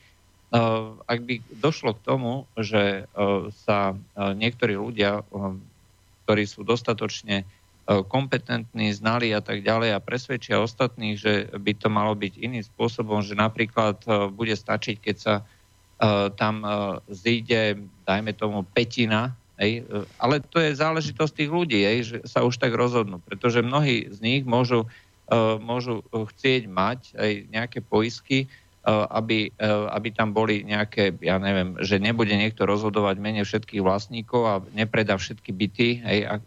ak 1.08 1.20
by 1.24 1.40
došlo 1.64 1.96
k 1.96 2.04
tomu, 2.04 2.44
že 2.60 3.08
sa 3.64 3.96
niektorí 4.16 4.76
ľudia, 4.76 5.24
ktorí 6.28 6.44
sú 6.44 6.68
dostatočne 6.68 7.48
kompetentní, 7.88 8.94
znali 8.94 9.34
a 9.34 9.42
tak 9.42 9.66
ďalej 9.66 9.96
a 9.96 10.04
presvedčia 10.04 10.62
ostatných, 10.62 11.16
že 11.18 11.34
by 11.56 11.72
to 11.76 11.88
malo 11.88 12.14
byť 12.16 12.40
iným 12.40 12.64
spôsobom, 12.64 13.24
že 13.26 13.36
napríklad 13.36 14.04
bude 14.32 14.54
stačiť, 14.54 14.96
keď 15.00 15.16
sa 15.18 15.36
tam 16.36 16.68
zíde, 17.10 17.82
dajme 18.06 18.32
tomu, 18.36 18.64
petina. 18.64 19.36
Ale 20.18 20.42
to 20.50 20.58
je 20.58 20.74
záležitosť 20.74 21.34
tých 21.38 21.52
ľudí, 21.52 21.80
že 22.02 22.26
sa 22.26 22.42
už 22.42 22.58
tak 22.58 22.74
rozhodnú, 22.74 23.22
pretože 23.22 23.62
mnohí 23.62 24.10
z 24.10 24.18
nich 24.20 24.42
môžu, 24.42 24.90
môžu 25.62 26.02
chcieť 26.10 26.66
mať 26.66 27.14
aj 27.14 27.32
nejaké 27.54 27.80
poisky, 27.86 28.50
aby, 28.90 29.54
uh, 29.62 29.94
aby 29.94 30.10
tam 30.10 30.34
boli 30.34 30.66
nejaké, 30.66 31.14
ja 31.22 31.38
neviem, 31.38 31.78
že 31.86 32.02
nebude 32.02 32.34
niekto 32.34 32.66
rozhodovať 32.66 33.16
mene 33.22 33.46
všetkých 33.46 33.86
vlastníkov 33.86 34.42
a 34.48 34.64
nepredá 34.74 35.22
všetky 35.22 35.54
byty, 35.54 36.02
hej, 36.02 36.20
uh, 36.26 36.40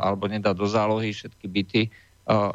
alebo 0.00 0.24
nedá 0.24 0.56
do 0.56 0.64
zálohy 0.64 1.12
všetky 1.12 1.46
byty 1.48 1.82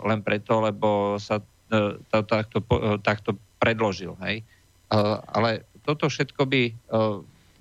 len 0.07 0.23
preto, 0.23 0.63
lebo 0.63 1.19
sa 1.19 1.43
to, 1.43 1.99
takto, 2.23 2.63
takto 3.03 3.35
predložil. 3.59 4.15
Hej. 4.23 4.47
Ale 5.27 5.67
toto 5.83 6.07
všetko 6.07 6.47
by 6.47 6.63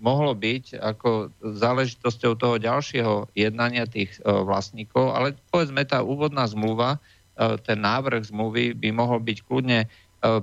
mohlo 0.01 0.37
byť 0.37 0.77
ako 0.77 1.33
záležitosťou 1.41 2.33
toho 2.37 2.57
ďalšieho 2.61 3.33
jednania 3.33 3.89
tých 3.89 4.13
e, 4.21 4.29
vlastníkov, 4.29 5.13
ale 5.13 5.37
povedzme 5.49 5.85
tá 5.89 6.05
úvodná 6.05 6.45
zmluva, 6.45 6.97
e, 6.97 7.57
ten 7.65 7.81
návrh 7.81 8.29
zmluvy 8.29 8.77
by 8.77 8.89
mohol 8.93 9.21
byť 9.25 9.39
kľudne 9.45 9.79
e, 9.85 9.89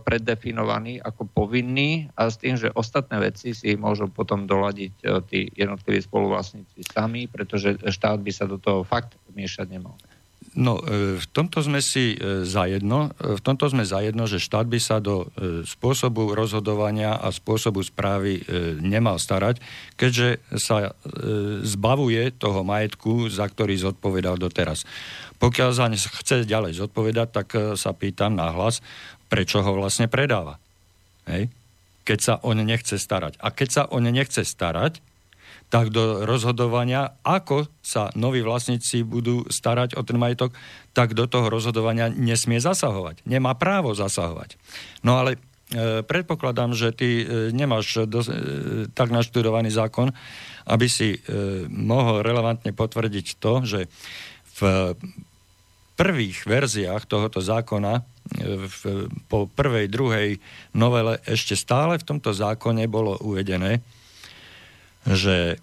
preddefinovaný 0.03 1.01
ako 1.03 1.27
povinný 1.29 2.07
a 2.15 2.29
s 2.29 2.39
tým, 2.39 2.55
že 2.55 2.73
ostatné 2.73 3.19
veci 3.19 3.51
si 3.51 3.75
môžu 3.75 4.09
potom 4.09 4.45
doladiť 4.47 4.93
tí 5.27 5.49
jednotliví 5.53 6.01
spoluvlastníci 6.03 6.85
sami, 6.87 7.27
pretože 7.27 7.79
štát 7.79 8.19
by 8.19 8.31
sa 8.31 8.45
do 8.47 8.57
toho 8.57 8.85
fakt 8.85 9.15
miešať 9.33 9.67
nemal. 9.69 9.95
No, 10.53 10.77
e, 10.85 11.17
v 11.17 11.27
tomto 11.33 11.65
sme 11.65 11.81
si 11.81 12.13
e, 12.13 12.45
zajedno, 12.45 13.09
e, 13.17 13.39
v 13.39 13.41
tomto 13.41 13.65
sme 13.73 13.81
zajedno, 13.81 14.29
že 14.29 14.37
štát 14.37 14.69
by 14.69 14.77
sa 14.77 15.01
do 15.01 15.25
spôsobu 15.65 16.37
rozhodovania 16.37 17.17
a 17.17 17.33
spôsobu 17.33 17.81
správy 17.81 18.45
nemal 18.79 19.17
starať, 19.17 19.57
keďže 19.97 20.43
sa 20.57 20.93
zbavuje 21.63 22.33
toho 22.35 22.61
majetku, 22.61 23.31
za 23.33 23.49
ktorý 23.49 23.77
zodpovedal 23.79 24.37
doteraz. 24.37 24.85
Pokiaľ 25.41 25.69
sa 25.73 25.89
chce 25.89 26.45
ďalej 26.45 26.77
zodpovedať, 26.77 27.27
tak 27.33 27.47
sa 27.75 27.91
pýtam 27.91 28.37
nahlas, 28.37 28.85
prečo 29.33 29.65
ho 29.65 29.71
vlastne 29.73 30.05
predáva. 30.05 30.61
Hej? 31.25 31.49
Keď 32.05 32.19
sa 32.21 32.33
on 32.45 32.61
nechce 32.61 33.01
starať. 33.01 33.41
A 33.41 33.49
keď 33.49 33.69
sa 33.73 33.83
on 33.89 34.05
nechce 34.05 34.45
starať, 34.45 35.01
tak 35.73 35.89
do 35.89 36.21
rozhodovania, 36.29 37.17
ako 37.25 37.65
sa 37.81 38.13
noví 38.13 38.45
vlastníci 38.45 39.01
budú 39.01 39.49
starať 39.49 39.97
o 39.97 40.05
ten 40.05 40.21
majetok, 40.21 40.53
tak 40.93 41.17
do 41.17 41.25
toho 41.25 41.49
rozhodovania 41.49 42.13
nesmie 42.13 42.61
zasahovať. 42.61 43.25
Nemá 43.25 43.57
právo 43.57 43.97
zasahovať. 43.97 44.53
No 45.01 45.17
ale 45.17 45.41
e, 45.73 46.05
predpokladám, 46.05 46.77
že 46.77 46.93
ty 46.93 47.25
e, 47.25 47.49
nemáš 47.49 48.05
do, 48.05 48.21
e, 48.21 48.29
tak 48.93 49.09
naštudovaný 49.09 49.73
zákon, 49.73 50.13
aby 50.69 50.85
si 50.85 51.17
e, 51.17 51.19
mohol 51.73 52.21
relevantne 52.21 52.69
potvrdiť 52.69 53.41
to, 53.41 53.65
že 53.65 53.89
v 54.61 54.93
prvých 55.97 56.45
verziách 56.45 57.09
tohoto 57.09 57.41
zákona, 57.41 58.12
v, 58.43 59.11
po 59.27 59.45
prvej, 59.51 59.91
druhej 59.91 60.39
novele, 60.73 61.19
ešte 61.27 61.59
stále 61.59 61.99
v 61.99 62.07
tomto 62.07 62.31
zákone 62.31 62.87
bolo 62.87 63.19
uvedené, 63.19 63.83
že 65.03 65.59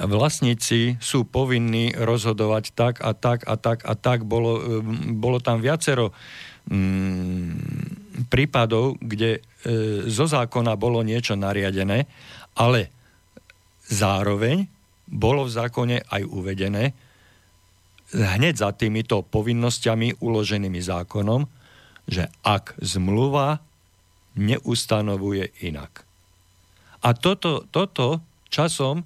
vlastníci 0.00 0.96
sú 0.96 1.28
povinní 1.28 1.92
rozhodovať 1.92 2.72
tak 2.72 2.94
a 3.04 3.12
tak 3.12 3.44
a 3.44 3.54
tak 3.60 3.84
a 3.84 3.92
tak. 3.92 4.24
Bolo, 4.24 4.80
bolo 5.12 5.44
tam 5.44 5.60
viacero 5.60 6.16
mm, 6.72 8.28
prípadov, 8.32 8.96
kde 9.00 9.36
e, 9.36 9.40
zo 10.08 10.24
zákona 10.24 10.80
bolo 10.80 11.04
niečo 11.04 11.36
nariadené, 11.36 12.08
ale 12.56 12.88
zároveň 13.84 14.64
bolo 15.04 15.44
v 15.44 15.52
zákone 15.52 15.96
aj 16.08 16.22
uvedené, 16.24 16.96
hneď 18.14 18.54
za 18.58 18.70
týmito 18.74 19.22
povinnosťami 19.22 20.18
uloženými 20.18 20.80
zákonom, 20.82 21.46
že 22.10 22.26
ak 22.42 22.74
zmluva 22.82 23.62
neustanovuje 24.34 25.50
inak. 25.66 26.02
A 27.00 27.16
toto, 27.16 27.64
toto 27.70 28.20
časom, 28.50 29.02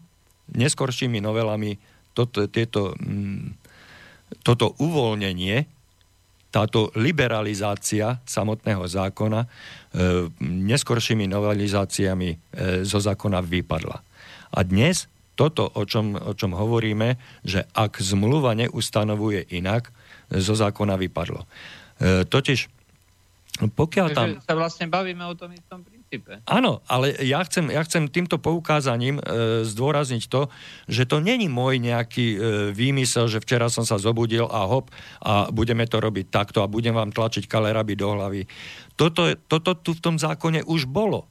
neskoršími 0.52 1.20
novelami, 1.20 1.76
toto, 2.16 2.48
tieto, 2.48 2.96
mm, 2.96 3.54
toto 4.42 4.74
uvoľnenie, 4.80 5.68
táto 6.54 6.94
liberalizácia 6.94 8.22
samotného 8.22 8.86
zákona 8.86 9.42
e, 9.42 9.48
neskoršími 10.38 11.26
novelizáciami 11.26 12.30
e, 12.30 12.36
zo 12.86 13.02
zákona 13.02 13.42
vypadla. 13.42 13.98
A 14.54 14.58
dnes 14.62 15.10
toto, 15.34 15.66
o 15.66 15.82
čom, 15.84 16.14
o 16.14 16.32
čom 16.34 16.54
hovoríme, 16.54 17.18
že 17.42 17.66
ak 17.74 17.98
zmluva 17.98 18.54
neustanovuje 18.54 19.50
inak, 19.54 19.90
zo 20.30 20.54
zákona 20.56 20.96
vypadlo. 20.96 21.44
E, 22.00 22.24
totiž, 22.24 22.70
pokiaľ 23.54 24.06
tam... 24.10 24.26
Takže 24.34 24.46
sa 24.50 24.54
vlastne 24.58 24.86
bavíme 24.90 25.22
o 25.30 25.34
tom 25.38 25.54
istom 25.54 25.86
princípe. 25.86 26.42
Áno, 26.50 26.82
ale 26.90 27.14
ja 27.22 27.38
chcem, 27.46 27.70
ja 27.70 27.86
chcem 27.86 28.10
týmto 28.10 28.42
poukázaním 28.42 29.22
e, 29.22 29.22
zdôrazniť 29.62 30.24
to, 30.26 30.50
že 30.90 31.06
to 31.06 31.22
není 31.22 31.46
môj 31.46 31.78
nejaký 31.78 32.26
e, 32.34 32.38
výmysel, 32.74 33.30
že 33.30 33.38
včera 33.38 33.70
som 33.70 33.86
sa 33.86 33.94
zobudil 33.94 34.50
a 34.50 34.66
hop 34.66 34.90
a 35.22 35.54
budeme 35.54 35.86
to 35.86 36.02
robiť 36.02 36.34
takto 36.34 36.66
a 36.66 36.70
budem 36.70 36.98
vám 36.98 37.14
tlačiť 37.14 37.46
kaleraby 37.46 37.94
do 37.94 38.10
hlavy. 38.10 38.42
Toto, 38.98 39.30
toto 39.46 39.78
tu 39.78 39.94
v 39.94 40.02
tom 40.02 40.16
zákone 40.18 40.66
už 40.66 40.90
bolo. 40.90 41.30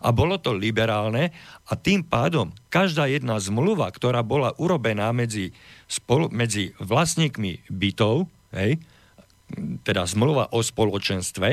A 0.00 0.16
bolo 0.16 0.40
to 0.40 0.56
liberálne 0.56 1.28
a 1.68 1.72
tým 1.76 2.00
pádom 2.00 2.56
každá 2.72 3.04
jedna 3.04 3.36
zmluva, 3.36 3.92
ktorá 3.92 4.24
bola 4.24 4.56
urobená 4.56 5.12
medzi, 5.12 5.52
spolu, 5.84 6.32
medzi 6.32 6.72
vlastníkmi 6.80 7.68
bytov, 7.68 8.24
hej, 8.56 8.80
teda 9.84 10.08
zmluva 10.08 10.48
o 10.56 10.64
spoločenstve, 10.64 11.48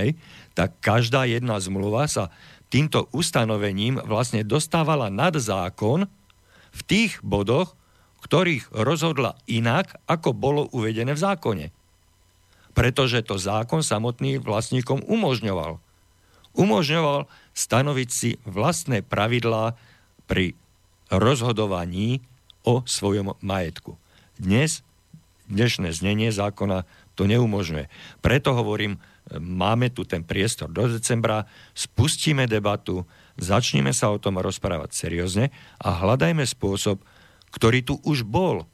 hej, 0.00 0.16
tak 0.56 0.80
každá 0.80 1.28
jedna 1.28 1.60
zmluva 1.60 2.08
sa 2.08 2.32
týmto 2.70 3.10
ustanovením 3.10 3.98
vlastne 4.06 4.46
dostávala 4.46 5.10
nad 5.10 5.34
zákon 5.34 6.06
v 6.70 6.80
tých 6.86 7.18
bodoch, 7.20 7.74
ktorých 8.22 8.70
rozhodla 8.70 9.34
inak, 9.50 9.98
ako 10.06 10.30
bolo 10.36 10.62
uvedené 10.70 11.16
v 11.16 11.20
zákone. 11.20 11.66
Pretože 12.70 13.26
to 13.26 13.34
zákon 13.40 13.82
samotný 13.82 14.38
vlastníkom 14.38 15.02
umožňoval. 15.02 15.82
Umožňoval 16.54 17.26
stanoviť 17.54 18.08
si 18.08 18.30
vlastné 18.46 19.02
pravidlá 19.04 19.74
pri 20.30 20.54
rozhodovaní 21.10 22.22
o 22.62 22.86
svojom 22.86 23.34
majetku. 23.42 23.98
Dnes 24.38 24.86
dnešné 25.50 25.90
znenie 25.90 26.30
zákona 26.30 26.86
to 27.18 27.26
neumožňuje. 27.26 27.90
Preto 28.22 28.54
hovorím, 28.54 29.02
máme 29.34 29.90
tu 29.90 30.06
ten 30.06 30.22
priestor 30.22 30.70
do 30.70 30.86
decembra, 30.86 31.44
spustíme 31.74 32.46
debatu, 32.46 33.04
začneme 33.36 33.90
sa 33.90 34.14
o 34.14 34.22
tom 34.22 34.38
rozprávať 34.38 34.94
seriózne 34.94 35.50
a 35.82 35.88
hľadajme 36.00 36.46
spôsob, 36.46 37.02
ktorý 37.50 37.82
tu 37.82 37.98
už 38.06 38.22
bol. 38.22 38.64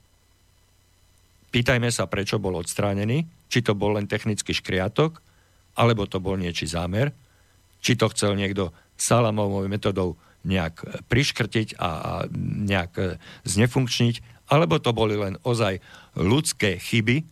Pýtajme 1.51 1.89
sa, 1.89 2.05
prečo 2.05 2.37
bol 2.37 2.61
odstránený, 2.61 3.25
či 3.49 3.65
to 3.65 3.73
bol 3.73 3.97
len 3.97 4.05
technický 4.05 4.53
škriatok, 4.53 5.25
alebo 5.77 6.05
to 6.05 6.21
bol 6.21 6.37
niečí 6.37 6.69
zámer, 6.69 7.17
či 7.81 7.95
to 7.95 8.11
chcel 8.13 8.35
niekto 8.35 8.73
salamovou 8.97 9.65
metodou 9.69 10.17
nejak 10.47 11.07
priškrtiť 11.11 11.77
a, 11.77 11.91
a 11.91 12.13
nejak 12.65 13.19
znefunkčniť, 13.45 14.47
alebo 14.47 14.79
to 14.79 14.95
boli 14.95 15.19
len 15.19 15.35
ozaj 15.43 15.83
ľudské 16.15 16.79
chyby, 16.79 17.27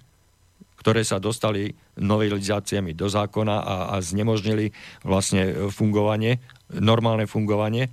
ktoré 0.83 1.01
sa 1.07 1.23
dostali 1.23 1.73
novelizáciami 1.97 2.93
do 2.93 3.07
zákona 3.09 3.57
a, 3.63 3.77
a 3.95 4.03
znemožnili 4.03 4.75
vlastne 5.07 5.71
fungovanie, 5.73 6.43
normálne 6.69 7.25
fungovanie, 7.25 7.89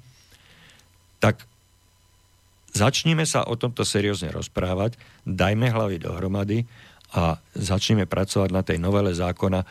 tak 1.22 1.46
začníme 2.74 3.24
sa 3.30 3.46
o 3.46 3.56
tomto 3.56 3.86
seriózne 3.86 4.34
rozprávať, 4.34 4.98
dajme 5.24 5.70
hlavy 5.70 6.02
dohromady 6.02 6.66
a 7.14 7.38
začneme 7.56 8.10
pracovať 8.10 8.50
na 8.50 8.66
tej 8.66 8.82
novele 8.82 9.14
zákona. 9.14 9.64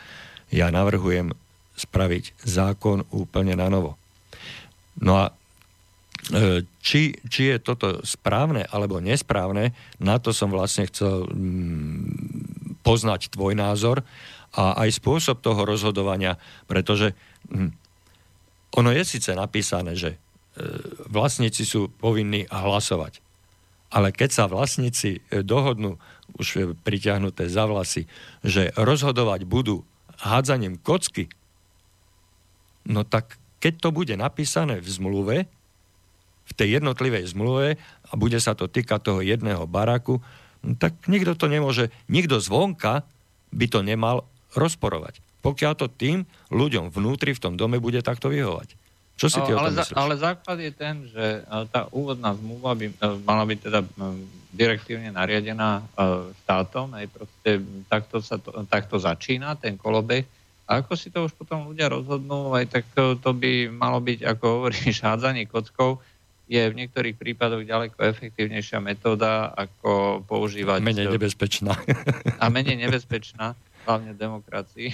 Ja 0.49 0.71
navrhujem 0.71 1.35
spraviť 1.87 2.45
zákon 2.45 3.07
úplne 3.09 3.57
na 3.57 3.67
novo. 3.67 3.97
No 5.01 5.17
a 5.17 5.25
e, 5.29 6.61
či, 6.83 7.17
či 7.25 7.55
je 7.55 7.57
toto 7.57 8.05
správne 8.05 8.67
alebo 8.69 9.01
nesprávne, 9.01 9.73
na 9.97 10.21
to 10.21 10.29
som 10.35 10.53
vlastne 10.53 10.85
chcel 10.85 11.25
mm, 11.25 12.81
poznať 12.85 13.33
tvoj 13.33 13.57
názor 13.57 14.05
a 14.51 14.77
aj 14.83 14.99
spôsob 14.99 15.39
toho 15.39 15.63
rozhodovania, 15.63 16.35
pretože 16.67 17.15
hm, 17.49 17.71
ono 18.77 18.89
je 18.91 19.03
síce 19.03 19.31
napísané, 19.33 19.97
že 19.97 20.15
e, 20.15 20.17
vlastníci 21.09 21.63
sú 21.63 21.89
povinní 21.89 22.45
hlasovať. 22.51 23.23
Ale 23.91 24.15
keď 24.15 24.29
sa 24.31 24.45
vlastníci 24.47 25.19
e, 25.19 25.43
dohodnú, 25.43 25.99
už 26.39 26.79
priťahnuté 26.87 27.51
za 27.51 27.67
vlasy, 27.67 28.07
že 28.39 28.71
rozhodovať 28.79 29.43
budú 29.43 29.83
hádzaním 30.23 30.79
kocky, 30.79 31.27
no 32.87 33.05
tak 33.05 33.37
keď 33.61 33.73
to 33.77 33.89
bude 33.93 34.13
napísané 34.17 34.81
v 34.81 34.89
zmluve, 34.89 35.37
v 36.41 36.53
tej 36.57 36.81
jednotlivej 36.81 37.31
zmluve 37.31 37.77
a 37.79 38.11
bude 38.17 38.41
sa 38.41 38.57
to 38.57 38.65
týkať 38.67 38.99
toho 38.99 39.21
jedného 39.21 39.69
baraku, 39.69 40.19
no 40.65 40.73
tak 40.75 40.97
nikto 41.05 41.37
to 41.37 41.45
nemôže, 41.47 41.93
nikto 42.09 42.41
zvonka 42.41 43.05
by 43.53 43.65
to 43.69 43.85
nemal 43.85 44.25
rozporovať. 44.57 45.21
Pokiaľ 45.41 45.73
to 45.77 45.87
tým 45.89 46.25
ľuďom 46.53 46.93
vnútri 46.93 47.33
v 47.33 47.41
tom 47.41 47.53
dome 47.57 47.81
bude 47.81 48.01
takto 48.05 48.29
vyhovať. 48.29 48.77
Čo 49.21 49.27
si 49.29 49.39
ty 49.45 49.53
ale, 49.53 49.57
o 49.57 49.61
tom 49.69 49.77
myslíš? 49.77 49.97
ale 49.97 50.13
základ 50.17 50.57
je 50.57 50.71
ten, 50.73 50.95
že 51.05 51.25
e, 51.45 51.65
tá 51.69 51.85
úvodná 51.93 52.33
zmluva 52.33 52.73
by 52.73 52.85
e, 52.89 52.93
mala 53.21 53.45
byť 53.45 53.59
teda 53.69 53.79
e, 53.85 53.87
direktívne 54.51 55.15
nariadená 55.15 55.79
štátom, 56.43 56.91
aj 56.91 57.05
proste 57.07 57.63
takto, 57.87 58.19
sa 58.19 58.35
to, 58.35 58.51
takto 58.67 58.99
začína 58.99 59.55
ten 59.55 59.79
kolobeh. 59.79 60.27
A 60.71 60.79
ako 60.79 60.95
si 60.95 61.11
to 61.11 61.27
už 61.27 61.35
potom 61.35 61.67
ľudia 61.67 61.91
rozhodnú, 61.91 62.55
aj 62.55 62.79
tak 62.79 62.87
to 62.95 63.29
by 63.35 63.67
malo 63.67 63.99
byť, 63.99 64.23
ako 64.23 64.45
hovoríš, 64.47 65.03
hádzanie 65.07 65.43
kockou, 65.51 65.99
je 66.47 66.63
v 66.63 66.77
niektorých 66.79 67.15
prípadoch 67.15 67.63
ďaleko 67.63 67.99
efektívnejšia 67.99 68.79
metóda, 68.79 69.51
ako 69.51 70.23
používať... 70.27 70.79
Menej 70.83 71.11
nebezpečná. 71.11 71.75
A 72.39 72.47
menej 72.47 72.75
nebezpečná, 72.79 73.55
hlavne 73.87 74.15
v 74.15 74.19
demokracii. 74.19 74.89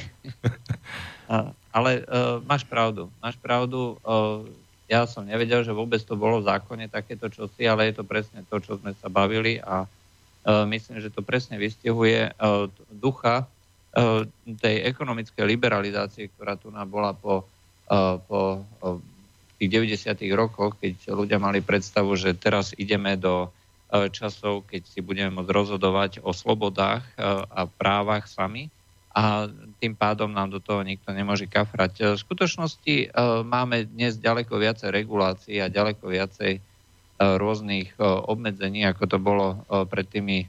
a, 1.34 1.54
ale 1.74 2.06
uh, 2.06 2.42
máš 2.46 2.66
pravdu. 2.66 3.10
Máš 3.22 3.38
pravdu. 3.42 3.98
Uh, 4.06 4.46
ja 4.86 5.10
som 5.10 5.26
nevedel, 5.26 5.66
že 5.66 5.74
vôbec 5.74 6.02
to 6.06 6.14
bolo 6.14 6.42
v 6.42 6.48
zákone 6.50 6.94
takéto 6.94 7.26
čosi, 7.30 7.66
ale 7.66 7.90
je 7.90 8.02
to 8.02 8.04
presne 8.06 8.46
to, 8.46 8.58
čo 8.62 8.78
sme 8.78 8.94
sa 8.94 9.10
bavili 9.10 9.58
a 9.58 9.86
uh, 9.86 10.66
myslím, 10.70 11.02
že 11.02 11.10
to 11.10 11.26
presne 11.26 11.58
vystihuje 11.58 12.38
uh, 12.38 12.70
ducha 12.94 13.50
tej 14.62 14.76
ekonomickej 14.94 15.42
liberalizácie, 15.42 16.30
ktorá 16.30 16.54
tu 16.54 16.70
nám 16.70 16.86
bola 16.86 17.18
po, 17.18 17.50
uh, 17.90 18.22
po 18.22 18.62
uh, 18.62 19.02
tých 19.58 19.74
90. 19.98 20.14
rokoch, 20.38 20.78
keď 20.78 21.10
ľudia 21.18 21.42
mali 21.42 21.66
predstavu, 21.66 22.14
že 22.14 22.38
teraz 22.38 22.78
ideme 22.78 23.18
do 23.18 23.50
časov, 23.88 24.68
keď 24.68 24.84
si 24.84 25.00
budeme 25.00 25.32
môcť 25.32 25.48
rozhodovať 25.48 26.12
o 26.20 26.36
slobodách 26.36 27.08
a 27.48 27.64
právach 27.80 28.28
sami 28.28 28.68
a 29.16 29.48
tým 29.80 29.96
pádom 29.96 30.30
nám 30.30 30.52
do 30.52 30.60
toho 30.60 30.84
nikto 30.84 31.10
nemôže 31.16 31.48
kafrať. 31.48 32.14
V 32.14 32.20
skutočnosti 32.20 33.16
máme 33.48 33.88
dnes 33.88 34.20
ďaleko 34.20 34.60
viacej 34.60 34.92
regulácií 34.92 35.64
a 35.64 35.72
ďaleko 35.72 36.04
viacej 36.04 36.60
rôznych 37.18 37.96
obmedzení, 38.28 38.86
ako 38.86 39.04
to 39.08 39.18
bolo 39.18 39.64
pred 39.88 40.06
tými 40.12 40.46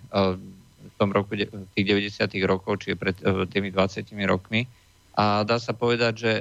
tom 0.99 1.14
roku, 1.14 1.38
tých 1.38 1.86
90. 1.86 2.26
rokov, 2.44 2.82
čiže 2.82 2.99
pred 2.99 3.16
tými 3.55 3.70
20 3.70 4.05
rokmi. 4.26 4.66
A 5.14 5.46
dá 5.46 5.62
sa 5.62 5.74
povedať, 5.74 6.12
že 6.18 6.32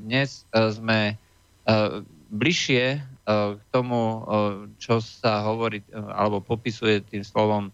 dnes 0.00 0.48
sme 0.52 1.20
E, 1.68 2.00
bližšie 2.32 2.84
e, 2.96 3.00
k 3.56 3.62
tomu, 3.68 4.00
e, 4.00 4.20
čo 4.80 5.04
sa 5.04 5.44
hovorí 5.44 5.84
alebo 5.92 6.40
popisuje 6.40 7.04
tým 7.04 7.20
slovom 7.20 7.68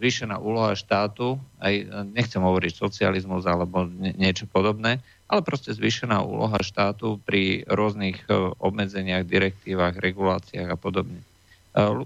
zvýšená 0.00 0.40
úloha 0.40 0.72
štátu, 0.72 1.36
aj 1.60 2.08
nechcem 2.16 2.40
hovoriť 2.40 2.72
socializmus 2.72 3.44
alebo 3.44 3.84
niečo 4.16 4.48
podobné, 4.48 4.96
ale 5.28 5.44
proste 5.44 5.76
zvýšená 5.76 6.24
úloha 6.24 6.56
štátu 6.64 7.20
pri 7.20 7.68
rôznych 7.68 8.16
obmedzeniach, 8.64 9.28
direktívach, 9.28 10.00
reguláciách 10.00 10.72
a 10.72 10.80
podobne. 10.80 11.20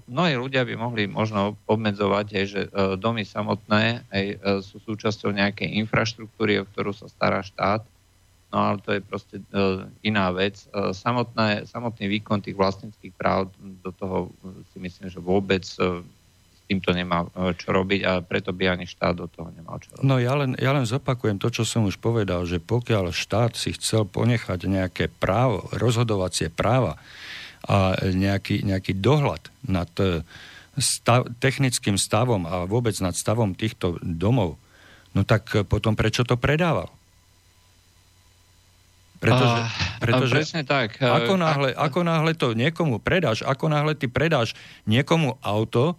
Mnohí 0.05 0.33
ľudia 0.37 0.61
by 0.61 0.77
mohli 0.77 1.09
možno 1.09 1.57
obmedzovať 1.65 2.27
aj, 2.37 2.45
že 2.45 2.61
domy 3.01 3.25
samotné 3.25 4.05
aj 4.13 4.25
sú 4.61 4.77
súčasťou 4.77 5.33
nejakej 5.33 5.73
infraštruktúry, 5.81 6.61
o 6.61 6.69
ktorú 6.69 6.93
sa 6.93 7.09
stará 7.09 7.41
štát 7.41 7.81
no 8.55 8.57
ale 8.71 8.77
to 8.79 8.95
je 8.95 9.01
proste 9.03 9.35
iná 9.99 10.31
vec. 10.31 10.63
Samotné, 10.95 11.67
samotný 11.67 12.07
výkon 12.07 12.39
tých 12.39 12.55
vlastníckých 12.55 13.11
práv 13.11 13.51
do 13.59 13.91
toho 13.91 14.31
uh, 14.31 14.55
si 14.71 14.79
myslím, 14.79 15.11
že 15.11 15.19
vôbec 15.19 15.67
týmto 16.65 16.89
nemá 16.97 17.29
čo 17.61 17.69
robiť 17.69 18.01
a 18.01 18.11
preto 18.25 18.49
by 18.49 18.73
ani 18.73 18.89
štát 18.89 19.13
do 19.13 19.29
toho 19.29 19.53
nemal 19.53 19.77
čo 19.77 19.93
robiť. 19.93 20.01
No 20.01 20.17
ja 20.17 20.33
len, 20.33 20.57
ja 20.57 20.73
len 20.73 20.81
zopakujem 20.81 21.37
to, 21.37 21.53
čo 21.53 21.61
som 21.61 21.85
už 21.85 22.01
povedal, 22.01 22.41
že 22.49 22.57
pokiaľ 22.57 23.13
štát 23.13 23.53
si 23.53 23.77
chcel 23.77 24.09
ponechať 24.09 24.65
nejaké 24.65 25.13
právo, 25.13 25.69
rozhodovacie 25.77 26.49
práva 26.49 26.97
a 27.65 27.97
nejaký, 28.01 28.61
nejaký 28.61 28.97
dohľad 29.01 29.41
nad 29.65 29.89
stav, 30.77 31.25
technickým 31.41 31.97
stavom 31.97 32.45
a 32.45 32.69
vôbec 32.69 32.93
nad 33.01 33.17
stavom 33.17 33.57
týchto 33.57 33.97
domov, 34.01 34.61
no 35.17 35.25
tak 35.25 35.49
potom 35.65 35.97
prečo 35.97 36.21
to 36.21 36.37
predával? 36.37 36.93
Pretože, 39.15 39.59
pretože 39.97 40.33
presne 40.37 40.61
tak. 40.67 41.01
Ako 41.01 41.39
náhle, 41.39 41.73
ako 41.73 41.99
náhle 42.05 42.37
to 42.37 42.53
niekomu 42.53 43.01
predáš, 43.01 43.41
ako 43.41 43.71
náhle 43.71 43.97
ty 43.97 44.05
predáš 44.05 44.53
niekomu 44.85 45.39
auto, 45.41 45.97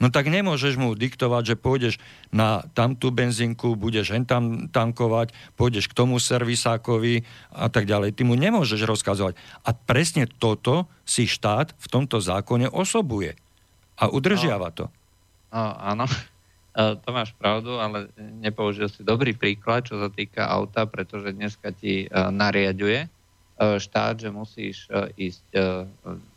no 0.00 0.08
tak 0.08 0.32
nemôžeš 0.32 0.80
mu 0.80 0.96
diktovať, 0.96 1.54
že 1.54 1.60
pôjdeš 1.60 1.94
na 2.32 2.64
tamtú 2.72 3.12
benzínku, 3.14 3.76
budeš 3.76 4.16
hen 4.16 4.24
tam 4.24 4.66
tankovať, 4.72 5.30
pôjdeš 5.54 5.86
k 5.86 5.96
tomu 5.96 6.16
servisákovi 6.16 7.22
a 7.52 7.68
tak 7.68 7.86
ďalej. 7.86 8.16
Ty 8.16 8.22
mu 8.24 8.34
nemôžeš 8.34 8.88
rozkazovať. 8.88 9.36
A 9.62 9.70
presne 9.76 10.24
toto 10.26 10.88
si 11.04 11.28
štát 11.28 11.76
v 11.76 11.86
tomto 11.86 12.18
zákone 12.18 12.66
osobuje. 12.72 13.36
A 14.00 14.08
udržiava 14.08 14.72
to. 14.72 14.88
áno. 15.52 16.08
E, 16.70 16.94
to 17.02 17.10
máš 17.10 17.34
pravdu, 17.34 17.82
ale 17.82 18.14
nepoužil 18.16 18.86
si 18.86 19.02
dobrý 19.02 19.34
príklad, 19.34 19.90
čo 19.90 19.98
sa 19.98 20.06
týka 20.06 20.46
auta, 20.46 20.86
pretože 20.86 21.34
dneska 21.34 21.74
ti 21.74 22.06
e, 22.06 22.08
nariaduje 22.30 23.06
e, 23.06 23.08
štát, 23.58 24.22
že 24.22 24.30
musíš 24.30 24.86
ísť 25.18 25.46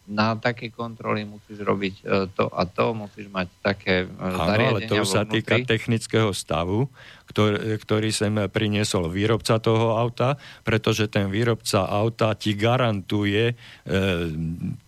na 0.04 0.36
také 0.36 0.68
kontroly, 0.68 1.24
musíš 1.24 1.64
robiť 1.64 1.96
to 2.36 2.52
a 2.52 2.68
to, 2.68 2.92
musíš 2.92 3.32
mať 3.32 3.48
také 3.64 4.04
zariadenia 4.20 4.68
ale 4.68 4.80
to 4.92 5.04
sa 5.08 5.24
týka 5.24 5.64
technického 5.64 6.36
stavu, 6.36 6.92
ktorý, 7.34 7.80
ktorý 7.80 8.10
sem 8.12 8.36
priniesol 8.52 9.10
výrobca 9.10 9.58
toho 9.58 9.98
auta, 9.98 10.36
pretože 10.62 11.08
ten 11.08 11.32
výrobca 11.32 11.88
auta 11.88 12.36
ti 12.38 12.54
garantuje 12.54 13.54
e, 13.54 13.56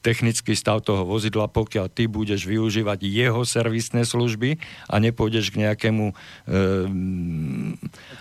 technický 0.05 0.53
stav 0.53 0.85
toho 0.85 1.07
vozidla, 1.07 1.47
pokiaľ 1.49 1.89
ty 1.89 2.05
budeš 2.05 2.45
využívať 2.45 2.99
jeho 3.01 3.41
servisné 3.47 4.05
služby 4.05 4.61
a 4.85 4.95
nepôjdeš 5.01 5.49
k 5.55 5.65
nejakému 5.65 6.11
e, 6.11 6.13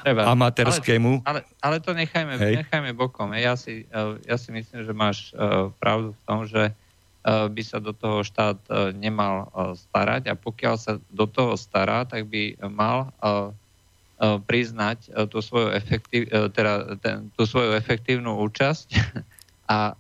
amatérskému. 0.09 1.21
Ale, 1.27 1.45
ale, 1.45 1.61
ale 1.61 1.77
to 1.85 1.93
nechajme, 1.93 2.39
nechajme 2.39 2.91
bokom. 2.97 3.35
Ja 3.37 3.59
si, 3.59 3.85
e, 3.91 4.01
ja 4.25 4.41
si 4.41 4.55
myslím, 4.55 4.87
že 4.87 4.93
máš 4.97 5.35
e, 5.35 5.69
pravdu 5.77 6.17
v 6.17 6.21
tom, 6.25 6.39
že 6.49 6.71
e, 6.71 6.84
by 7.25 7.63
sa 7.65 7.81
do 7.81 7.97
toho 7.97 8.21
štát 8.21 8.61
nemal 8.93 9.49
starať. 9.73 10.29
A 10.29 10.37
pokiaľ 10.37 10.75
sa 10.77 11.01
do 11.09 11.25
toho 11.25 11.57
stará, 11.57 12.05
tak 12.05 12.29
by 12.29 12.61
mal 12.69 13.17
E, 14.15 14.39
priznať 14.47 15.11
e, 15.11 15.27
tú 15.27 15.43
svoju, 15.43 15.75
efektív, 15.75 16.31
e, 16.31 16.47
teda 16.55 16.95
ten, 17.03 17.35
tú 17.35 17.51
svoju 17.51 17.75
efektívnu 17.75 18.39
účasť 18.47 18.95
a 19.75 19.91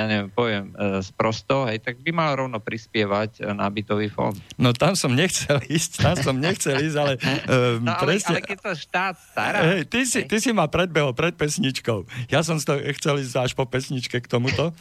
ja 0.00 0.04
neviem, 0.08 0.28
poviem, 0.32 0.72
sprosto, 1.04 1.68
hej, 1.68 1.84
tak 1.84 2.00
by 2.00 2.08
mal 2.08 2.32
rovno 2.32 2.56
prispievať 2.56 3.44
na 3.52 3.68
bytový 3.68 4.08
fond. 4.08 4.32
No 4.56 4.72
tam 4.72 4.96
som 4.96 5.12
nechcel 5.12 5.60
ísť, 5.68 6.00
tam 6.00 6.16
som 6.16 6.36
nechcel 6.40 6.80
ísť, 6.80 6.96
ale... 6.96 7.12
Um, 7.44 7.84
no, 7.86 7.92
ale, 7.92 8.16
presne, 8.16 8.40
ale 8.40 8.48
keď 8.48 8.58
to 8.64 8.72
štát 8.72 9.14
stará... 9.20 9.58
Hej, 9.60 9.92
ty, 9.92 10.00
si, 10.08 10.24
ty 10.24 10.36
si 10.40 10.56
ma 10.56 10.64
predbehol 10.72 11.12
pred 11.12 11.36
pesničkou. 11.36 12.08
Ja 12.32 12.40
som 12.40 12.56
to 12.56 12.80
chcel 12.96 13.20
ísť 13.20 13.36
až 13.36 13.52
po 13.52 13.68
pesničke 13.68 14.24
k 14.24 14.26
tomuto. 14.26 14.72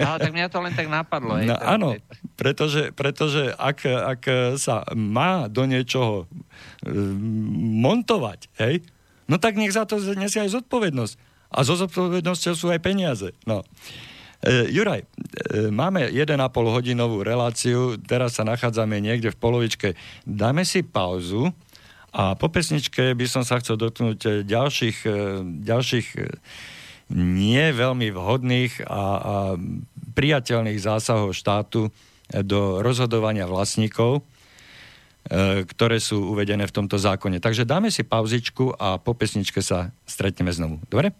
No, 0.00 0.16
tak 0.16 0.32
mňa 0.32 0.48
to 0.48 0.58
len 0.64 0.72
tak 0.72 0.88
napadlo. 0.88 1.36
Hej, 1.36 1.52
no, 1.52 1.56
áno, 1.60 1.88
pretože, 2.40 2.96
pretože 2.96 3.52
ak, 3.60 3.84
ak 3.84 4.22
sa 4.56 4.88
má 4.96 5.52
do 5.52 5.68
niečoho 5.68 6.24
montovať, 7.84 8.48
hej, 8.56 8.80
no 9.28 9.36
tak 9.36 9.60
nech 9.60 9.74
za 9.76 9.84
to 9.84 10.00
nesie 10.16 10.40
aj 10.40 10.56
zodpovednosť. 10.56 11.14
A 11.52 11.68
zo 11.68 11.76
zodpovednosťou 11.76 12.54
sú 12.56 12.66
aj 12.72 12.80
peniaze. 12.80 13.36
No. 13.44 13.60
E, 14.42 14.66
Juraj, 14.74 15.06
e, 15.06 15.06
máme 15.70 16.10
1,5 16.10 16.34
hodinovú 16.74 17.22
reláciu, 17.22 17.94
teraz 17.94 18.34
sa 18.34 18.42
nachádzame 18.42 18.98
niekde 18.98 19.30
v 19.30 19.38
polovičke. 19.38 19.88
Dáme 20.26 20.66
si 20.66 20.82
pauzu 20.82 21.54
a 22.10 22.34
po 22.34 22.50
pesničke 22.50 23.14
by 23.14 23.26
som 23.30 23.46
sa 23.46 23.62
chcel 23.62 23.78
dotknúť 23.78 24.18
e, 24.26 24.30
ďalších, 24.42 24.98
ďalších 25.62 26.06
nie 27.14 27.64
veľmi 27.70 28.10
vhodných 28.10 28.82
a, 28.82 29.02
a 29.14 29.34
priateľných 30.18 30.80
zásahov 30.82 31.38
štátu 31.38 31.94
do 32.32 32.82
rozhodovania 32.82 33.46
vlastníkov 33.46 34.26
ktoré 35.62 36.02
sú 36.02 36.34
uvedené 36.34 36.66
v 36.66 36.74
tomto 36.74 36.98
zákone. 36.98 37.38
Takže 37.38 37.62
dáme 37.62 37.94
si 37.94 38.02
pauzičku 38.02 38.74
a 38.74 38.98
po 38.98 39.14
pesničke 39.14 39.62
sa 39.62 39.94
stretneme 40.02 40.50
znovu. 40.50 40.82
Dobre? 40.90 41.14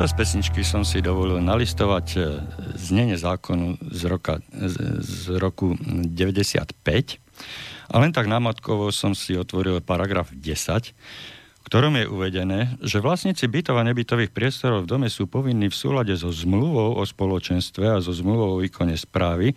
Počas 0.00 0.16
pesničky 0.16 0.64
som 0.64 0.80
si 0.80 1.04
dovolil 1.04 1.44
nalistovať 1.44 2.06
e, 2.16 2.20
znenie 2.72 3.20
zákonu 3.20 3.76
z, 3.92 4.08
roka, 4.08 4.40
z 5.04 5.36
roku 5.36 5.76
95 5.76 6.72
a 7.92 7.94
len 8.00 8.08
tak 8.08 8.24
námatkovo 8.24 8.88
som 8.96 9.12
si 9.12 9.36
otvoril 9.36 9.84
paragraf 9.84 10.32
10, 10.32 10.96
v 10.96 11.62
ktorom 11.68 12.00
je 12.00 12.08
uvedené, 12.08 12.80
že 12.80 13.04
vlastníci 13.04 13.44
bytov 13.44 13.76
a 13.76 13.84
nebytových 13.84 14.32
priestorov 14.32 14.88
v 14.88 14.96
dome 14.96 15.12
sú 15.12 15.28
povinní 15.28 15.68
v 15.68 15.76
súlade 15.76 16.16
so 16.16 16.32
zmluvou 16.32 16.96
o 16.96 17.04
spoločenstve 17.04 17.92
a 17.92 18.00
so 18.00 18.16
zmluvou 18.16 18.56
o 18.56 18.60
výkone 18.64 18.96
správy 18.96 19.52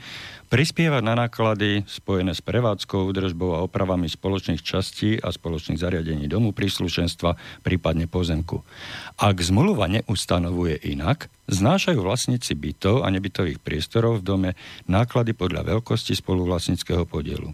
prispievať 0.54 1.02
na 1.02 1.18
náklady 1.18 1.82
spojené 1.90 2.38
s 2.38 2.46
prevádzkou, 2.46 3.10
údržbou 3.10 3.58
a 3.58 3.66
opravami 3.66 4.06
spoločných 4.06 4.62
častí 4.62 5.18
a 5.18 5.34
spoločných 5.34 5.82
zariadení 5.82 6.30
domu, 6.30 6.54
príslušenstva, 6.54 7.34
prípadne 7.66 8.06
pozemku. 8.06 8.62
Ak 9.18 9.42
zmluva 9.42 9.90
neustanovuje 9.90 10.78
inak, 10.94 11.26
znášajú 11.50 11.98
vlastníci 11.98 12.54
bytov 12.54 13.02
a 13.02 13.10
nebytových 13.10 13.66
priestorov 13.66 14.22
v 14.22 14.28
dome 14.30 14.50
náklady 14.86 15.34
podľa 15.34 15.74
veľkosti 15.74 16.14
spoluvlastníckého 16.22 17.10
podielu. 17.10 17.50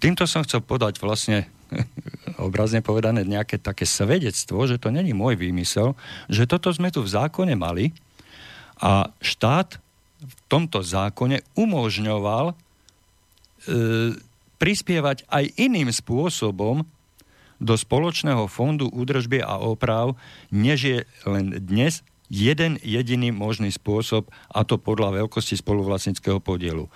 Týmto 0.00 0.24
som 0.24 0.48
chcel 0.48 0.64
podať 0.64 1.04
vlastne 1.04 1.44
obrazne 2.40 2.80
povedané 2.80 3.28
nejaké 3.28 3.60
také 3.60 3.84
svedectvo, 3.84 4.64
že 4.64 4.80
to 4.80 4.88
není 4.88 5.12
môj 5.12 5.36
výmysel, 5.36 5.92
že 6.32 6.48
toto 6.48 6.72
sme 6.72 6.88
tu 6.88 7.04
v 7.04 7.12
zákone 7.12 7.52
mali 7.52 7.92
a 8.80 9.12
štát 9.20 9.84
v 10.20 10.34
tomto 10.46 10.80
zákone 10.84 11.42
umožňoval 11.58 12.52
e, 12.52 12.54
prispievať 14.56 15.26
aj 15.28 15.44
iným 15.58 15.90
spôsobom 15.90 16.86
do 17.62 17.74
spoločného 17.74 18.50
fondu 18.50 18.90
údržby 18.90 19.40
a 19.40 19.58
oprav, 19.62 20.18
než 20.50 20.78
je 20.84 20.98
len 21.24 21.54
dnes 21.64 22.02
jeden 22.32 22.80
jediný 22.82 23.30
možný 23.30 23.70
spôsob, 23.70 24.26
a 24.50 24.64
to 24.66 24.80
podľa 24.80 25.24
veľkosti 25.24 25.60
spoluvlastnického 25.60 26.40
podielu. 26.40 26.88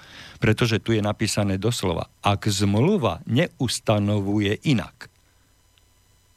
Pretože 0.43 0.81
tu 0.83 0.97
je 0.97 1.05
napísané 1.05 1.61
doslova, 1.61 2.11
ak 2.25 2.49
zmluva 2.49 3.23
neustanovuje 3.29 4.59
inak. 4.67 5.13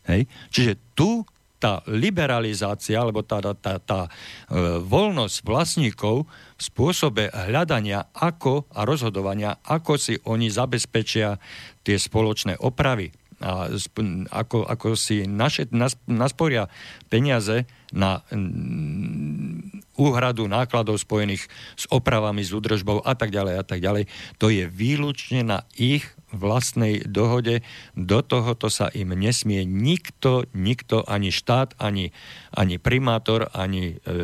Hej? 0.06 0.28
Čiže 0.52 0.78
tu 0.94 1.24
tá 1.62 1.86
liberalizácia, 1.86 2.98
alebo 2.98 3.22
tá, 3.22 3.38
tá, 3.38 3.54
tá, 3.54 3.74
tá 3.78 4.02
e, 4.06 4.10
voľnosť 4.82 5.46
vlastníkov 5.46 6.26
v 6.58 6.62
spôsobe 6.62 7.30
hľadania 7.30 8.10
ako 8.18 8.66
a 8.74 8.82
rozhodovania, 8.82 9.62
ako 9.62 9.94
si 10.02 10.18
oni 10.26 10.50
zabezpečia 10.50 11.38
tie 11.86 12.02
spoločné 12.02 12.58
opravy. 12.58 13.14
A 13.42 13.70
ako, 14.30 14.66
ako 14.66 14.98
si 14.98 15.26
naše, 15.30 15.70
nas, 15.70 15.98
nasporia 16.10 16.70
peniaze 17.10 17.70
na 17.92 18.24
úhradu 20.00 20.48
nákladov 20.48 20.98
spojených 20.98 21.46
s 21.78 21.86
opravami, 21.92 22.42
s 22.42 22.56
údržbou 22.56 23.04
a 23.04 23.14
tak 23.14 23.30
ďalej 23.30 23.56
a 23.60 23.64
tak 23.64 23.80
ďalej. 23.84 24.10
To 24.42 24.50
je 24.50 24.66
výlučne 24.66 25.46
na 25.46 25.68
ich 25.78 26.08
vlastnej 26.32 27.04
dohode. 27.06 27.62
Do 27.94 28.24
tohoto 28.24 28.72
sa 28.72 28.90
im 28.96 29.14
nesmie 29.14 29.68
nikto, 29.68 30.48
nikto, 30.56 31.04
ani 31.06 31.30
štát, 31.30 31.76
ani, 31.78 32.16
ani 32.56 32.76
primátor, 32.80 33.52
ani 33.52 34.00
e, 34.02 34.16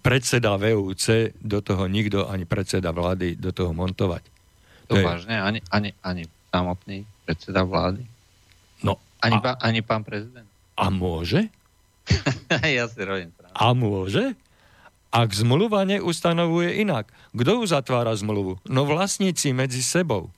predseda 0.00 0.56
VUC 0.56 1.34
do 1.42 1.58
toho 1.60 1.90
nikto, 1.90 2.30
ani 2.30 2.46
predseda 2.46 2.94
vlády 2.94 3.36
do 3.36 3.50
toho 3.50 3.74
montovať. 3.74 4.22
To, 4.88 4.96
to 4.96 5.04
vážne? 5.04 5.36
Ani, 5.36 5.60
ani, 5.68 5.92
ani 6.00 6.24
samotný 6.48 7.04
predseda 7.28 7.66
vlády? 7.66 8.06
No. 8.80 8.96
Ani, 9.20 9.36
a, 9.36 9.42
pán, 9.42 9.56
ani 9.60 9.80
pán 9.82 10.02
prezident? 10.06 10.47
A 10.78 10.94
môže? 10.94 11.50
ja 12.78 12.86
si 12.86 13.00
robím 13.02 13.34
A 13.52 13.74
môže? 13.74 14.38
Ak 15.10 15.34
zmluva 15.34 15.82
neustanovuje 15.88 16.78
inak. 16.84 17.10
Kto 17.34 17.64
uzatvára 17.64 18.14
zmluvu? 18.14 18.60
No 18.68 18.86
vlastníci 18.86 19.50
medzi 19.50 19.82
sebou. 19.82 20.30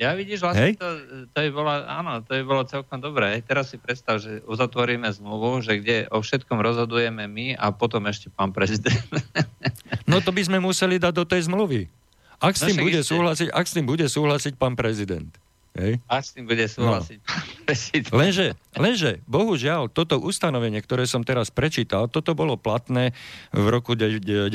Ja 0.00 0.16
vidíš, 0.16 0.40
vlastne 0.40 0.72
to, 0.80 0.88
to 1.28 1.38
je 1.44 1.52
bolo, 1.52 1.68
áno, 1.68 2.24
to 2.24 2.32
je 2.32 2.40
bolo 2.40 2.64
celkom 2.64 3.04
dobré. 3.04 3.44
Teraz 3.44 3.68
si 3.68 3.76
predstav, 3.76 4.16
že 4.16 4.40
uzatvoríme 4.48 5.04
zmluvu, 5.04 5.60
že 5.60 5.76
kde 5.76 6.08
o 6.08 6.24
všetkom 6.24 6.56
rozhodujeme 6.56 7.28
my 7.28 7.52
a 7.52 7.68
potom 7.68 8.08
ešte 8.08 8.32
pán 8.32 8.52
prezident. 8.52 9.00
No 10.10 10.18
to 10.18 10.34
by 10.34 10.42
sme 10.42 10.58
museli 10.58 10.98
dať 10.98 11.14
do 11.14 11.22
tej 11.22 11.46
zmluvy. 11.46 11.86
Ak 12.42 12.58
s, 12.58 12.66
no 12.66 12.74
tým, 12.74 12.82
no, 12.82 12.86
bude 12.90 13.00
súhlasiť, 13.06 13.48
ak 13.54 13.66
s 13.66 13.72
tým 13.78 13.86
bude 13.86 14.06
súhlasiť 14.10 14.58
pán 14.58 14.74
prezident. 14.74 15.30
Hej. 15.78 16.02
A 16.10 16.18
s 16.18 16.34
tým 16.34 16.50
bude 16.50 16.66
súhlasiť. 16.66 17.18
No. 18.10 18.18
Lenže, 18.18 18.58
lenže, 18.74 19.22
bohužiaľ, 19.30 19.86
toto 19.86 20.18
ustanovenie, 20.18 20.82
ktoré 20.82 21.06
som 21.06 21.22
teraz 21.22 21.54
prečítal, 21.54 22.10
toto 22.10 22.34
bolo 22.34 22.58
platné 22.58 23.14
v 23.54 23.66
roku 23.70 23.94
95. 23.94 24.50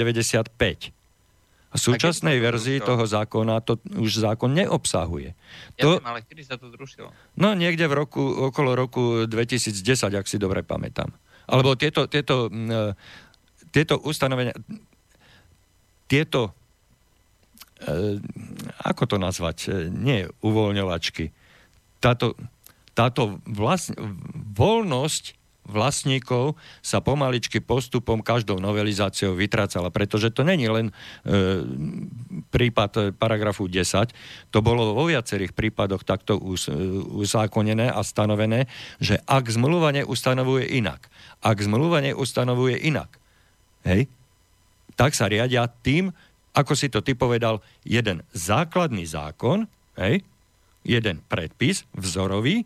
A 1.72 1.76
súčasnej 1.76 2.40
verzii 2.40 2.80
toho 2.80 3.04
zákona 3.04 3.60
to 3.60 3.80
už 4.00 4.24
zákon 4.24 4.56
neobsahuje. 4.56 5.36
Ja 5.76 5.84
to, 5.84 5.90
viem, 6.00 6.08
ale 6.08 6.24
kedy 6.24 6.42
sa 6.48 6.56
to 6.56 6.72
zrušilo? 6.72 7.12
No 7.36 7.52
niekde 7.52 7.92
v 7.92 8.00
roku, 8.00 8.24
okolo 8.24 8.80
roku 8.80 9.28
2010, 9.28 9.76
ak 10.16 10.24
si 10.28 10.40
dobre 10.40 10.64
pamätám. 10.64 11.12
Alebo 11.52 11.76
tieto, 11.76 12.08
tieto, 12.08 12.48
e, 12.48 12.96
tieto 13.76 14.00
ustanovenia, 14.00 14.56
tieto 16.08 16.56
ako 18.82 19.04
to 19.06 19.18
nazvať, 19.22 19.58
e, 19.66 19.90
nie 19.90 20.20
uvoľňovačky. 20.42 21.30
Táto, 22.02 22.38
táto 22.94 23.40
vlast, 23.46 23.94
voľnosť 24.58 25.46
vlastníkov 25.66 26.54
sa 26.86 27.02
pomaličky 27.02 27.58
postupom 27.58 28.22
každou 28.22 28.62
novelizáciou 28.62 29.34
vytrácala, 29.34 29.90
pretože 29.90 30.30
to 30.30 30.46
není 30.46 30.70
len 30.70 30.94
e, 30.94 30.94
prípad 32.54 33.18
paragrafu 33.18 33.66
10, 33.66 34.14
to 34.54 34.60
bolo 34.62 34.94
vo 34.94 35.10
viacerých 35.10 35.58
prípadoch 35.58 36.06
takto 36.06 36.38
us, 36.38 36.70
e, 36.70 36.78
uzákonené 37.18 37.90
a 37.90 38.02
stanovené, 38.06 38.70
že 39.02 39.18
ak 39.26 39.50
zmluva 39.50 39.90
neustanovuje 39.90 40.70
inak, 40.70 41.10
ak 41.42 41.58
zmluva 41.58 42.06
neustanovuje 42.06 42.86
inak, 42.86 43.10
hej, 43.90 44.06
tak 44.96 45.12
sa 45.18 45.28
riadia 45.28 45.68
tým, 45.68 46.14
ako 46.56 46.74
si 46.74 46.88
to 46.88 47.04
ty 47.04 47.12
povedal, 47.14 47.60
jeden 47.84 48.24
základný 48.32 49.04
zákon, 49.04 49.68
hej, 50.00 50.24
jeden 50.88 51.20
predpis, 51.28 51.84
vzorový, 51.92 52.64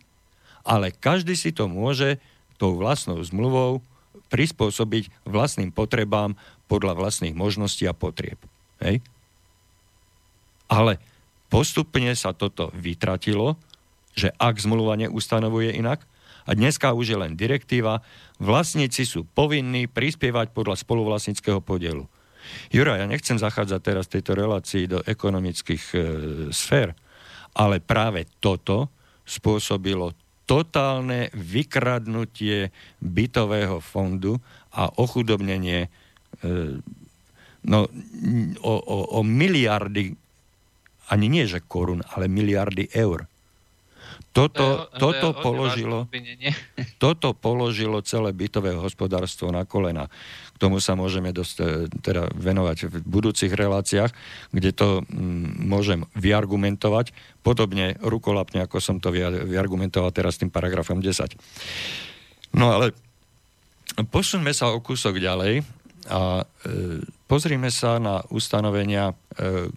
ale 0.62 0.94
každý 0.94 1.34
si 1.34 1.50
to 1.50 1.66
môže 1.66 2.22
tou 2.62 2.78
vlastnou 2.78 3.18
zmluvou 3.24 3.82
prispôsobiť 4.30 5.10
vlastným 5.26 5.74
potrebám 5.74 6.38
podľa 6.70 6.94
vlastných 6.94 7.34
možností 7.34 7.90
a 7.90 7.98
potrieb. 7.98 8.38
Hej? 8.84 9.02
Ale 10.70 11.02
postupne 11.50 12.14
sa 12.14 12.36
toto 12.38 12.70
vytratilo, 12.78 13.58
že 14.14 14.30
ak 14.38 14.62
zmluva 14.62 15.00
neustanovuje 15.02 15.74
inak, 15.74 16.06
a 16.50 16.58
dneska 16.58 16.98
už 16.98 17.14
je 17.14 17.18
len 17.18 17.38
direktíva, 17.38 18.02
vlastníci 18.42 19.06
sú 19.06 19.22
povinní 19.38 19.86
prispievať 19.86 20.50
podľa 20.50 20.82
spoluvlastnického 20.82 21.62
podielu. 21.62 22.10
Jura, 22.70 23.00
ja 23.02 23.06
nechcem 23.10 23.38
zachádzať 23.38 23.80
teraz 23.82 24.06
v 24.08 24.14
tejto 24.20 24.32
relácii 24.38 24.84
do 24.86 25.00
ekonomických 25.04 25.84
e, 25.94 25.98
sfér, 26.54 26.94
ale 27.58 27.82
práve 27.82 28.30
toto 28.40 28.94
spôsobilo 29.26 30.14
totálne 30.50 31.30
vykradnutie 31.38 32.74
bytového 32.98 33.78
fondu 33.82 34.42
a 34.74 34.90
ochudobnenie 34.98 35.86
e, 35.86 35.90
no, 37.70 37.80
o, 38.66 38.74
o, 38.74 38.98
o 39.18 39.20
miliardy, 39.22 40.18
ani 41.10 41.28
nie 41.30 41.46
že 41.46 41.62
korun, 41.62 42.02
ale 42.18 42.26
miliardy 42.26 42.90
eur. 42.94 43.30
Toto, 44.40 44.88
toto, 44.96 45.36
to 45.36 45.44
položilo, 45.44 46.08
toto 47.04 47.36
položilo 47.36 48.00
celé 48.08 48.32
bytové 48.32 48.72
hospodárstvo 48.72 49.52
na 49.52 49.68
kolena 49.68 50.08
tomu 50.60 50.84
sa 50.84 50.94
môžeme 50.94 51.32
dosť, 51.32 51.56
e, 51.64 51.66
teda 52.04 52.28
venovať 52.36 52.92
v 52.92 52.96
budúcich 53.08 53.50
reláciách, 53.56 54.12
kde 54.52 54.72
to 54.76 54.88
m, 55.08 55.56
môžem 55.72 56.04
vyargumentovať, 56.20 57.16
podobne 57.42 57.96
rukolapne, 58.04 58.68
ako 58.68 58.84
som 58.84 59.00
to 59.00 59.16
vyargumentoval 59.16 60.12
teraz 60.12 60.36
tým 60.36 60.52
paragrafom 60.52 61.00
10. 61.00 61.32
No 62.60 62.76
ale 62.76 62.92
posuňme 64.12 64.52
sa 64.52 64.76
o 64.76 64.84
kúsok 64.84 65.18
ďalej 65.24 65.64
a 66.12 66.44
e, 66.44 67.00
pozrime 67.32 67.72
sa 67.72 67.96
na 67.98 68.20
ustanovenia 68.28 69.16
e, 69.16 69.72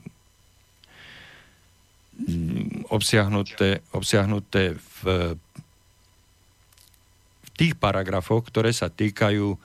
obsiahnuté, 2.92 3.80
obsiahnuté 3.96 4.76
v, 4.76 4.98
v 7.42 7.48
tých 7.56 7.74
paragrafoch, 7.76 8.46
ktoré 8.46 8.70
sa 8.70 8.92
týkajú 8.92 9.46
e, 9.52 9.58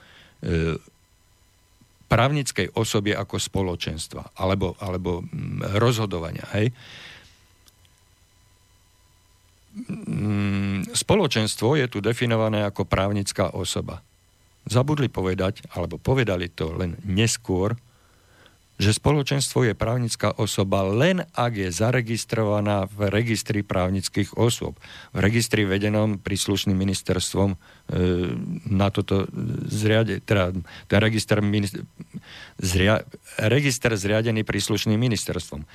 právnickej 2.08 2.72
osobe 2.72 3.12
ako 3.12 3.36
spoločenstva 3.36 4.40
alebo, 4.40 4.74
alebo 4.80 5.22
mm, 5.22 5.76
rozhodovania. 5.76 6.48
Hej? 6.56 6.72
Mm, 9.86 10.88
spoločenstvo 10.96 11.76
je 11.76 11.86
tu 11.86 12.00
definované 12.00 12.64
ako 12.64 12.88
právnická 12.88 13.52
osoba. 13.52 14.00
Zabudli 14.68 15.12
povedať, 15.12 15.64
alebo 15.76 16.00
povedali 16.00 16.48
to 16.48 16.74
len 16.76 16.96
neskôr, 17.04 17.76
že 18.78 18.94
spoločenstvo 18.94 19.66
je 19.66 19.74
právnická 19.74 20.30
osoba 20.38 20.86
len 20.86 21.26
ak 21.34 21.52
je 21.58 21.68
zaregistrovaná 21.74 22.86
v 22.86 23.10
registri 23.10 23.66
právnických 23.66 24.38
osôb. 24.38 24.78
V 25.10 25.18
registri 25.18 25.66
vedenom 25.66 26.22
príslušným 26.22 26.78
ministerstvom 26.78 27.52
e, 27.52 27.56
na 28.70 28.88
toto 28.94 29.26
zriade, 29.66 30.22
teda 30.22 30.54
ten 30.86 30.98
register, 31.02 31.42
zria, 32.62 33.02
register 33.42 33.98
zriadený 33.98 34.46
príslušným 34.46 34.96
ministerstvom. 34.96 35.66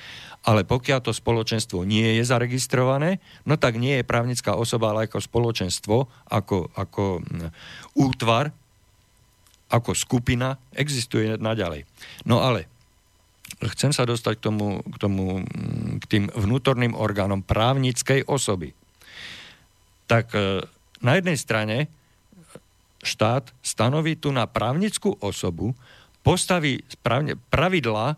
Ale 0.48 0.64
pokiaľ 0.64 1.04
to 1.04 1.12
spoločenstvo 1.12 1.84
nie 1.84 2.16
je 2.16 2.24
zaregistrované, 2.24 3.20
no 3.44 3.60
tak 3.60 3.76
nie 3.76 4.00
je 4.00 4.08
právnická 4.08 4.56
osoba, 4.56 4.96
ale 4.96 5.12
ako 5.12 5.20
spoločenstvo, 5.20 5.96
ako, 6.32 6.72
ako 6.72 7.20
útvar, 8.00 8.48
ako 9.68 9.92
skupina 9.92 10.56
existuje 10.72 11.36
naďalej. 11.36 11.84
No 12.24 12.40
ale 12.40 12.73
chcem 13.74 13.92
sa 13.94 14.04
dostať 14.04 14.40
k 14.40 14.44
tomu, 14.44 14.66
k, 14.82 14.96
tomu, 14.98 15.24
mm, 15.44 16.02
k 16.02 16.04
tým 16.08 16.24
vnútorným 16.32 16.92
orgánom 16.96 17.40
právnickej 17.40 18.26
osoby. 18.26 18.74
Tak 20.10 20.34
e, 20.34 20.64
na 21.00 21.12
jednej 21.16 21.38
strane 21.38 21.76
štát 23.04 23.52
stanoví 23.60 24.16
tu 24.16 24.32
na 24.32 24.48
právnickú 24.48 25.16
osobu, 25.20 25.76
postaví 26.24 26.80
pravidla 27.52 28.16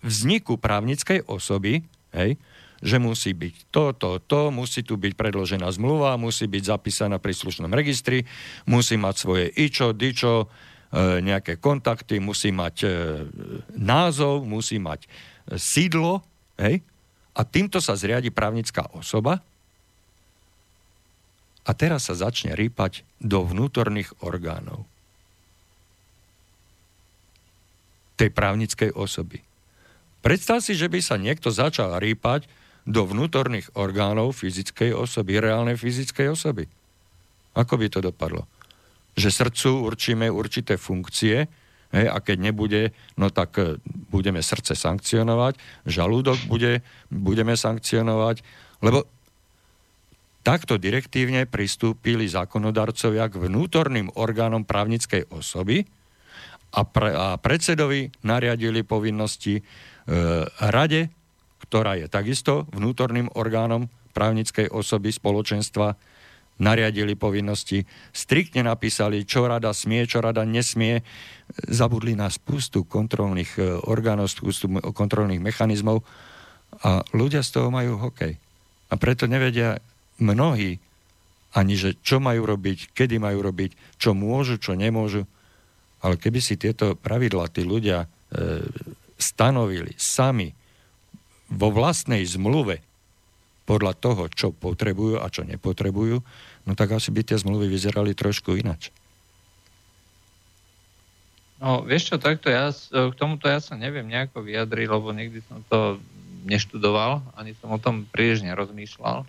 vzniku 0.00 0.56
právnickej 0.56 1.28
osoby, 1.28 1.84
hej, 2.16 2.40
že 2.84 2.96
musí 3.00 3.32
byť 3.32 3.54
to, 3.72 3.96
to, 3.96 4.10
to, 4.24 4.52
musí 4.52 4.84
tu 4.84 4.96
byť 4.96 5.12
predložená 5.16 5.68
zmluva, 5.72 6.20
musí 6.20 6.44
byť 6.44 6.62
zapísaná 6.64 7.16
v 7.20 7.32
príslušnom 7.32 7.72
registri, 7.72 8.28
musí 8.68 9.00
mať 9.00 9.14
svoje 9.16 9.46
ičo, 9.48 9.96
dičo, 9.96 10.48
nejaké 10.94 11.58
kontakty, 11.58 12.22
musí 12.22 12.54
mať 12.54 12.76
e, 12.84 12.88
názov, 13.74 14.46
musí 14.46 14.78
mať 14.78 15.04
e, 15.04 15.08
sídlo, 15.58 16.22
hej? 16.54 16.86
A 17.34 17.42
týmto 17.42 17.82
sa 17.82 17.98
zriadi 17.98 18.30
právnická 18.30 18.86
osoba 18.94 19.42
a 21.66 21.70
teraz 21.74 22.06
sa 22.06 22.14
začne 22.14 22.54
rýpať 22.54 23.02
do 23.18 23.42
vnútorných 23.42 24.14
orgánov 24.22 24.86
tej 28.14 28.30
právnickej 28.30 28.94
osoby. 28.94 29.42
Predstav 30.22 30.62
si, 30.62 30.78
že 30.78 30.86
by 30.86 31.02
sa 31.02 31.18
niekto 31.18 31.50
začal 31.50 31.98
rýpať 31.98 32.46
do 32.86 33.02
vnútorných 33.02 33.74
orgánov 33.74 34.38
fyzickej 34.38 34.94
osoby, 34.94 35.42
reálnej 35.42 35.74
fyzickej 35.74 36.30
osoby. 36.30 36.70
Ako 37.58 37.74
by 37.80 37.90
to 37.90 37.98
dopadlo? 37.98 38.46
Že 39.14 39.30
srdcu 39.30 39.86
určíme 39.86 40.26
určité 40.30 40.74
funkcie, 40.74 41.46
hej, 41.94 42.06
a 42.10 42.18
keď 42.18 42.36
nebude, 42.50 42.90
no 43.14 43.30
tak 43.30 43.56
e, 43.58 43.78
budeme 44.10 44.42
srdce 44.42 44.74
sankcionovať, 44.74 45.56
žalúdok 45.86 46.38
bude, 46.50 46.82
budeme 47.08 47.54
sankcionovať, 47.54 48.42
lebo 48.82 49.06
takto 50.44 50.76
direktívne 50.76 51.48
pristúpili 51.48 52.28
zákonodarcovia 52.28 53.30
k 53.32 53.40
vnútorným 53.48 54.12
orgánom 54.18 54.66
právnickej 54.66 55.30
osoby 55.32 55.88
a, 56.74 56.82
pre, 56.84 57.10
a 57.14 57.26
predsedovi 57.38 58.10
nariadili 58.26 58.82
povinnosti 58.82 59.58
e, 59.58 59.62
rade, 60.58 61.08
ktorá 61.64 61.96
je 61.96 62.10
takisto 62.10 62.68
vnútorným 62.74 63.32
orgánom 63.38 63.88
právnickej 64.12 64.68
osoby 64.68 65.10
spoločenstva 65.10 65.96
nariadili 66.62 67.18
povinnosti, 67.18 67.82
striktne 68.14 68.62
napísali, 68.62 69.26
čo 69.26 69.46
rada 69.50 69.74
smie, 69.74 70.06
čo 70.06 70.22
rada 70.22 70.46
nesmie, 70.46 71.02
zabudli 71.66 72.14
na 72.14 72.30
spustu 72.30 72.86
kontrolných 72.86 73.52
e, 73.58 73.62
orgánov, 73.84 74.30
spustu 74.30 74.70
kontrolných 74.70 75.42
mechanizmov 75.42 76.06
a 76.82 77.02
ľudia 77.14 77.42
z 77.42 77.50
toho 77.58 77.68
majú 77.74 77.98
hokej. 77.98 78.38
A 78.90 78.94
preto 78.94 79.26
nevedia 79.26 79.82
mnohí 80.22 80.78
ani, 81.54 81.74
že 81.78 81.98
čo 82.02 82.18
majú 82.18 82.46
robiť, 82.46 82.94
kedy 82.94 83.22
majú 83.22 83.46
robiť, 83.46 83.98
čo 83.98 84.14
môžu, 84.14 84.58
čo 84.58 84.74
nemôžu. 84.74 85.26
Ale 86.02 86.18
keby 86.18 86.42
si 86.42 86.58
tieto 86.58 86.98
pravidla 86.98 87.50
tí 87.50 87.62
ľudia 87.62 88.04
e, 88.04 88.06
stanovili 89.18 89.94
sami 89.94 90.50
vo 91.54 91.70
vlastnej 91.70 92.26
zmluve, 92.26 92.82
podľa 93.64 93.96
toho, 93.96 94.28
čo 94.28 94.52
potrebujú 94.52 95.20
a 95.20 95.32
čo 95.32 95.44
nepotrebujú, 95.44 96.20
no 96.68 96.72
tak 96.76 96.92
asi 96.92 97.08
by 97.08 97.24
tie 97.24 97.40
zmluvy 97.40 97.68
vyzerali 97.68 98.12
trošku 98.12 98.56
inač. 98.60 98.92
No, 101.64 101.80
vieš 101.80 102.12
čo, 102.12 102.16
takto 102.20 102.52
ja, 102.52 102.68
k 102.92 103.14
tomuto 103.16 103.48
ja 103.48 103.56
sa 103.56 103.72
neviem 103.72 104.04
nejako 104.04 104.44
vyjadriť, 104.44 104.86
lebo 104.90 105.08
nikdy 105.16 105.40
som 105.48 105.64
to 105.64 105.96
neštudoval, 106.44 107.24
ani 107.40 107.56
som 107.56 107.72
o 107.72 107.80
tom 107.80 108.04
príliš 108.04 108.44
nerozmýšľal. 108.44 109.24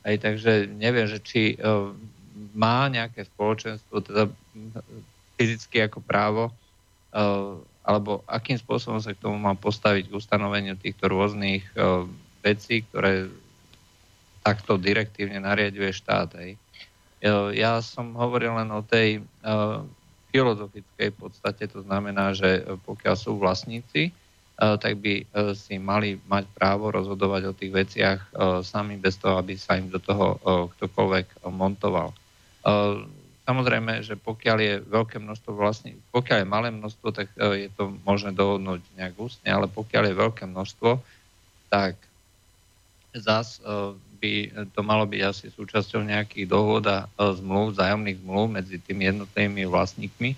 Aj 0.00 0.14
takže 0.16 0.70
neviem, 0.70 1.10
že 1.10 1.18
či 1.18 1.58
uh, 1.58 1.90
má 2.54 2.86
nejaké 2.86 3.26
spoločenstvo, 3.26 4.06
teda 4.06 4.30
fyzicky 5.34 5.82
ako 5.82 5.98
právo, 5.98 6.54
uh, 7.10 7.58
alebo 7.82 8.22
akým 8.30 8.54
spôsobom 8.54 9.02
sa 9.02 9.10
k 9.10 9.22
tomu 9.26 9.34
má 9.34 9.58
postaviť 9.58 10.08
k 10.08 10.16
ustanoveniu 10.16 10.78
týchto 10.78 11.10
rôznych 11.10 11.66
uh, 11.74 12.06
vecí, 12.40 12.86
ktoré 12.86 13.26
takto 14.40 14.80
direktívne 14.80 15.40
nariaduje 15.40 15.92
štát. 15.92 16.34
Hej. 16.40 16.56
Ja 17.56 17.84
som 17.84 18.16
hovoril 18.16 18.56
len 18.56 18.72
o 18.72 18.80
tej 18.80 19.20
uh, 19.20 19.84
filozofickej 20.32 21.10
podstate, 21.18 21.66
to 21.68 21.82
znamená, 21.82 22.32
že 22.32 22.62
pokiaľ 22.86 23.14
sú 23.18 23.36
vlastníci, 23.36 24.14
tak 24.60 25.00
by 25.00 25.24
si 25.56 25.80
mali 25.80 26.20
mať 26.28 26.44
právo 26.52 26.92
rozhodovať 26.92 27.42
o 27.48 27.56
tých 27.56 27.72
veciach 27.72 28.20
sami 28.60 29.00
bez 29.00 29.16
toho, 29.16 29.40
aby 29.40 29.56
sa 29.56 29.80
im 29.80 29.88
do 29.88 29.96
toho 29.96 30.36
ktokoľvek 30.76 31.48
montoval. 31.48 32.12
Samozrejme, 33.48 34.04
že 34.04 34.20
pokiaľ 34.20 34.56
je 34.60 34.74
veľké 34.84 35.16
množstvo 35.16 35.56
vlastní, 35.56 35.96
pokiaľ 36.12 36.44
je 36.44 36.52
malé 36.52 36.68
množstvo, 36.76 37.08
tak 37.08 37.32
je 37.40 37.72
to 37.72 37.96
možné 38.04 38.36
dohodnúť 38.36 38.84
nejak 39.00 39.16
ústne, 39.16 39.48
ale 39.48 39.64
pokiaľ 39.64 40.12
je 40.12 40.20
veľké 40.28 40.44
množstvo, 40.44 41.00
tak 41.72 41.96
zás 43.16 43.64
by 44.20 44.52
to 44.76 44.80
malo 44.84 45.08
byť 45.08 45.22
asi 45.24 45.46
súčasťou 45.48 46.04
nejakých 46.04 46.46
dohod 46.46 46.84
a 46.84 47.08
zmluv, 47.16 47.72
vzájomných 47.72 48.20
zmluv 48.20 48.52
medzi 48.52 48.76
tými 48.76 49.08
jednotlivými 49.08 49.64
vlastníkmi. 49.64 50.36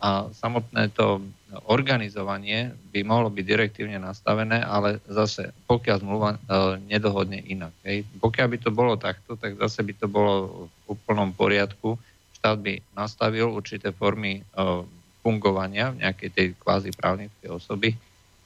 A 0.00 0.30
samotné 0.32 0.94
to 0.94 1.20
organizovanie 1.66 2.70
by 2.94 3.02
mohlo 3.02 3.28
byť 3.28 3.44
direktívne 3.44 3.98
nastavené, 3.98 4.62
ale 4.62 5.02
zase 5.10 5.50
pokiaľ 5.66 5.96
zmluva 6.00 6.38
nedohodne 6.86 7.42
inak. 7.42 7.74
Hej. 7.82 8.06
Pokiaľ 8.22 8.46
by 8.46 8.58
to 8.62 8.70
bolo 8.70 8.94
takto, 8.94 9.34
tak 9.36 9.58
zase 9.58 9.82
by 9.82 9.92
to 9.98 10.06
bolo 10.06 10.32
v 10.86 10.94
úplnom 10.94 11.34
poriadku. 11.34 11.98
Štát 12.38 12.62
by 12.62 12.80
nastavil 12.94 13.50
určité 13.50 13.90
formy 13.90 14.46
fungovania 15.20 15.92
v 15.92 16.06
nejakej 16.06 16.30
tej 16.32 16.46
kvázi 16.56 16.94
právnickej 16.96 17.50
osoby, 17.52 17.92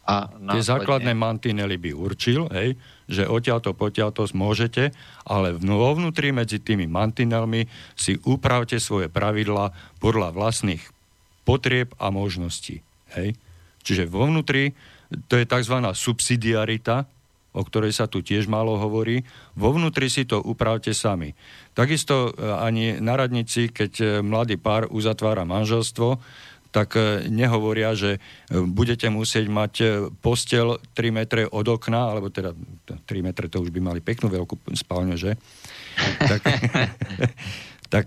a 0.04 0.28
následne... 0.36 0.52
Tie 0.52 0.62
základné 0.68 1.12
mantinely 1.16 1.76
by 1.80 1.90
určil, 1.96 2.46
hej, 2.52 2.76
že 3.08 3.24
odtiaľto 3.24 3.72
potiaľto 3.72 4.28
môžete, 4.36 4.92
ale 5.24 5.56
vo 5.56 5.90
vnútri 5.96 6.32
medzi 6.32 6.60
tými 6.60 6.84
mantinelmi 6.84 7.64
si 7.96 8.20
upravte 8.28 8.76
svoje 8.76 9.08
pravidla 9.08 9.72
podľa 10.00 10.36
vlastných 10.36 10.84
potrieb 11.48 11.92
a 11.96 12.12
možností. 12.12 12.84
Hej. 13.16 13.36
Čiže 13.84 14.08
vo 14.08 14.28
vnútri, 14.28 14.72
to 15.28 15.36
je 15.36 15.44
tzv. 15.44 15.76
subsidiarita, 15.92 17.04
o 17.54 17.62
ktorej 17.62 17.94
sa 17.94 18.10
tu 18.10 18.18
tiež 18.18 18.50
málo 18.50 18.74
hovorí, 18.80 19.22
vo 19.54 19.70
vnútri 19.70 20.10
si 20.10 20.26
to 20.26 20.42
upravte 20.42 20.90
sami. 20.90 21.38
Takisto 21.70 22.34
e, 22.34 22.50
ani 22.50 22.98
na 22.98 23.14
radnici, 23.14 23.70
keď 23.70 23.92
e, 24.00 24.06
mladý 24.26 24.58
pár 24.58 24.90
uzatvára 24.90 25.46
manželstvo, 25.46 26.18
tak 26.74 26.98
e, 26.98 27.30
nehovoria, 27.30 27.94
že 27.94 28.18
e, 28.18 28.58
budete 28.66 29.06
musieť 29.06 29.46
mať 29.46 29.72
e, 29.78 29.86
postel 30.18 30.82
3 30.98 31.14
metre 31.14 31.42
od 31.46 31.62
okna, 31.62 32.10
alebo 32.10 32.34
teda 32.34 32.50
3 32.50 33.06
metre 33.22 33.46
to 33.46 33.62
už 33.62 33.70
by 33.70 33.78
mali 33.78 34.02
peknú 34.02 34.26
veľkú 34.26 34.74
spálňu, 34.74 35.14
že? 35.14 35.38
tak, 36.26 36.42
tak 37.94 38.06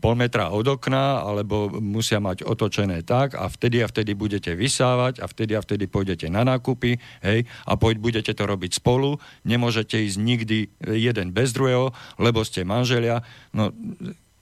pol 0.00 0.14
metra 0.16 0.48
od 0.48 0.64
okna, 0.64 1.20
alebo 1.20 1.68
musia 1.68 2.16
mať 2.16 2.48
otočené 2.48 3.04
tak 3.04 3.36
a 3.36 3.44
vtedy 3.44 3.84
a 3.84 3.90
vtedy 3.92 4.16
budete 4.16 4.56
vysávať 4.56 5.20
a 5.20 5.28
vtedy 5.28 5.52
a 5.52 5.60
vtedy 5.60 5.84
pôjdete 5.84 6.32
na 6.32 6.48
nákupy, 6.48 6.96
hej, 7.20 7.44
a 7.44 7.72
poď 7.76 8.00
budete 8.00 8.32
to 8.32 8.48
robiť 8.48 8.80
spolu, 8.80 9.20
nemôžete 9.44 10.00
ísť 10.00 10.16
nikdy 10.16 10.72
jeden 10.80 11.36
bez 11.36 11.52
druhého, 11.52 11.92
lebo 12.16 12.40
ste 12.40 12.64
manželia. 12.64 13.20
No, 13.52 13.68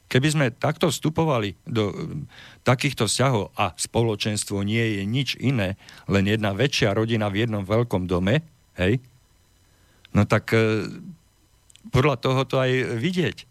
Keby 0.06 0.28
sme 0.30 0.46
takto 0.54 0.86
vstupovali 0.86 1.58
do 1.66 1.90
mm, 1.90 2.30
takýchto 2.62 3.10
vzťahov 3.10 3.50
a 3.58 3.74
spoločenstvo 3.74 4.62
nie 4.62 4.98
je 4.98 5.02
nič 5.02 5.28
iné, 5.42 5.74
len 6.06 6.30
jedna 6.30 6.54
väčšia 6.54 6.94
rodina 6.94 7.26
v 7.26 7.46
jednom 7.46 7.66
veľkom 7.66 8.06
dome, 8.06 8.46
hej, 8.78 9.02
no 10.14 10.22
tak 10.22 10.54
e, 10.54 10.86
podľa 11.90 12.16
toho 12.22 12.40
to 12.46 12.56
aj 12.62 12.70
vidieť. 13.02 13.36
E, 13.42 13.44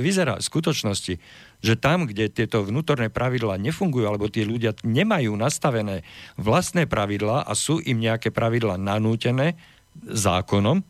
vyzerá 0.00 0.40
v 0.40 0.48
skutočnosti, 0.48 1.14
že 1.60 1.74
tam, 1.76 2.08
kde 2.08 2.32
tieto 2.32 2.64
vnútorné 2.64 3.12
pravidlá 3.12 3.60
nefungujú, 3.60 4.08
alebo 4.08 4.32
tí 4.32 4.48
ľudia 4.48 4.72
nemajú 4.80 5.36
nastavené 5.36 6.00
vlastné 6.40 6.88
pravidlá 6.88 7.44
a 7.44 7.52
sú 7.52 7.78
im 7.84 8.00
nejaké 8.00 8.32
pravidlá 8.32 8.80
nanútené 8.80 9.60
zákonom, 10.08 10.80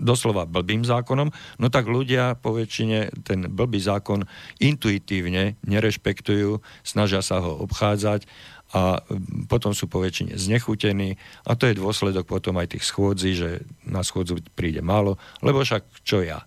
doslova 0.00 0.48
blbým 0.48 0.82
zákonom, 0.82 1.28
no 1.60 1.66
tak 1.68 1.86
ľudia 1.86 2.34
po 2.40 2.56
väčšine 2.56 3.22
ten 3.22 3.46
blbý 3.46 3.78
zákon 3.78 4.24
intuitívne 4.58 5.60
nerešpektujú, 5.68 6.64
snažia 6.82 7.20
sa 7.20 7.44
ho 7.44 7.60
obchádzať 7.62 8.24
a 8.70 9.02
potom 9.50 9.74
sú 9.74 9.90
po 9.90 10.00
väčšine 10.00 10.38
znechutení 10.38 11.20
a 11.44 11.58
to 11.58 11.68
je 11.68 11.78
dôsledok 11.78 12.24
potom 12.24 12.56
aj 12.56 12.72
tých 12.78 12.86
schôdzí, 12.86 13.30
že 13.36 13.50
na 13.84 14.00
schôdzu 14.00 14.40
príde 14.54 14.80
málo, 14.80 15.20
lebo 15.42 15.60
však 15.60 15.84
čo 16.06 16.22
ja? 16.24 16.42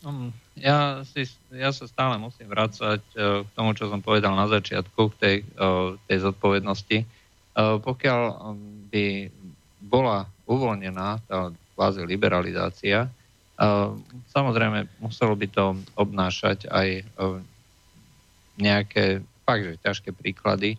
Um, 0.00 0.32
ja, 0.56 1.04
si, 1.04 1.28
ja 1.52 1.76
sa 1.76 1.84
stále 1.84 2.16
musím 2.16 2.48
vrácať 2.48 3.04
uh, 3.14 3.44
k 3.44 3.48
tomu, 3.52 3.76
čo 3.76 3.92
som 3.92 4.00
povedal 4.00 4.32
na 4.32 4.48
začiatku, 4.48 5.12
k 5.12 5.18
tej, 5.20 5.36
uh, 5.60 5.92
tej 6.08 6.24
zodpovednosti. 6.24 7.04
Uh, 7.04 7.76
pokiaľ 7.84 8.56
by 8.88 9.28
bola 9.80 10.24
uvoľnená 10.48 11.20
tá 11.28 11.52
kvázi 11.80 12.04
liberalizácia. 12.04 13.08
Samozrejme, 14.28 15.00
muselo 15.00 15.32
by 15.32 15.48
to 15.48 15.80
obnášať 15.96 16.68
aj 16.68 16.88
e, 17.00 17.02
nejaké 18.60 19.24
fakt, 19.48 19.64
že 19.64 19.80
ťažké 19.80 20.12
príklady. 20.12 20.76
E, 20.76 20.78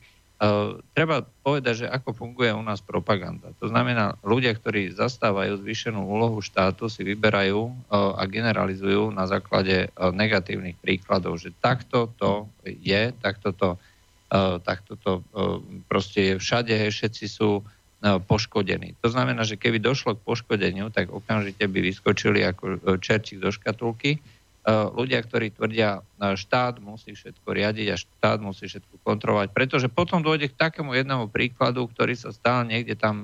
treba 0.93 1.25
povedať, 1.41 1.85
že 1.85 1.87
ako 1.89 2.13
funguje 2.13 2.53
u 2.53 2.61
nás 2.61 2.81
propaganda. 2.81 3.49
To 3.61 3.69
znamená, 3.69 4.17
ľudia, 4.21 4.53
ktorí 4.53 4.93
zastávajú 4.93 5.61
zvýšenú 5.61 6.05
úlohu 6.05 6.37
štátu, 6.41 6.85
si 6.85 7.01
vyberajú 7.01 7.69
e, 7.69 7.73
a 7.93 8.21
generalizujú 8.29 9.09
na 9.09 9.25
základe 9.25 9.89
negatívnych 9.97 10.77
príkladov, 10.77 11.41
že 11.41 11.49
takto 11.61 12.13
to 12.17 12.45
je, 12.65 13.09
takto 13.21 13.53
to, 13.57 13.77
takto 14.63 14.95
to 15.01 15.19
proste 15.91 16.21
je 16.23 16.33
všade, 16.39 16.71
všetci 16.71 17.25
sú 17.27 17.61
poškodený. 18.01 18.97
To 19.05 19.13
znamená, 19.13 19.45
že 19.45 19.61
keby 19.61 19.77
došlo 19.77 20.17
k 20.17 20.25
poškodeniu, 20.25 20.89
tak 20.89 21.13
okamžite 21.13 21.61
by 21.69 21.79
vyskočili 21.85 22.41
ako 22.41 22.63
e, 22.65 22.97
čerčík 22.97 23.37
do 23.37 23.53
škatulky. 23.53 24.17
E, 24.17 24.19
ľudia, 24.73 25.21
ktorí 25.21 25.53
tvrdia, 25.53 26.01
štát 26.17 26.81
musí 26.81 27.13
všetko 27.13 27.45
riadiť 27.45 27.87
a 27.93 28.01
štát 28.01 28.41
musí 28.41 28.65
všetko 28.65 29.05
kontrolovať, 29.05 29.53
pretože 29.53 29.85
potom 29.85 30.25
dôjde 30.25 30.49
k 30.49 30.57
takému 30.57 30.97
jednému 30.97 31.29
príkladu, 31.29 31.85
ktorý 31.85 32.17
sa 32.17 32.33
stal 32.33 32.65
niekde 32.65 32.97
tam 32.97 33.21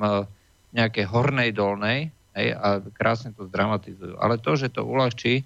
nejakej 0.78 1.10
hornej 1.10 1.58
dolnej 1.58 2.14
hej, 2.38 2.54
a 2.54 2.78
krásne 2.94 3.34
to 3.34 3.50
zdramatizujú. 3.50 4.14
Ale 4.22 4.38
to, 4.38 4.54
že 4.54 4.70
to 4.70 4.86
uľahčí 4.86 5.42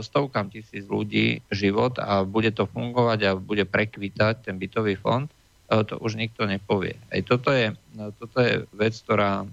stovkám 0.00 0.48
tisíc 0.48 0.88
ľudí 0.88 1.44
život 1.52 2.00
a 2.00 2.24
bude 2.24 2.48
to 2.56 2.64
fungovať 2.64 3.18
a 3.28 3.30
bude 3.36 3.68
prekvitať 3.68 4.48
ten 4.48 4.56
bytový 4.56 4.96
fond, 4.96 5.28
to 5.68 6.00
už 6.00 6.16
nikto 6.16 6.48
nepovie. 6.48 6.96
Aj 7.12 7.20
toto 7.20 7.52
je, 7.52 7.76
toto 8.16 8.38
je 8.40 8.64
vec, 8.72 8.96
ktorá, 8.96 9.44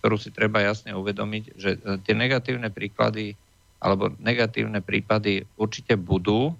ktorú 0.00 0.16
si 0.20 0.28
treba 0.28 0.60
jasne 0.60 0.92
uvedomiť, 0.92 1.44
že 1.56 1.80
tie 2.04 2.14
negatívne 2.14 2.68
príklady 2.68 3.32
alebo 3.80 4.12
negatívne 4.20 4.84
prípady 4.84 5.44
určite 5.56 5.96
budú, 5.96 6.52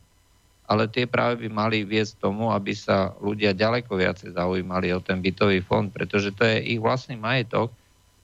ale 0.65 0.89
tie 0.89 1.05
práve 1.05 1.45
by 1.45 1.49
mali 1.53 1.85
viesť 1.85 2.25
tomu, 2.25 2.49
aby 2.49 2.73
sa 2.73 3.13
ľudia 3.21 3.53
ďaleko 3.53 4.01
viacej 4.01 4.33
zaujímali 4.33 4.97
o 4.97 5.01
ten 5.01 5.21
bytový 5.21 5.61
fond, 5.61 5.93
pretože 5.93 6.33
to 6.33 6.45
je 6.45 6.77
ich 6.77 6.81
vlastný 6.81 7.21
majetok 7.21 7.69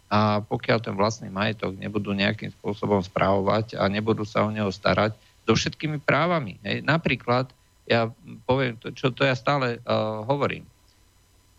a 0.09 0.41
pokiaľ 0.41 0.79
ten 0.81 0.97
vlastný 0.97 1.29
majetok 1.29 1.77
nebudú 1.77 2.17
nejakým 2.17 2.51
spôsobom 2.57 3.05
správovať 3.05 3.77
a 3.77 3.87
nebudú 3.93 4.25
sa 4.25 4.43
o 4.43 4.51
neho 4.51 4.73
starať 4.73 5.15
so 5.45 5.53
všetkými 5.53 6.01
právami. 6.01 6.57
Hej. 6.65 6.83
Napríklad, 6.83 7.53
ja 7.91 8.15
poviem, 8.47 8.79
to, 8.79 8.95
čo 8.95 9.11
to 9.11 9.27
ja 9.27 9.35
stále 9.35 9.83
uh, 9.83 10.23
hovorím. 10.31 10.63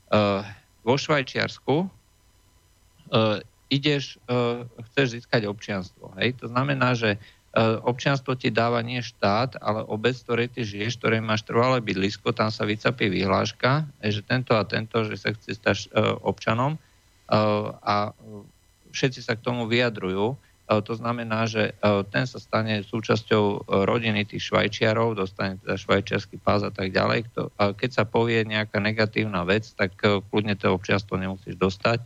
Uh, 0.08 0.48
vo 0.88 0.96
Švajčiarsku 0.96 1.76
uh, 1.84 3.38
ideš, 3.68 4.16
uh, 4.32 4.64
chceš 4.92 5.20
získať 5.20 5.52
občianstvo. 5.52 6.16
Hej. 6.16 6.40
To 6.40 6.48
znamená, 6.48 6.96
že 6.96 7.20
E, 7.52 7.60
občianstvo 7.84 8.40
ti 8.40 8.48
dáva 8.48 8.80
nie 8.80 9.04
štát, 9.04 9.60
ale 9.60 9.84
obec, 9.84 10.16
ktorej 10.24 10.56
ty 10.56 10.64
žiješ, 10.64 10.96
ktorej 11.04 11.20
máš 11.20 11.44
trvalé 11.44 11.84
bydlisko, 11.84 12.32
tam 12.32 12.48
sa 12.48 12.64
vycapí 12.64 13.12
vyhláška, 13.12 13.92
že 14.00 14.24
tento 14.24 14.56
a 14.56 14.64
tento, 14.64 15.04
že 15.04 15.20
sa 15.20 15.36
chce 15.36 15.60
stať 15.60 15.78
e, 15.92 16.16
občanom 16.24 16.80
e, 16.80 16.80
a 17.76 18.16
všetci 18.96 19.20
sa 19.20 19.36
k 19.36 19.44
tomu 19.44 19.68
vyjadrujú. 19.68 20.40
To 20.72 20.94
znamená, 20.96 21.52
že 21.52 21.76
ten 22.16 22.24
sa 22.24 22.40
stane 22.40 22.80
súčasťou 22.88 23.68
rodiny 23.84 24.24
tých 24.24 24.48
švajčiarov, 24.48 25.20
dostane 25.20 25.60
teda 25.60 25.76
švajčiarsky 25.76 26.40
pás 26.40 26.64
a 26.64 26.72
tak 26.72 26.96
ďalej. 26.96 27.28
Keď 27.60 27.90
sa 27.92 28.08
povie 28.08 28.48
nejaká 28.48 28.80
negatívna 28.80 29.44
vec, 29.44 29.68
tak 29.76 30.00
kľudne 30.00 30.56
to 30.56 30.72
občianstvo 30.72 31.20
nemusíš 31.20 31.60
dostať 31.60 32.00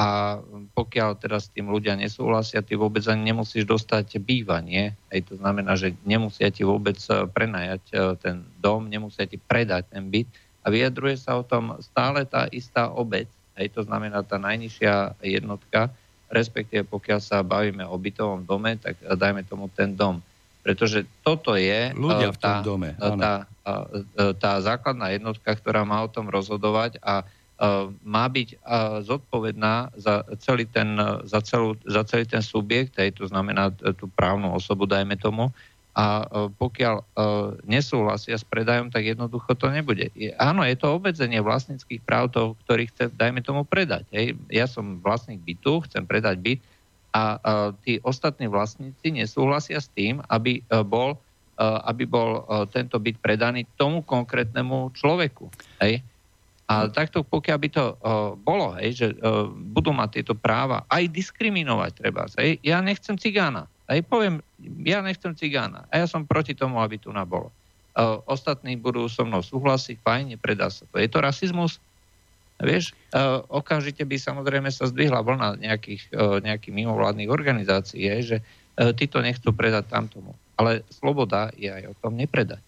a 0.00 0.40
pokiaľ 0.72 1.20
teraz 1.20 1.50
s 1.50 1.52
tým 1.52 1.68
ľudia 1.68 1.92
nesúhlasia, 1.92 2.64
ty 2.64 2.72
vôbec 2.72 3.04
ani 3.04 3.30
nemusíš 3.30 3.68
dostať 3.68 4.16
bývanie. 4.22 4.96
Hej, 5.12 5.28
to 5.28 5.34
znamená, 5.36 5.76
že 5.76 5.92
nemusia 6.08 6.48
ti 6.48 6.64
vôbec 6.64 6.96
prenajať 7.36 8.16
ten 8.24 8.48
dom, 8.64 8.88
nemusia 8.88 9.28
ti 9.28 9.36
predať 9.36 9.92
ten 9.92 10.08
byt. 10.08 10.24
A 10.64 10.72
vyjadruje 10.72 11.20
sa 11.20 11.36
o 11.36 11.44
tom 11.44 11.76
stále 11.84 12.24
tá 12.24 12.48
istá 12.48 12.88
obec. 12.88 13.28
Hej, 13.60 13.76
to 13.76 13.84
znamená 13.84 14.24
tá 14.24 14.40
najnižšia 14.40 15.20
jednotka, 15.20 15.92
respektíve 16.30 16.86
pokiaľ 16.86 17.20
sa 17.20 17.42
bavíme 17.42 17.84
o 17.84 17.98
bytovom 17.98 18.46
dome, 18.46 18.78
tak 18.78 18.96
dajme 19.02 19.42
tomu 19.44 19.66
ten 19.70 19.92
dom. 19.92 20.22
Pretože 20.60 21.08
toto 21.24 21.56
je 21.56 21.90
ľudia 21.96 22.30
v 22.30 22.38
tom 22.38 22.54
tá, 22.54 22.62
dome, 22.62 22.88
tá, 22.94 23.10
tá, 23.16 23.74
tá 24.36 24.52
základná 24.60 25.10
jednotka, 25.10 25.50
ktorá 25.56 25.82
má 25.88 26.04
o 26.04 26.12
tom 26.12 26.28
rozhodovať 26.28 27.00
a 27.00 27.24
Eh, 27.60 27.92
má 28.08 28.24
byť 28.24 28.48
eh, 28.56 28.58
zodpovedná 29.04 29.92
za 29.92 30.24
celý 30.40 30.64
ten, 30.64 30.96
za 31.28 31.44
celú, 31.44 31.76
za 31.84 32.08
celý 32.08 32.24
ten 32.24 32.40
subjekt, 32.40 32.96
aj 32.96 33.20
to 33.20 33.28
znamená 33.28 33.68
tú 34.00 34.08
právnu 34.16 34.48
osobu, 34.56 34.88
dajme 34.88 35.20
tomu, 35.20 35.52
a 35.96 36.24
eh, 36.24 36.48
pokiaľ 36.54 36.96
nesúhlasia 37.66 38.38
s 38.38 38.46
predajom, 38.46 38.88
tak 38.90 39.06
jednoducho 39.06 39.52
to 39.58 39.68
nebude. 39.68 40.10
Áno, 40.38 40.62
je 40.62 40.76
to 40.78 40.96
obmedzenie 40.96 41.42
vlastníckých 41.42 42.02
práv 42.02 42.30
toho, 42.30 42.54
ktorý 42.66 42.88
chce, 42.88 43.10
dajme 43.14 43.42
tomu, 43.42 43.66
predať. 43.66 44.06
Hej. 44.14 44.38
Ja 44.50 44.70
som 44.70 45.02
vlastník 45.02 45.42
bytu, 45.42 45.82
chcem 45.90 46.06
predať 46.06 46.36
byt 46.38 46.60
a 47.10 47.42
tí 47.82 47.98
ostatní 48.06 48.46
vlastníci 48.46 49.10
nesúhlasia 49.10 49.82
s 49.82 49.90
tým, 49.90 50.22
aby 50.30 50.62
bol, 50.86 51.18
aby 51.58 52.06
bol 52.06 52.46
tento 52.70 53.02
byt 53.02 53.18
predaný 53.18 53.66
tomu 53.74 54.06
konkrétnemu 54.06 54.94
človeku. 54.94 55.50
Hej. 55.82 56.06
A 56.70 56.86
takto, 56.86 57.26
pokiaľ 57.26 57.58
by 57.58 57.68
to 57.74 57.84
uh, 57.98 58.38
bolo, 58.38 58.78
hej, 58.78 58.94
že 58.94 59.08
uh, 59.18 59.50
budú 59.50 59.90
mať 59.90 60.22
tieto 60.22 60.38
práva, 60.38 60.86
aj 60.86 61.10
diskriminovať 61.10 61.90
treba. 61.98 62.30
Hej. 62.38 62.62
Ja 62.62 62.78
nechcem 62.78 63.18
cigána. 63.18 63.66
Hej, 63.90 64.06
poviem, 64.06 64.38
ja 64.84 65.00
nechcem 65.00 65.32
cigána. 65.32 65.88
A 65.88 66.04
ja 66.04 66.06
som 66.06 66.28
proti 66.28 66.52
tomu, 66.52 66.80
aby 66.80 67.00
tu 67.00 67.12
nabolo. 67.12 67.48
Uh, 67.90 68.22
ostatní 68.30 68.78
budú 68.78 69.10
so 69.10 69.26
mnou 69.26 69.42
súhlasiť, 69.42 69.98
fajne, 69.98 70.38
predá 70.38 70.70
sa 70.70 70.86
to. 70.86 71.02
Je 71.02 71.10
to 71.10 71.18
rasizmus? 71.18 71.82
Vieš, 72.60 72.92
uh, 73.16 73.42
okamžite 73.48 74.04
by 74.04 74.16
samozrejme 74.20 74.68
sa 74.70 74.86
zdvihla 74.86 75.24
vlna 75.24 75.58
nejakých, 75.58 76.12
uh, 76.14 76.38
nejakých 76.38 76.76
mimovládnych 76.76 77.32
organizácií, 77.32 78.06
hej, 78.06 78.22
že 78.22 78.36
uh, 78.38 78.94
títo 78.94 79.18
nechcú 79.18 79.50
predať 79.50 79.90
tamtomu. 79.90 80.36
Ale 80.54 80.84
sloboda 80.92 81.50
je 81.56 81.72
aj 81.72 81.90
o 81.90 81.94
tom 81.98 82.14
nepredať. 82.20 82.60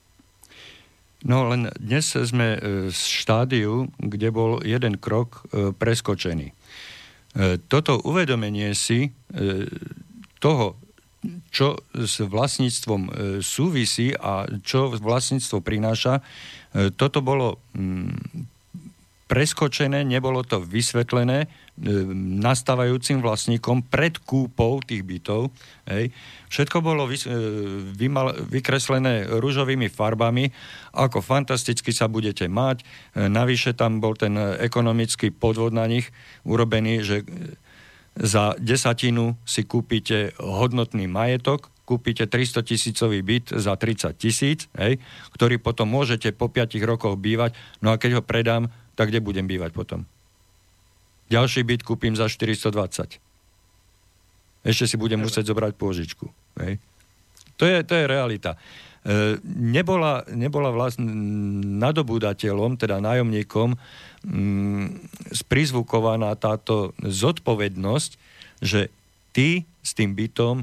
No 1.22 1.47
len 1.47 1.70
dnes 1.78 2.18
sme 2.18 2.59
e, 2.59 2.90
štádiu, 2.90 3.86
kde 3.95 4.34
bol 4.34 4.59
jeden 4.66 4.99
krok 4.99 5.47
preskočený. 5.55 6.51
Toto 7.70 8.03
uvedomenie 8.03 8.74
si 8.74 9.14
toho, 10.43 10.74
čo 11.54 11.78
s 11.94 12.18
vlastníctvom 12.18 13.02
súvisí 13.38 14.10
a 14.10 14.42
čo 14.66 14.90
vlastníctvo 14.90 15.62
prináša, 15.62 16.18
toto 16.98 17.22
bolo 17.22 17.62
mm, 17.78 18.50
preskočené, 19.30 20.04
nebolo 20.04 20.44
to 20.44 20.60
vysvetlené 20.60 21.48
nastávajúcim 22.42 23.24
vlastníkom 23.24 23.80
pred 23.88 24.20
kúpou 24.20 24.84
tých 24.84 25.00
bytov. 25.08 25.48
Hej. 25.88 26.12
Všetko 26.52 26.84
bolo 26.84 27.08
vys- 27.08 27.24
vymal- 27.96 28.36
vykreslené 28.44 29.24
rúžovými 29.40 29.88
farbami, 29.88 30.52
ako 30.92 31.24
fantasticky 31.24 31.96
sa 31.96 32.12
budete 32.12 32.44
mať. 32.44 32.84
Navyše 33.16 33.72
tam 33.72 34.04
bol 34.04 34.20
ten 34.20 34.36
ekonomický 34.36 35.32
podvod 35.32 35.72
na 35.72 35.88
nich 35.88 36.12
urobený, 36.44 37.00
že 37.00 37.24
za 38.16 38.54
desatinu 38.60 39.40
si 39.48 39.64
kúpite 39.64 40.36
hodnotný 40.36 41.08
majetok, 41.08 41.72
kúpite 41.88 42.28
300 42.28 42.62
tisícový 42.62 43.24
byt 43.24 43.56
za 43.56 43.76
30 43.76 44.12
tisíc, 44.16 44.68
ktorý 45.34 45.56
potom 45.58 45.88
môžete 45.88 46.32
po 46.32 46.48
5 46.48 46.76
rokoch 46.84 47.16
bývať, 47.16 47.56
no 47.80 47.92
a 47.92 47.98
keď 48.00 48.20
ho 48.20 48.22
predám, 48.22 48.68
tak 48.94 49.08
kde 49.08 49.24
budem 49.24 49.48
bývať 49.48 49.72
potom? 49.72 50.04
Ďalší 51.32 51.64
byt 51.64 51.80
kúpim 51.82 52.12
za 52.12 52.28
420. 52.28 53.16
Ešte 54.62 54.84
si 54.84 54.96
budem 55.00 55.18
musieť 55.18 55.48
zobrať 55.48 55.72
pôžičku. 55.74 56.28
Hej. 56.60 56.76
To, 57.56 57.64
je, 57.64 57.80
to 57.82 57.96
je 57.96 58.04
realita. 58.04 58.60
E, 59.03 59.42
nebola, 59.44 60.22
nebola 60.30 60.70
vlastne 60.70 61.11
nadobúdateľom, 61.82 62.78
teda 62.78 63.03
nájomníkom, 63.03 63.74
mm, 64.26 64.86
sprizvukovaná 65.34 66.38
táto 66.38 66.94
zodpovednosť, 67.03 68.11
že 68.62 68.94
ty 69.34 69.66
s 69.82 69.90
tým 69.98 70.14
bytom 70.14 70.62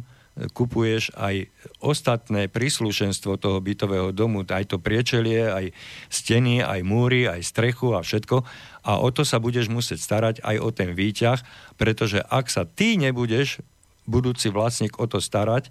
kupuješ 0.55 1.11
aj 1.19 1.51
ostatné 1.83 2.47
príslušenstvo 2.47 3.35
toho 3.35 3.59
bytového 3.59 4.15
domu, 4.15 4.47
aj 4.47 4.71
to 4.71 4.77
priečelie, 4.79 5.51
aj 5.51 5.65
steny, 6.07 6.63
aj 6.63 6.79
múry, 6.87 7.27
aj 7.27 7.43
strechu 7.43 7.91
a 7.91 7.99
všetko. 7.99 8.47
A 8.87 9.03
o 9.03 9.09
to 9.11 9.27
sa 9.27 9.43
budeš 9.43 9.67
musieť 9.67 9.99
starať 9.99 10.35
aj 10.47 10.55
o 10.63 10.69
ten 10.71 10.95
výťah, 10.95 11.43
pretože 11.75 12.23
ak 12.23 12.47
sa 12.47 12.63
ty 12.63 12.95
nebudeš, 12.95 13.59
budúci 14.07 14.47
vlastník, 14.49 14.95
o 14.97 15.05
to 15.05 15.19
starať, 15.19 15.69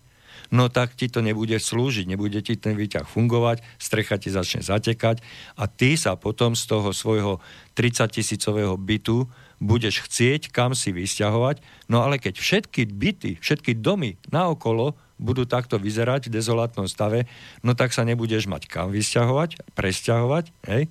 no 0.54 0.72
tak 0.72 0.96
ti 0.96 1.08
to 1.12 1.20
nebude 1.20 1.56
slúžiť, 1.56 2.08
nebude 2.08 2.40
ti 2.40 2.56
ten 2.56 2.74
výťah 2.76 3.04
fungovať, 3.04 3.60
strecha 3.76 4.16
ti 4.16 4.32
začne 4.32 4.64
zatekať 4.64 5.20
a 5.60 5.68
ty 5.68 5.94
sa 5.94 6.16
potom 6.16 6.56
z 6.56 6.64
toho 6.68 6.90
svojho 6.92 7.40
30 7.76 8.08
tisícového 8.08 8.74
bytu 8.76 9.28
budeš 9.58 10.06
chcieť 10.06 10.54
kam 10.54 10.72
si 10.72 10.94
vysťahovať, 10.94 11.60
no 11.90 12.06
ale 12.06 12.22
keď 12.22 12.38
všetky 12.38 12.86
byty, 12.88 13.30
všetky 13.42 13.78
domy 13.78 14.14
naokolo 14.30 14.94
budú 15.18 15.44
takto 15.44 15.82
vyzerať 15.82 16.30
v 16.30 16.34
dezolátnom 16.38 16.86
stave, 16.86 17.26
no 17.66 17.74
tak 17.74 17.90
sa 17.90 18.06
nebudeš 18.06 18.46
mať 18.46 18.70
kam 18.70 18.94
vysťahovať, 18.94 19.74
presťahovať, 19.74 20.44
hej? 20.70 20.86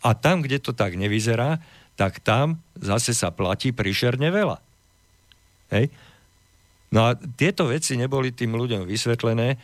A 0.00 0.16
tam, 0.16 0.40
kde 0.40 0.58
to 0.58 0.72
tak 0.72 0.96
nevyzerá, 0.96 1.60
tak 1.94 2.24
tam 2.24 2.64
zase 2.80 3.12
sa 3.12 3.28
platí 3.28 3.70
prišerne 3.70 4.32
veľa. 4.32 4.58
Hej? 5.70 5.92
No 6.90 7.06
a 7.06 7.14
tieto 7.14 7.70
veci 7.70 7.94
neboli 7.94 8.34
tým 8.34 8.54
ľuďom 8.54 8.86
vysvetlené 8.86 9.56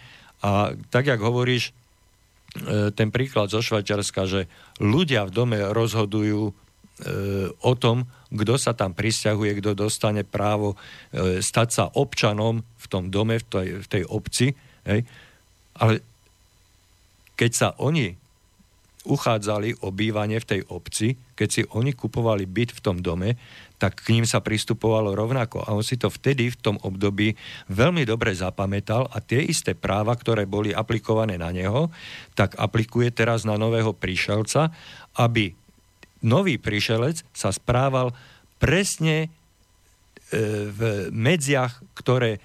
a 0.47 0.71
tak, 0.93 1.11
jak 1.11 1.19
hovoríš, 1.19 1.71
e, 1.71 2.93
ten 2.95 3.11
príklad 3.11 3.51
zo 3.51 3.59
Švajčiarska, 3.59 4.23
že 4.31 4.41
ľudia 4.79 5.27
v 5.27 5.35
dome 5.35 5.59
rozhodujú 5.75 6.55
E, 6.97 7.53
o 7.61 7.77
tom, 7.77 8.09
kto 8.33 8.57
sa 8.57 8.73
tam 8.73 8.97
prisťahuje, 8.97 9.61
kto 9.61 9.77
dostane 9.77 10.25
právo 10.25 10.81
e, 11.13 11.45
stať 11.45 11.69
sa 11.69 11.85
občanom 11.93 12.65
v 12.65 12.87
tom 12.89 13.13
dome, 13.13 13.37
v 13.37 13.45
tej, 13.45 13.69
v 13.85 13.87
tej 13.87 14.03
obci. 14.09 14.57
Hej. 14.89 15.05
Ale 15.77 16.01
keď 17.37 17.51
sa 17.53 17.69
oni 17.77 18.17
uchádzali 19.07 19.87
o 19.87 19.95
bývanie 19.95 20.43
v 20.43 20.49
tej 20.59 20.61
obci, 20.67 21.15
keď 21.39 21.49
si 21.49 21.63
oni 21.71 21.95
kupovali 21.95 22.45
byt 22.45 22.75
v 22.75 22.83
tom 22.83 22.99
dome, 22.99 23.39
tak 23.79 24.03
k 24.03 24.19
ním 24.19 24.27
sa 24.27 24.43
pristupovalo 24.43 25.15
rovnako. 25.15 25.63
A 25.63 25.73
on 25.77 25.85
si 25.87 25.95
to 26.01 26.11
vtedy, 26.11 26.51
v 26.51 26.59
tom 26.59 26.77
období, 26.83 27.39
veľmi 27.71 28.03
dobre 28.03 28.35
zapamätal. 28.35 29.07
A 29.13 29.23
tie 29.23 29.45
isté 29.45 29.77
práva, 29.79 30.17
ktoré 30.17 30.49
boli 30.49 30.73
aplikované 30.75 31.39
na 31.39 31.53
neho, 31.55 31.93
tak 32.35 32.59
aplikuje 32.59 33.13
teraz 33.13 33.47
na 33.47 33.55
nového 33.55 33.95
príšelca, 33.95 34.75
aby 35.15 35.55
nový 36.25 36.59
príšelec 36.59 37.23
sa 37.31 37.53
správal 37.53 38.17
presne 38.57 39.29
e, 39.29 39.29
v 40.73 40.81
medziach, 41.13 41.85
ktoré 41.95 42.41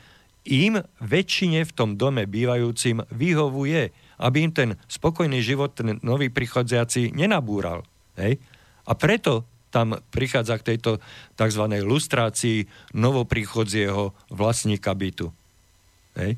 im 0.45 0.81
väčšine 0.99 1.63
v 1.63 1.71
tom 1.71 1.95
dome 1.95 2.25
bývajúcim 2.25 3.05
vyhovuje, 3.13 3.93
aby 4.21 4.45
im 4.45 4.51
ten 4.53 4.69
spokojný 4.85 5.41
život 5.41 5.73
ten 5.73 5.97
nový 6.05 6.29
prichodziaci 6.29 7.11
nenabúral. 7.17 7.81
Hej? 8.15 8.37
A 8.85 8.93
preto 8.93 9.49
tam 9.73 9.97
prichádza 10.11 10.59
k 10.59 10.75
tejto 10.75 10.99
tzv. 11.39 11.63
lustrácii 11.81 12.67
novoprichodzieho 12.93 14.13
vlastníka 14.29 14.91
bytu. 14.93 15.31
Hej? 16.19 16.37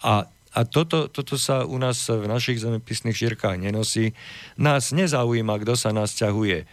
A, 0.00 0.30
a 0.58 0.66
toto, 0.66 1.06
toto 1.06 1.38
sa 1.38 1.62
u 1.62 1.78
nás 1.78 2.02
v 2.10 2.26
našich 2.26 2.58
zemepisných 2.58 3.14
šírkach 3.14 3.54
nenosí. 3.54 4.10
Nás 4.58 4.90
nezaujíma, 4.90 5.54
kto 5.62 5.78
sa 5.78 5.94
nasťahuje 5.94 6.58
e, 6.58 6.66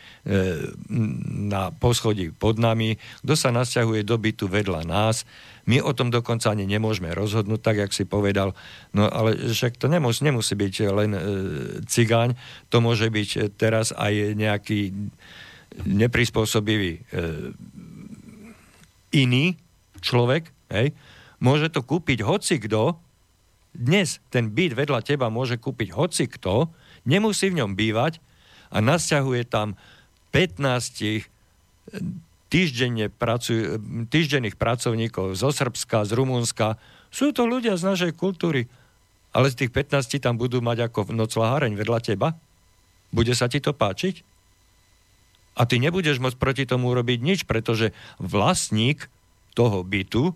na 1.45 1.69
poschodí 1.69 2.33
pod 2.33 2.57
nami, 2.57 2.97
kto 3.21 3.37
sa 3.37 3.53
nasťahuje 3.53 4.01
do 4.01 4.17
bytu 4.17 4.49
vedľa 4.49 4.89
nás. 4.89 5.21
My 5.69 5.85
o 5.85 5.93
tom 5.93 6.09
dokonca 6.09 6.49
ani 6.49 6.65
nemôžeme 6.65 7.13
rozhodnúť, 7.13 7.61
tak, 7.61 7.77
jak 7.77 7.93
si 7.93 8.09
povedal. 8.09 8.57
No 8.89 9.05
ale 9.05 9.37
však 9.37 9.77
to 9.77 9.85
nemusí, 9.85 10.25
nemusí 10.25 10.57
byť 10.57 10.73
len 10.89 11.11
e, 11.13 11.21
cigáň, 11.85 12.33
to 12.73 12.81
môže 12.81 13.05
byť 13.05 13.53
teraz 13.53 13.93
aj 13.93 14.33
nejaký 14.33 15.13
neprispôsobivý 15.85 16.91
e, 16.97 17.01
iný 19.13 19.61
človek, 20.01 20.49
hej, 20.73 20.89
môže 21.37 21.69
to 21.69 21.85
kúpiť 21.85 22.25
hoci 22.25 22.57
kto, 22.57 23.04
dnes 23.75 24.23
ten 24.31 24.49
byt 24.49 24.73
vedľa 24.73 25.03
teba 25.03 25.27
môže 25.27 25.59
kúpiť 25.59 25.93
hoci 25.93 26.25
kto, 26.31 26.71
nemusí 27.05 27.51
v 27.51 27.63
ňom 27.63 27.77
bývať 27.77 28.23
a 28.73 28.81
nasťahuje 28.81 29.45
tam 29.47 29.77
15 30.33 30.63
e, 31.03 31.21
týždenne 32.51 33.07
pracuj, 33.11 33.79
týždenných 34.09 34.55
pracovníkov 34.55 35.35
zo 35.35 35.49
Srbska, 35.51 36.07
z 36.07 36.11
Rumunska. 36.15 36.79
Sú 37.11 37.31
to 37.31 37.47
ľudia 37.47 37.75
z 37.75 37.87
našej 37.87 38.11
kultúry, 38.15 38.67
ale 39.35 39.51
z 39.51 39.65
tých 39.65 39.71
15 39.71 40.23
tam 40.23 40.39
budú 40.39 40.63
mať 40.63 40.91
ako 40.91 41.11
noclaháreň 41.11 41.75
vedľa 41.75 41.99
teba? 42.03 42.35
Bude 43.11 43.35
sa 43.35 43.51
ti 43.51 43.59
to 43.59 43.75
páčiť? 43.75 44.23
A 45.55 45.63
ty 45.63 45.79
nebudeš 45.79 46.19
môcť 46.19 46.35
proti 46.35 46.63
tomu 46.67 46.91
urobiť 46.91 47.19
nič, 47.23 47.39
pretože 47.47 47.95
vlastník 48.19 49.07
toho 49.55 49.87
bytu 49.87 50.35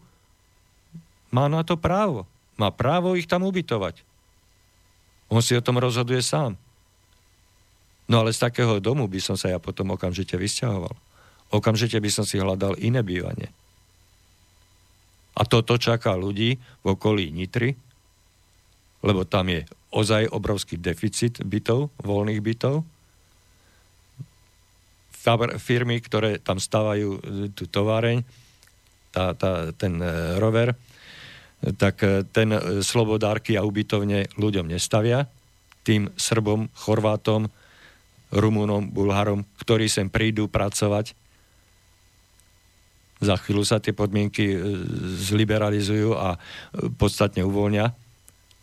má 1.36 1.52
na 1.52 1.68
to 1.68 1.76
právo. 1.76 2.24
Má 2.60 2.70
právo 2.76 3.16
ich 3.16 3.26
tam 3.26 3.48
ubytovať. 3.48 4.04
On 5.32 5.40
si 5.40 5.56
o 5.56 5.64
tom 5.64 5.80
rozhoduje 5.80 6.20
sám. 6.20 6.60
No 8.10 8.26
ale 8.26 8.36
z 8.36 8.42
takého 8.42 8.82
domu 8.84 9.08
by 9.08 9.22
som 9.22 9.38
sa 9.40 9.54
ja 9.54 9.62
potom 9.62 9.96
okamžite 9.96 10.36
vysťahoval. 10.36 10.92
Okamžite 11.56 11.96
by 12.02 12.10
som 12.12 12.26
si 12.28 12.42
hľadal 12.42 12.76
iné 12.82 13.00
bývanie. 13.00 13.48
A 15.40 15.48
toto 15.48 15.80
čaká 15.80 16.20
ľudí 16.20 16.60
v 16.84 16.88
okolí 16.92 17.32
Nitry, 17.32 17.78
lebo 19.06 19.24
tam 19.24 19.48
je 19.48 19.64
ozaj 19.96 20.28
obrovský 20.28 20.76
deficit 20.76 21.40
bytov, 21.40 21.94
voľných 22.04 22.44
bytov, 22.44 22.84
firmy, 25.62 26.02
ktoré 26.02 26.42
tam 26.42 26.58
stávajú 26.58 27.10
e, 27.16 27.20
tú 27.54 27.70
továreň, 27.70 28.26
tá, 29.14 29.36
tá, 29.38 29.70
ten 29.76 30.00
e, 30.02 30.40
rover, 30.42 30.74
tak 31.76 32.04
e, 32.04 32.24
ten 32.30 32.52
slobodárky 32.84 33.60
a 33.60 33.66
ubytovne 33.66 34.32
ľuďom 34.40 34.70
nestavia. 34.72 35.28
Tým 35.84 36.12
Srbom, 36.16 36.72
Chorvátom, 36.76 37.48
Rumunom, 38.30 38.88
Bulharom, 38.94 39.44
ktorí 39.58 39.90
sem 39.90 40.08
prídu 40.08 40.46
pracovať, 40.46 41.18
za 43.20 43.36
chvíľu 43.36 43.68
sa 43.68 43.84
tie 43.84 43.92
podmienky 43.92 44.56
zliberalizujú 45.28 46.16
a 46.16 46.40
podstatne 46.96 47.44
uvoľnia. 47.44 47.92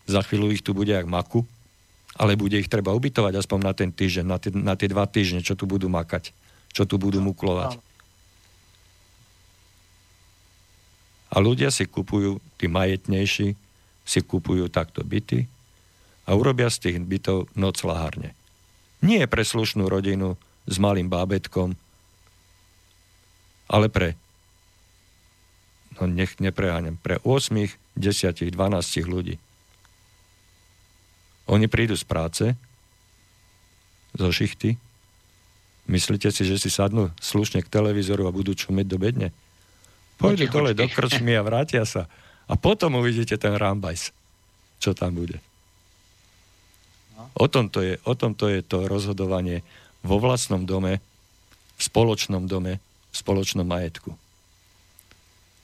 Za 0.09 0.24
chvíľu 0.24 0.49
ich 0.49 0.64
tu 0.64 0.72
bude 0.72 0.97
jak 0.97 1.05
maku, 1.05 1.44
ale 2.16 2.40
bude 2.40 2.57
ich 2.57 2.72
treba 2.72 2.97
ubytovať 2.97 3.36
aspoň 3.36 3.59
na 3.61 3.72
ten 3.76 3.92
týždeň, 3.92 4.24
na 4.24 4.38
tie, 4.40 4.51
na 4.57 4.72
tie 4.72 4.88
dva 4.88 5.05
týždne, 5.05 5.44
čo 5.44 5.53
tu 5.53 5.68
budú 5.68 5.92
makať 5.92 6.32
čo 6.76 6.84
tu 6.84 7.01
budú 7.01 7.24
muklovať. 7.24 7.80
A 11.32 11.42
ľudia 11.42 11.74
si 11.74 11.86
kupujú, 11.86 12.38
tí 12.56 12.70
majetnejší, 12.70 13.58
si 14.06 14.18
kupujú 14.22 14.70
takto 14.70 15.02
byty 15.02 15.50
a 16.26 16.38
urobia 16.38 16.70
z 16.70 16.90
tých 16.90 16.96
bytov 17.02 17.50
noclahárne. 17.58 18.34
Nie 19.02 19.26
pre 19.26 19.42
slušnú 19.42 19.90
rodinu 19.90 20.38
s 20.66 20.76
malým 20.78 21.10
bábetkom, 21.10 21.74
ale 23.66 23.86
pre, 23.90 24.14
no 25.98 26.06
nech 26.06 26.38
nepreháňam, 26.38 26.98
pre 27.02 27.18
8, 27.26 27.66
10, 27.98 28.54
12 28.54 28.54
ľudí. 29.10 29.42
Oni 31.50 31.66
prídu 31.66 31.98
z 31.98 32.06
práce, 32.06 32.44
zo 34.14 34.30
šichty, 34.30 34.78
Myslíte 35.86 36.34
si, 36.34 36.42
že 36.42 36.58
si 36.58 36.66
sadnú 36.66 37.14
slušne 37.22 37.62
k 37.62 37.70
televízoru 37.70 38.26
a 38.26 38.34
budú 38.34 38.58
čumeť 38.58 38.86
do 38.90 38.98
bedne? 38.98 39.30
Pôjdu 40.16 40.48
dole 40.48 40.72
do 40.72 40.88
krčmy 40.88 41.36
a 41.36 41.44
vrátia 41.44 41.84
sa. 41.84 42.08
A 42.46 42.54
potom 42.56 42.96
uvidíte 42.96 43.36
ten 43.36 43.52
rambajs, 43.58 44.14
čo 44.80 44.96
tam 44.96 45.18
bude. 45.18 45.42
No. 47.18 47.28
O 47.36 47.46
tom 47.50 47.68
to 47.68 47.82
je, 47.82 48.00
o 48.06 48.14
tom 48.16 48.32
to, 48.32 48.48
je 48.48 48.62
to 48.64 48.86
rozhodovanie 48.86 49.66
vo 50.06 50.22
vlastnom 50.22 50.64
dome, 50.64 51.02
v 51.76 51.82
spoločnom 51.82 52.48
dome, 52.48 52.78
v 53.12 53.16
spoločnom 53.16 53.66
majetku. 53.66 54.14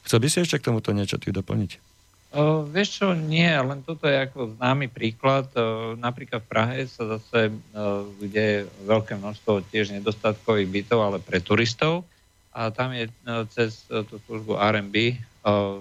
Chcel 0.02 0.18
by 0.18 0.28
si 0.28 0.38
ešte 0.42 0.58
k 0.58 0.66
tomuto 0.68 0.90
niečo 0.90 1.16
ty 1.16 1.30
doplniť? 1.30 1.92
Uh, 2.32 2.64
vieš 2.64 3.04
čo, 3.04 3.12
nie, 3.12 3.48
len 3.48 3.84
toto 3.84 4.08
je 4.08 4.16
ako 4.16 4.56
známy 4.56 4.88
príklad. 4.88 5.52
Uh, 5.52 5.92
napríklad 6.00 6.40
v 6.40 6.48
Prahe 6.48 6.78
sa 6.88 7.04
zase, 7.04 7.52
uh, 7.52 8.08
kde 8.16 8.42
je 8.42 8.58
veľké 8.88 9.20
množstvo 9.20 9.60
tiež 9.68 9.92
nedostatkových 10.00 10.68
bytov, 10.68 10.98
ale 11.04 11.18
pre 11.20 11.44
turistov. 11.44 12.08
A 12.52 12.68
tam 12.70 12.92
je 12.92 13.08
uh, 13.08 13.44
cez 13.48 13.88
uh, 13.88 14.04
tú 14.04 14.20
službu 14.28 14.60
R&B 14.60 15.16
uh, 15.16 15.80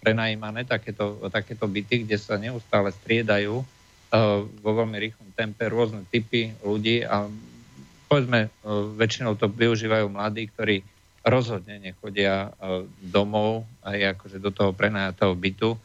prenajímané 0.00 0.64
takéto, 0.64 1.18
takéto 1.28 1.68
byty, 1.68 2.08
kde 2.08 2.16
sa 2.16 2.40
neustále 2.40 2.94
striedajú 3.04 3.60
uh, 3.60 3.66
vo 4.42 4.70
veľmi 4.72 4.96
rýchlom 4.96 5.28
tempe 5.36 5.66
rôzne 5.68 6.06
typy 6.08 6.54
ľudí 6.64 7.04
a 7.04 7.28
povedzme, 8.10 8.50
väčšinou 8.98 9.38
to 9.38 9.46
využívajú 9.46 10.10
mladí, 10.10 10.50
ktorí 10.50 10.82
rozhodne 11.22 11.76
nechodia 11.78 12.48
e, 12.48 12.88
domov 12.98 13.68
aj 13.84 14.18
akože 14.18 14.40
do 14.40 14.50
toho 14.50 14.72
prenajatého 14.72 15.36
bytu, 15.36 15.70
e, 15.76 15.78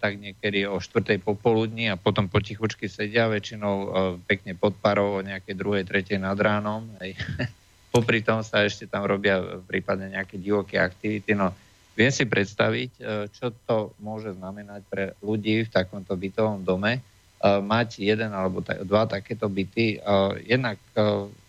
tak 0.00 0.16
niekedy 0.16 0.64
o 0.64 0.80
štvrtej 0.80 1.20
popoludní 1.20 1.92
a 1.92 2.00
potom 2.00 2.26
potichučky 2.26 2.88
sedia 2.88 3.28
väčšinou 3.28 3.74
e, 3.76 3.88
pekne 4.24 4.56
pod 4.56 4.74
parou 4.80 5.20
o 5.20 5.24
nejakej 5.24 5.54
druhej, 5.54 5.84
tretej 5.84 6.18
nad 6.18 6.36
ránom. 6.40 6.88
Hej. 7.04 7.14
Popri 7.96 8.20
tom 8.20 8.44
sa 8.44 8.60
ešte 8.60 8.84
tam 8.84 9.08
robia 9.08 9.40
prípadne 9.64 10.12
nejaké 10.12 10.36
divoké 10.36 10.76
aktivity. 10.76 11.32
No, 11.32 11.56
viem 11.96 12.12
si 12.12 12.28
predstaviť, 12.28 12.90
čo 13.32 13.56
to 13.64 13.96
môže 14.04 14.36
znamenať 14.36 14.80
pre 14.84 15.04
ľudí 15.24 15.64
v 15.64 15.72
takomto 15.72 16.12
bytovom 16.12 16.60
dome, 16.60 17.00
mať 17.44 18.04
jeden 18.04 18.36
alebo 18.36 18.60
dva 18.60 19.08
takéto 19.08 19.48
byty. 19.48 20.00
Jednak 20.44 20.76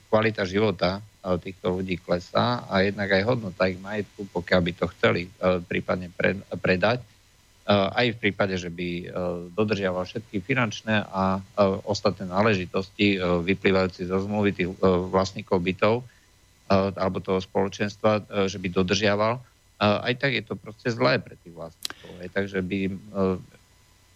kvalita 0.08 0.48
života 0.48 1.04
týchto 1.36 1.76
ľudí 1.76 2.00
klesá 2.00 2.64
a 2.72 2.80
jednak 2.88 3.12
aj 3.12 3.28
hodnota 3.28 3.68
ich 3.68 3.76
majetku, 3.84 4.32
pokiaľ 4.32 4.62
by 4.64 4.72
to 4.72 4.86
chceli 4.95 5.28
e, 5.28 5.30
prípadne 5.60 6.08
predať, 6.56 7.04
e, 7.04 7.08
aj 7.76 8.16
v 8.16 8.22
prípade, 8.24 8.56
že 8.56 8.72
by 8.72 8.88
e, 8.88 9.06
dodržiaval 9.52 10.08
všetky 10.08 10.39
finančné 10.39 11.04
a 11.12 11.43
ostatné 11.84 12.32
náležitosti 12.32 13.20
vyplývajúce 13.20 14.08
zo 14.08 14.24
zmluvy 14.24 14.56
tých 14.56 14.72
vlastníkov 15.12 15.60
bytov 15.60 16.08
alebo 16.72 17.24
toho 17.24 17.39
spoločenstva, 17.39 18.45
že 18.47 18.59
by 18.59 18.68
dodržiaval, 18.72 19.39
aj 19.80 20.13
tak 20.20 20.36
je 20.36 20.43
to 20.43 20.59
proste 20.59 20.89
zlé 20.91 21.22
pre 21.22 21.39
tých 21.39 21.55
vlastníkov. 21.55 22.11
Takže 22.34 22.59
by 22.65 22.80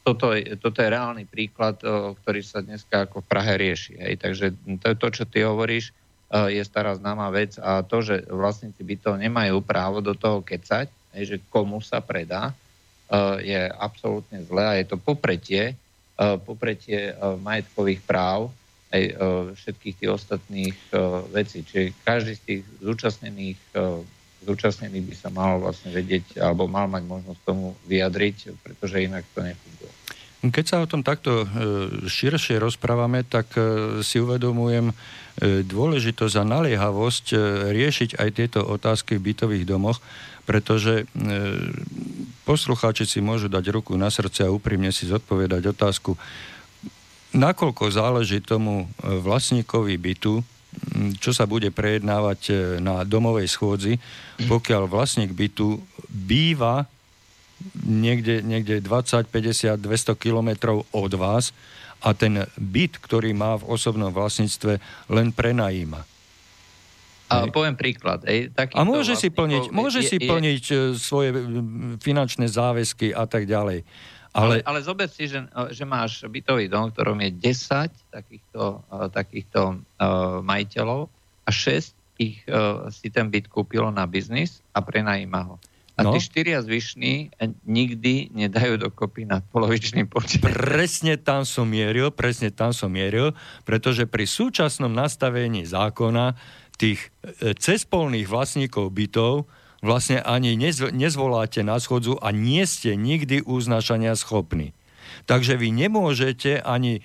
toto, 0.02 0.34
je, 0.34 0.58
toto 0.58 0.82
je 0.82 0.90
reálny 0.90 1.30
príklad, 1.30 1.78
ktorý 2.26 2.42
sa 2.42 2.66
dneska 2.66 3.06
ako 3.06 3.22
v 3.22 3.30
Prahe 3.30 3.54
rieši. 3.54 4.02
Hej. 4.02 4.14
Takže 4.18 4.46
to, 4.82 4.98
to, 4.98 5.08
čo 5.14 5.24
ty 5.30 5.46
hovoríš, 5.46 5.94
je 6.32 6.64
stará 6.64 6.96
známa 6.98 7.28
vec 7.30 7.60
a 7.62 7.84
to, 7.84 8.02
že 8.02 8.24
vlastníci 8.32 8.82
bytov 8.82 9.20
nemajú 9.20 9.62
právo 9.62 10.00
do 10.00 10.16
toho 10.16 10.40
kecať, 10.42 10.88
že 11.12 11.44
komu 11.52 11.84
sa 11.84 12.00
predá, 12.00 12.56
je 13.44 13.68
absolútne 13.76 14.40
zlé 14.48 14.64
a 14.64 14.78
je 14.80 14.88
to 14.88 14.98
popretie, 14.98 15.76
popretie 16.48 17.12
majetkových 17.44 18.02
práv 18.08 18.48
aj 18.92 19.04
všetkých 19.56 19.96
tých 20.04 20.12
ostatných 20.12 20.78
vecí. 21.32 21.64
Čiže 21.64 21.96
každý 22.04 22.34
z 22.36 22.42
tých 22.44 22.62
zúčastnených 22.84 23.60
zúčastnený 24.42 25.06
by 25.06 25.16
sa 25.16 25.30
mal 25.30 25.62
vlastne 25.62 25.94
vedieť, 25.94 26.42
alebo 26.42 26.66
mal 26.66 26.90
mať 26.90 27.04
možnosť 27.06 27.42
tomu 27.46 27.78
vyjadriť, 27.86 28.58
pretože 28.66 29.06
inak 29.06 29.22
to 29.38 29.46
nefunguje. 29.46 29.92
Keď 30.42 30.66
sa 30.66 30.82
o 30.82 30.90
tom 30.90 31.06
takto 31.06 31.46
e, 31.46 31.48
širšie 32.10 32.58
rozprávame, 32.58 33.22
tak 33.22 33.54
e, 33.54 34.02
si 34.02 34.18
uvedomujem 34.18 34.90
e, 34.90 34.94
dôležitosť 35.62 36.34
a 36.42 36.50
naliehavosť 36.50 37.26
riešiť 37.70 38.18
aj 38.18 38.30
tieto 38.34 38.66
otázky 38.66 39.22
v 39.22 39.30
bytových 39.30 39.70
domoch, 39.70 40.02
pretože 40.50 41.06
poslucháči 42.50 43.06
si 43.06 43.22
môžu 43.22 43.46
dať 43.46 43.70
ruku 43.70 43.94
na 43.94 44.10
srdce 44.10 44.42
a 44.42 44.50
úprimne 44.50 44.90
si 44.90 45.06
zodpovedať 45.06 45.70
otázku, 45.70 46.18
nakoľko 47.32 47.84
záleží 47.92 48.44
tomu 48.44 48.88
vlastníkovi 49.00 49.96
bytu, 49.96 50.44
čo 51.20 51.32
sa 51.36 51.44
bude 51.44 51.68
prejednávať 51.68 52.42
e, 52.48 52.54
na 52.80 53.04
domovej 53.04 53.48
schôdzi, 53.52 54.00
pokiaľ 54.48 54.88
vlastník 54.88 55.36
bytu 55.36 55.84
býva 56.08 56.88
niekde, 57.84 58.40
niekde 58.40 58.80
20, 58.80 59.28
50, 59.28 59.76
200 59.76 60.16
kilometrov 60.16 60.88
od 60.96 61.12
vás 61.20 61.52
a 62.02 62.16
ten 62.16 62.48
byt, 62.56 62.98
ktorý 63.04 63.36
má 63.36 63.60
v 63.60 63.68
osobnom 63.68 64.10
vlastníctve, 64.10 64.80
len 65.12 65.30
prenajíma. 65.36 66.02
A 67.32 67.48
poviem 67.48 67.80
príklad. 67.80 68.28
Ej, 68.28 68.52
a 68.76 68.84
môže 68.84 69.16
si 69.16 69.32
plniť, 69.32 69.72
môže 69.72 70.04
je, 70.04 70.10
si 70.12 70.18
plniť 70.20 70.64
je, 70.68 70.80
svoje 71.00 71.32
finančné 72.04 72.52
záväzky 72.52 73.16
a 73.16 73.24
tak 73.24 73.48
ďalej. 73.48 73.88
Ale, 74.32 74.64
ale, 74.64 74.80
zober 74.80 75.12
si, 75.12 75.28
že, 75.28 75.44
že 75.76 75.84
máš 75.84 76.24
bytový 76.24 76.72
dom, 76.72 76.88
v 76.88 76.94
ktorom 76.96 77.20
je 77.20 77.32
10 77.52 77.92
takýchto, 78.16 78.64
takýchto 79.12 79.60
uh, 79.76 80.40
majiteľov 80.40 81.12
a 81.44 81.50
6 81.52 81.92
ich 82.22 82.40
uh, 82.48 82.88
si 82.88 83.12
ten 83.12 83.28
byt 83.28 83.52
kúpilo 83.52 83.92
na 83.92 84.08
biznis 84.08 84.64
a 84.72 84.80
prenajíma 84.80 85.42
ho. 85.52 85.56
A 86.00 86.08
no. 86.08 86.16
tí 86.16 86.24
štyria 86.24 86.64
zvyšní 86.64 87.36
nikdy 87.68 88.32
nedajú 88.32 88.80
dokopy 88.80 89.28
na 89.28 89.44
polovičný 89.44 90.08
počet. 90.08 90.40
Presne 90.42 91.20
tam 91.20 91.44
som 91.44 91.68
mieril, 91.68 92.10
presne 92.10 92.50
tam 92.50 92.72
som 92.72 92.90
mieril, 92.90 93.36
pretože 93.68 94.08
pri 94.08 94.26
súčasnom 94.26 94.90
nastavení 94.90 95.68
zákona 95.68 96.40
tých 96.80 97.12
e, 97.22 97.54
cespolných 97.54 98.26
vlastníkov 98.26 98.90
bytov 98.90 99.46
vlastne 99.82 100.22
ani 100.22 100.54
nezvoláte 100.94 101.66
na 101.66 101.82
schodzu 101.82 102.16
a 102.22 102.30
nie 102.30 102.64
ste 102.70 102.94
nikdy 102.94 103.42
uznašania 103.42 104.14
schopní. 104.14 104.78
Takže 105.26 105.60
vy 105.60 105.70
nemôžete 105.76 106.64
ani 106.64 106.98
e, 106.98 107.02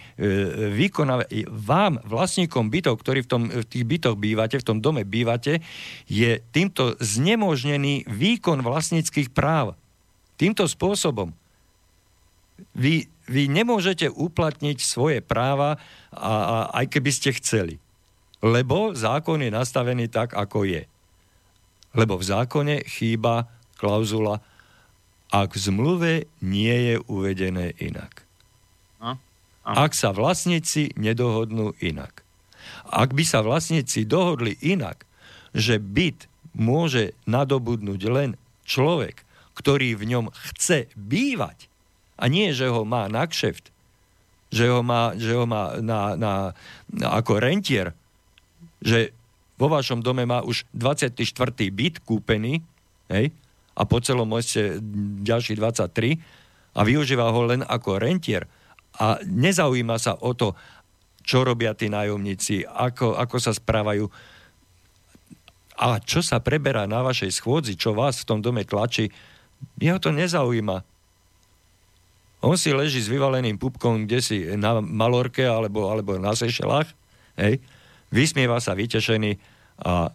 vykonávať, 0.72 1.50
vám, 1.50 2.00
vlastníkom 2.06 2.70
bytov, 2.70 3.02
ktorí 3.02 3.26
v, 3.26 3.28
tom, 3.28 3.42
v 3.50 3.66
tých 3.66 3.84
bytoch 3.84 4.16
bývate, 4.16 4.56
v 4.62 4.66
tom 4.66 4.78
dome 4.80 5.02
bývate, 5.02 5.60
je 6.06 6.40
týmto 6.54 6.96
znemožnený 7.02 8.06
výkon 8.08 8.62
vlastníckých 8.62 9.32
práv. 9.34 9.76
Týmto 10.40 10.64
spôsobom. 10.68 11.32
Vy, 12.72 13.08
vy 13.28 13.42
nemôžete 13.52 14.08
uplatniť 14.08 14.78
svoje 14.80 15.18
práva, 15.20 15.76
a, 16.12 16.16
a, 16.16 16.56
aj 16.82 16.86
keby 16.88 17.10
ste 17.12 17.36
chceli. 17.36 17.76
Lebo 18.40 18.96
zákon 18.96 19.40
je 19.40 19.52
nastavený 19.52 20.08
tak, 20.08 20.32
ako 20.36 20.64
je. 20.64 20.88
Lebo 21.96 22.20
v 22.20 22.28
zákone 22.28 22.84
chýba 22.84 23.48
klauzula, 23.80 24.44
ak 25.32 25.56
v 25.56 25.58
zmluve 25.58 26.12
nie 26.44 26.76
je 26.92 26.96
uvedené 27.10 27.74
inak. 27.82 28.22
A? 29.02 29.18
A. 29.66 29.70
Ak 29.88 29.96
sa 29.96 30.14
vlastníci 30.14 30.94
nedohodnú 30.94 31.74
inak. 31.82 32.22
Ak 32.86 33.16
by 33.16 33.24
sa 33.26 33.42
vlastníci 33.42 34.06
dohodli 34.06 34.54
inak, 34.62 35.02
že 35.56 35.82
byt 35.82 36.30
môže 36.54 37.16
nadobudnúť 37.26 38.00
len 38.06 38.30
človek, 38.68 39.26
ktorý 39.56 39.96
v 39.96 40.04
ňom 40.14 40.26
chce 40.52 40.92
bývať, 40.94 41.66
a 42.16 42.32
nie, 42.32 42.52
že 42.56 42.72
ho 42.72 42.84
má 42.84 43.08
na 43.12 43.28
kšeft, 43.28 43.72
že 44.48 44.72
ho 44.72 44.80
má, 44.80 45.12
že 45.18 45.36
ho 45.36 45.44
má 45.44 45.76
na, 45.84 46.16
na, 46.16 46.32
na, 46.88 47.06
ako 47.12 47.42
rentier, 47.42 47.92
že 48.80 49.12
vo 49.56 49.66
vašom 49.72 50.04
dome 50.04 50.28
má 50.28 50.44
už 50.44 50.68
24. 50.76 51.16
byt 51.72 52.04
kúpený, 52.04 52.60
hej, 53.08 53.32
a 53.76 53.82
po 53.84 54.00
celom 54.00 54.32
meste 54.32 54.80
ďalší 55.20 55.60
23 55.60 56.16
a 56.76 56.80
využíva 56.80 57.28
ho 57.28 57.40
len 57.44 57.60
ako 57.60 58.00
rentier 58.00 58.48
a 58.96 59.20
nezaujíma 59.24 59.96
sa 60.00 60.16
o 60.16 60.32
to, 60.32 60.56
čo 61.20 61.44
robia 61.44 61.76
tí 61.76 61.92
nájomníci, 61.92 62.64
ako, 62.64 63.20
ako 63.20 63.36
sa 63.36 63.52
správajú 63.52 64.08
a 65.76 66.00
čo 66.00 66.24
sa 66.24 66.40
preberá 66.40 66.88
na 66.88 67.04
vašej 67.04 67.36
schôdzi, 67.36 67.76
čo 67.76 67.92
vás 67.92 68.24
v 68.24 68.28
tom 68.32 68.40
dome 68.40 68.64
tlačí, 68.64 69.12
jeho 69.76 70.00
to 70.00 70.08
nezaujíma. 70.08 70.80
On 72.40 72.56
si 72.56 72.72
leží 72.72 73.04
s 73.04 73.12
vyvaleným 73.12 73.60
pupkom 73.60 74.08
kde 74.08 74.18
si 74.24 74.38
na 74.56 74.80
Malorke 74.80 75.44
alebo, 75.44 75.92
alebo 75.92 76.16
na 76.16 76.32
Sešelách, 76.32 76.88
hej, 77.36 77.60
vysmieva 78.16 78.56
sa 78.64 78.72
vytešený 78.72 79.36
a 79.84 80.08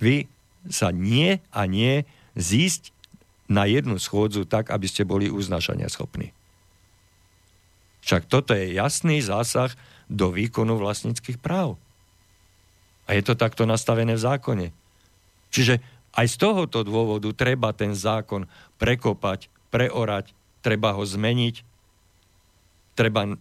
vy 0.00 0.24
sa 0.72 0.88
nie 0.88 1.44
a 1.52 1.68
nie 1.68 2.08
zísť 2.32 2.96
na 3.52 3.68
jednu 3.68 4.00
schôdzu 4.00 4.48
tak, 4.48 4.72
aby 4.72 4.88
ste 4.88 5.04
boli 5.04 5.28
uznašania 5.28 5.92
schopní. 5.92 6.32
Však 8.02 8.26
toto 8.26 8.56
je 8.56 8.72
jasný 8.72 9.20
zásah 9.20 9.76
do 10.08 10.32
výkonu 10.32 10.80
vlastníckých 10.80 11.36
práv. 11.36 11.76
A 13.06 13.14
je 13.14 13.22
to 13.22 13.36
takto 13.36 13.68
nastavené 13.68 14.16
v 14.16 14.24
zákone. 14.24 14.66
Čiže 15.52 15.84
aj 16.16 16.26
z 16.32 16.36
tohoto 16.40 16.80
dôvodu 16.80 17.28
treba 17.36 17.76
ten 17.76 17.92
zákon 17.92 18.48
prekopať, 18.80 19.52
preorať, 19.68 20.32
treba 20.64 20.96
ho 20.96 21.04
zmeniť, 21.04 21.60
treba 22.96 23.36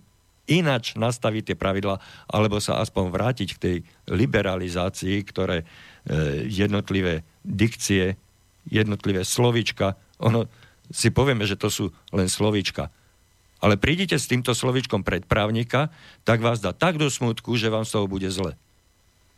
inač 0.52 1.00
nastaviť 1.00 1.54
tie 1.54 1.58
pravidla, 1.58 2.04
alebo 2.28 2.60
sa 2.60 2.84
aspoň 2.84 3.06
vrátiť 3.08 3.50
k 3.56 3.62
tej 3.62 3.76
liberalizácii, 4.12 5.24
ktoré 5.24 5.64
e, 5.64 5.66
jednotlivé 6.52 7.24
dikcie, 7.48 8.20
jednotlivé 8.68 9.24
slovička, 9.24 9.96
ono 10.20 10.52
si 10.92 11.10
povieme, 11.10 11.48
že 11.48 11.56
to 11.56 11.72
sú 11.72 11.86
len 12.12 12.28
slovička. 12.28 12.92
Ale 13.62 13.80
prídite 13.80 14.20
s 14.20 14.28
týmto 14.28 14.52
slovičkom 14.52 15.06
pred 15.06 15.24
právnika, 15.24 15.94
tak 16.28 16.44
vás 16.44 16.60
dá 16.60 16.76
tak 16.76 17.00
do 17.00 17.08
smutku, 17.08 17.56
že 17.56 17.72
vám 17.72 17.88
z 17.88 17.94
toho 17.96 18.06
bude 18.10 18.28
zle. 18.28 18.58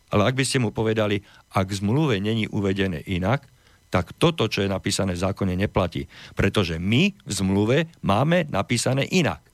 Ale 0.09 0.29
ak 0.29 0.35
by 0.37 0.43
ste 0.47 0.61
mu 0.63 0.73
povedali, 0.73 1.21
ak 1.51 1.69
v 1.69 1.77
zmluve 1.77 2.15
není 2.17 2.49
uvedené 2.49 3.03
inak, 3.05 3.45
tak 3.93 4.09
toto, 4.17 4.49
čo 4.49 4.65
je 4.65 4.73
napísané 4.73 5.13
v 5.13 5.21
zákone, 5.21 5.53
neplatí. 5.53 6.09
Pretože 6.33 6.81
my 6.81 7.13
v 7.13 7.31
zmluve 7.31 7.77
máme 8.01 8.49
napísané 8.49 9.05
inak. 9.05 9.52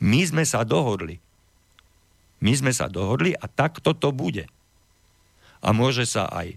My 0.00 0.24
sme 0.24 0.48
sa 0.48 0.64
dohodli. 0.64 1.20
My 2.40 2.56
sme 2.56 2.72
sa 2.72 2.88
dohodli 2.88 3.36
a 3.36 3.44
takto 3.46 3.92
to 3.92 4.10
bude. 4.16 4.48
A 5.60 5.76
môže 5.76 6.08
sa 6.08 6.24
aj 6.32 6.56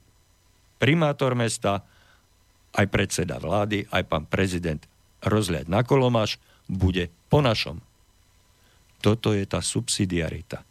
primátor 0.80 1.36
mesta, 1.36 1.84
aj 2.72 2.88
predseda 2.88 3.38
vlády, 3.38 3.84
aj 3.92 4.04
pán 4.08 4.24
prezident 4.24 4.80
rozliať 5.20 5.68
na 5.68 5.84
kolomáš, 5.84 6.40
bude 6.72 7.12
po 7.28 7.44
našom. 7.44 7.84
Toto 9.04 9.36
je 9.36 9.44
tá 9.44 9.60
subsidiarita. 9.60 10.64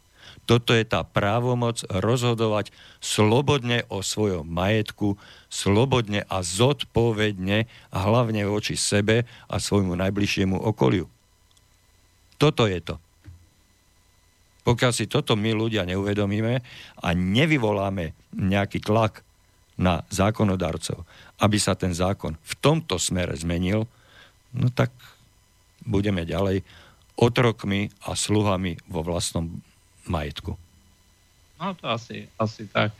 Toto 0.43 0.73
je 0.73 0.83
tá 0.83 1.05
právomoc 1.05 1.85
rozhodovať 1.87 2.73
slobodne 2.99 3.85
o 3.87 4.01
svojom 4.01 4.43
majetku, 4.43 5.15
slobodne 5.47 6.25
a 6.27 6.41
zodpovedne 6.41 7.69
a 7.93 7.97
hlavne 8.01 8.43
voči 8.49 8.73
sebe 8.75 9.23
a 9.47 9.55
svojmu 9.61 9.93
najbližšiemu 9.93 10.57
okoliu. 10.57 11.07
Toto 12.43 12.67
je 12.67 12.83
to. 12.83 12.99
Pokiaľ 14.67 14.91
si 14.91 15.07
toto 15.07 15.39
my 15.39 15.55
ľudia 15.55 15.87
neuvedomíme 15.87 16.59
a 16.99 17.07
nevyvoláme 17.15 18.11
nejaký 18.35 18.83
tlak 18.83 19.23
na 19.79 20.03
zákonodarcov, 20.11 21.07
aby 21.39 21.55
sa 21.55 21.71
ten 21.79 21.95
zákon 21.95 22.35
v 22.35 22.53
tomto 22.59 22.99
smere 22.99 23.31
zmenil, 23.39 23.87
no 24.59 24.67
tak 24.75 24.91
budeme 25.87 26.27
ďalej 26.27 26.67
otrokmi 27.15 27.87
a 28.03 28.11
sluhami 28.11 28.75
vo 28.91 29.07
vlastnom 29.07 29.47
majetku. 30.11 30.59
No 31.63 31.71
to 31.79 31.95
asi, 31.95 32.27
asi 32.35 32.67
tak. 32.67 32.91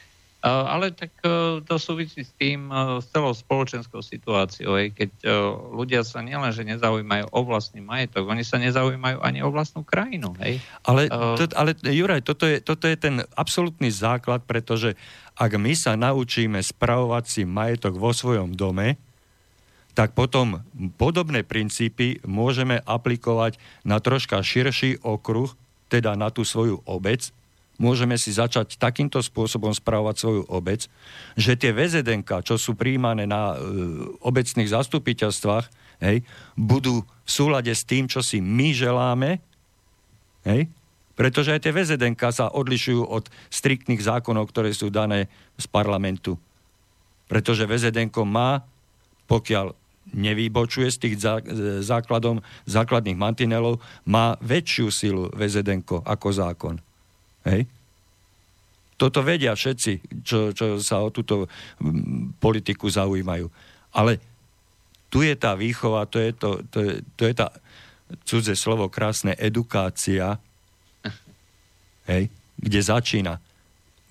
Ale 0.44 0.92
tak 0.92 1.16
e, 1.24 1.64
to 1.64 1.80
súvisí 1.80 2.28
s 2.28 2.36
tým, 2.36 2.68
e, 2.68 3.00
s 3.00 3.08
celou 3.16 3.32
spoločenskou 3.32 4.04
situáciou, 4.04 4.76
keď 4.92 5.12
e, 5.24 5.28
ľudia 5.72 6.04
sa 6.04 6.20
nielenže 6.20 6.68
nezaujímajú 6.68 7.32
o 7.32 7.40
vlastný 7.48 7.80
majetok, 7.80 8.28
oni 8.28 8.44
sa 8.44 8.60
nezaujímajú 8.60 9.24
ani 9.24 9.40
o 9.40 9.48
vlastnú 9.48 9.88
krajinu. 9.88 10.36
Hej? 10.44 10.60
Ale, 10.84 11.08
to, 11.08 11.48
ale 11.56 11.80
Juraj, 11.88 12.28
toto 12.28 12.44
je, 12.44 12.60
toto 12.60 12.92
je 12.92 13.00
ten 13.00 13.24
absolútny 13.40 13.88
základ, 13.88 14.44
pretože 14.44 15.00
ak 15.40 15.56
my 15.56 15.72
sa 15.80 15.96
naučíme 15.96 16.60
spravovať 16.60 17.24
si 17.24 17.42
majetok 17.48 17.96
vo 17.96 18.12
svojom 18.12 18.52
dome, 18.52 19.00
tak 19.96 20.12
potom 20.12 20.60
podobné 21.00 21.48
princípy 21.48 22.20
môžeme 22.28 22.84
aplikovať 22.84 23.56
na 23.88 24.04
troška 24.04 24.44
širší 24.44 25.00
okruh, 25.08 25.56
teda 25.88 26.20
na 26.20 26.28
tú 26.36 26.44
svoju 26.44 26.84
obec, 26.84 27.32
môžeme 27.82 28.18
si 28.22 28.30
začať 28.34 28.78
takýmto 28.78 29.22
spôsobom 29.22 29.74
správať 29.74 30.16
svoju 30.22 30.44
obec, 30.50 30.86
že 31.34 31.58
tie 31.58 31.74
VZDNK, 31.74 32.46
čo 32.46 32.56
sú 32.62 32.78
príjmané 32.78 33.26
na 33.26 33.54
e, 33.54 33.56
obecných 34.22 34.70
zastupiteľstvách, 34.70 35.66
hej, 36.06 36.22
budú 36.54 37.02
v 37.02 37.30
súlade 37.30 37.74
s 37.74 37.88
tým, 37.88 38.06
čo 38.06 38.22
si 38.22 38.44
my 38.44 38.76
želáme, 38.76 39.42
hej, 40.46 40.70
pretože 41.14 41.54
aj 41.54 41.62
tie 41.62 41.74
VZDNK 41.74 42.22
sa 42.34 42.50
odlišujú 42.50 43.06
od 43.06 43.30
striktných 43.54 44.02
zákonov, 44.02 44.50
ktoré 44.50 44.74
sú 44.74 44.90
dané 44.90 45.30
z 45.62 45.66
parlamentu. 45.70 46.42
Pretože 47.30 47.70
VZDNK 47.70 48.18
má, 48.26 48.66
pokiaľ 49.30 49.78
nevýbočuje 50.12 50.90
z 50.90 50.98
tých 51.00 51.16
základom, 51.86 52.44
základných 52.68 53.16
mantinelov, 53.16 53.80
má 54.04 54.36
väčšiu 54.42 54.88
silu 54.92 55.24
VZDNK 55.32 56.04
ako 56.04 56.28
zákon. 56.34 56.76
Hej? 57.48 57.68
Toto 58.96 59.20
vedia 59.26 59.52
všetci, 59.58 60.24
čo, 60.24 60.56
čo 60.56 60.80
sa 60.80 61.04
o 61.04 61.12
túto 61.12 61.50
politiku 62.40 62.88
zaujímajú. 62.88 63.50
Ale 63.94 64.22
tu 65.14 65.22
je 65.22 65.36
tá 65.38 65.54
výchova, 65.54 66.10
to 66.10 66.18
je, 66.18 66.30
to, 66.34 66.50
to 66.72 66.78
je, 66.82 66.94
to 67.20 67.24
je 67.30 67.34
tá 67.36 67.48
cudze 68.26 68.54
slovo 68.58 68.90
krásne 68.90 69.34
edukácia, 69.38 70.38
hej, 72.10 72.30
kde 72.58 72.80
začína. 72.82 73.38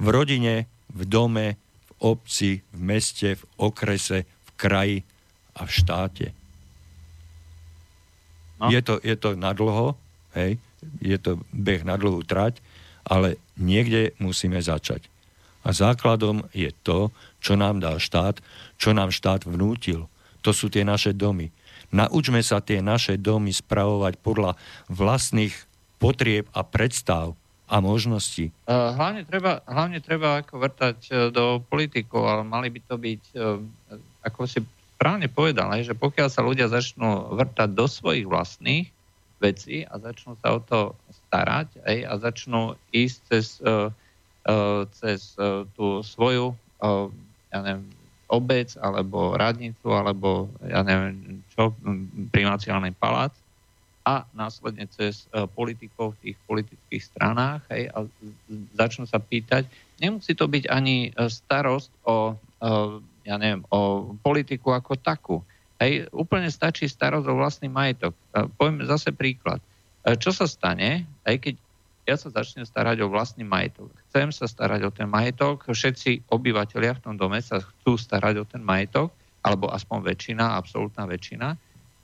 V 0.03 0.07
rodine, 0.11 0.67
v 0.91 1.03
dome, 1.07 1.59
v 1.59 1.91
obci, 2.03 2.63
v 2.75 2.79
meste, 2.83 3.39
v 3.39 3.43
okrese, 3.59 4.27
v 4.27 4.51
kraji 4.59 4.99
a 5.55 5.67
v 5.67 5.71
štáte. 5.71 6.27
No. 8.59 8.71
Je, 8.71 8.81
to, 8.83 8.99
je 9.03 9.17
to 9.19 9.35
na 9.35 9.55
dlho, 9.55 9.95
hej, 10.39 10.59
je 11.03 11.19
to 11.19 11.39
beh 11.51 11.83
na 11.83 11.99
dlhú 11.99 12.23
trať, 12.27 12.59
ale 13.07 13.41
niekde 13.59 14.15
musíme 14.19 14.59
začať. 14.59 15.07
A 15.62 15.70
základom 15.70 16.47
je 16.51 16.74
to, 16.83 17.15
čo 17.39 17.55
nám 17.55 17.79
dal 17.79 18.03
štát, 18.03 18.43
čo 18.79 18.91
nám 18.91 19.15
štát 19.15 19.47
vnútil. 19.47 20.11
To 20.43 20.51
sú 20.51 20.66
tie 20.66 20.83
naše 20.83 21.15
domy. 21.15 21.55
Naučme 21.95 22.43
sa 22.43 22.59
tie 22.59 22.83
naše 22.83 23.20
domy 23.20 23.55
spravovať 23.55 24.19
podľa 24.19 24.59
vlastných 24.91 25.55
potrieb 26.03 26.51
a 26.51 26.66
predstav 26.66 27.39
a 27.73 27.77
možností? 27.79 28.51
Eh, 28.51 28.73
hlavne 28.74 29.23
treba, 29.23 29.62
hlavne 29.65 30.03
treba 30.03 30.43
ako 30.43 30.55
vrtať 30.61 30.99
eh, 31.09 31.15
do 31.31 31.62
politikov, 31.62 32.27
ale 32.27 32.43
mali 32.43 32.69
by 32.69 32.81
to 32.83 32.97
byť, 32.99 33.23
eh, 33.33 33.97
ako 34.27 34.41
si 34.51 34.59
správne 34.99 35.31
povedal, 35.31 35.70
že 35.81 35.95
pokiaľ 35.95 36.29
sa 36.31 36.43
ľudia 36.43 36.66
začnú 36.66 37.39
vrtať 37.39 37.70
do 37.70 37.87
svojich 37.87 38.27
vlastných 38.27 38.87
vecí 39.43 39.83
a 39.87 39.99
začnú 39.99 40.39
sa 40.39 40.55
o 40.55 40.61
to 40.62 40.95
starať 41.33 41.81
aj, 41.89 41.97
a 42.05 42.13
začnú 42.21 42.63
ísť 42.93 43.19
cez, 43.33 43.47
uh, 43.65 43.89
uh, 44.45 44.85
cez 44.93 45.33
uh, 45.41 45.65
tú 45.73 46.05
svoju 46.05 46.53
ja 47.53 47.59
neviem, 47.63 47.87
obec 48.27 48.75
alebo 48.75 49.39
radnicu 49.39 49.95
alebo 49.95 50.51
ja 50.67 50.83
neviem 50.83 51.47
čo, 51.55 51.71
primáciálny 52.35 52.91
palác, 52.99 53.31
a 54.03 54.27
následne 54.35 54.91
cez 54.91 55.31
politikov 55.55 56.19
v 56.19 56.35
tých 56.35 56.37
politických 56.51 57.03
stranách 57.07 57.63
hej, 57.71 57.87
a 57.95 58.03
začnú 58.75 59.07
sa 59.07 59.23
pýtať. 59.23 59.63
Nemusí 60.03 60.35
to 60.35 60.51
byť 60.51 60.67
ani 60.67 61.15
e, 61.15 61.31
starosť 61.31 62.03
o, 62.03 62.35
ja 63.23 63.37
neviem, 63.39 63.63
o 63.71 64.11
politiku 64.19 64.75
ako 64.75 64.99
takú. 64.99 65.39
Hej, 65.79 66.11
úplne 66.11 66.51
stačí 66.51 66.91
starosť 66.91 67.31
o 67.31 67.39
vlastný 67.39 67.71
majetok. 67.71 68.11
Poviem 68.59 68.83
zase 68.91 69.15
príklad. 69.15 69.63
Uh, 70.03 70.19
čo 70.19 70.35
sa 70.35 70.51
stane, 70.51 71.07
aj 71.23 71.37
keď 71.39 71.55
ja 72.03 72.19
sa 72.19 72.35
začnem 72.35 72.66
starať 72.66 73.07
o 73.07 73.11
vlastný 73.11 73.47
majetok. 73.47 73.95
Chcem 74.11 74.35
sa 74.35 74.51
starať 74.51 74.81
o 74.83 74.91
ten 74.91 75.07
majetok, 75.07 75.70
všetci 75.70 76.27
obyvateľia 76.27 76.99
v 76.99 77.03
tom 77.07 77.15
dome 77.15 77.39
sa 77.39 77.62
chcú 77.62 77.95
starať 77.95 78.43
o 78.43 78.45
ten 78.45 78.59
majetok, 78.59 79.15
alebo 79.47 79.70
aspoň 79.70 80.11
väčšina, 80.11 80.59
absolútna 80.59 81.07
väčšina, 81.07 81.55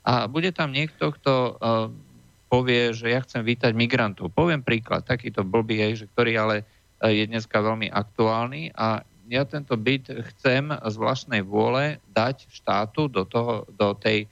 a 0.07 0.25
bude 0.31 0.49
tam 0.55 0.71
niekto, 0.71 1.11
kto 1.11 1.33
uh, 1.35 1.91
povie, 2.47 2.95
že 2.95 3.11
ja 3.11 3.19
chcem 3.21 3.43
vítať 3.43 3.75
migrantov. 3.75 4.31
Poviem 4.31 4.63
príklad, 4.63 5.03
takýto 5.03 5.43
blbý, 5.43 5.83
je, 5.91 6.07
že 6.07 6.09
ktorý 6.15 6.31
ale 6.39 6.57
uh, 6.63 7.11
je 7.11 7.27
dneska 7.27 7.59
veľmi 7.59 7.91
aktuálny 7.91 8.73
a 8.73 9.03
ja 9.29 9.43
tento 9.45 9.77
byt 9.77 10.09
chcem 10.33 10.73
z 10.73 10.95
vlastnej 10.97 11.45
vôle 11.45 12.01
dať 12.09 12.49
štátu 12.49 13.05
do, 13.05 13.29
toho, 13.29 13.69
do 13.77 13.93
tej 13.93 14.25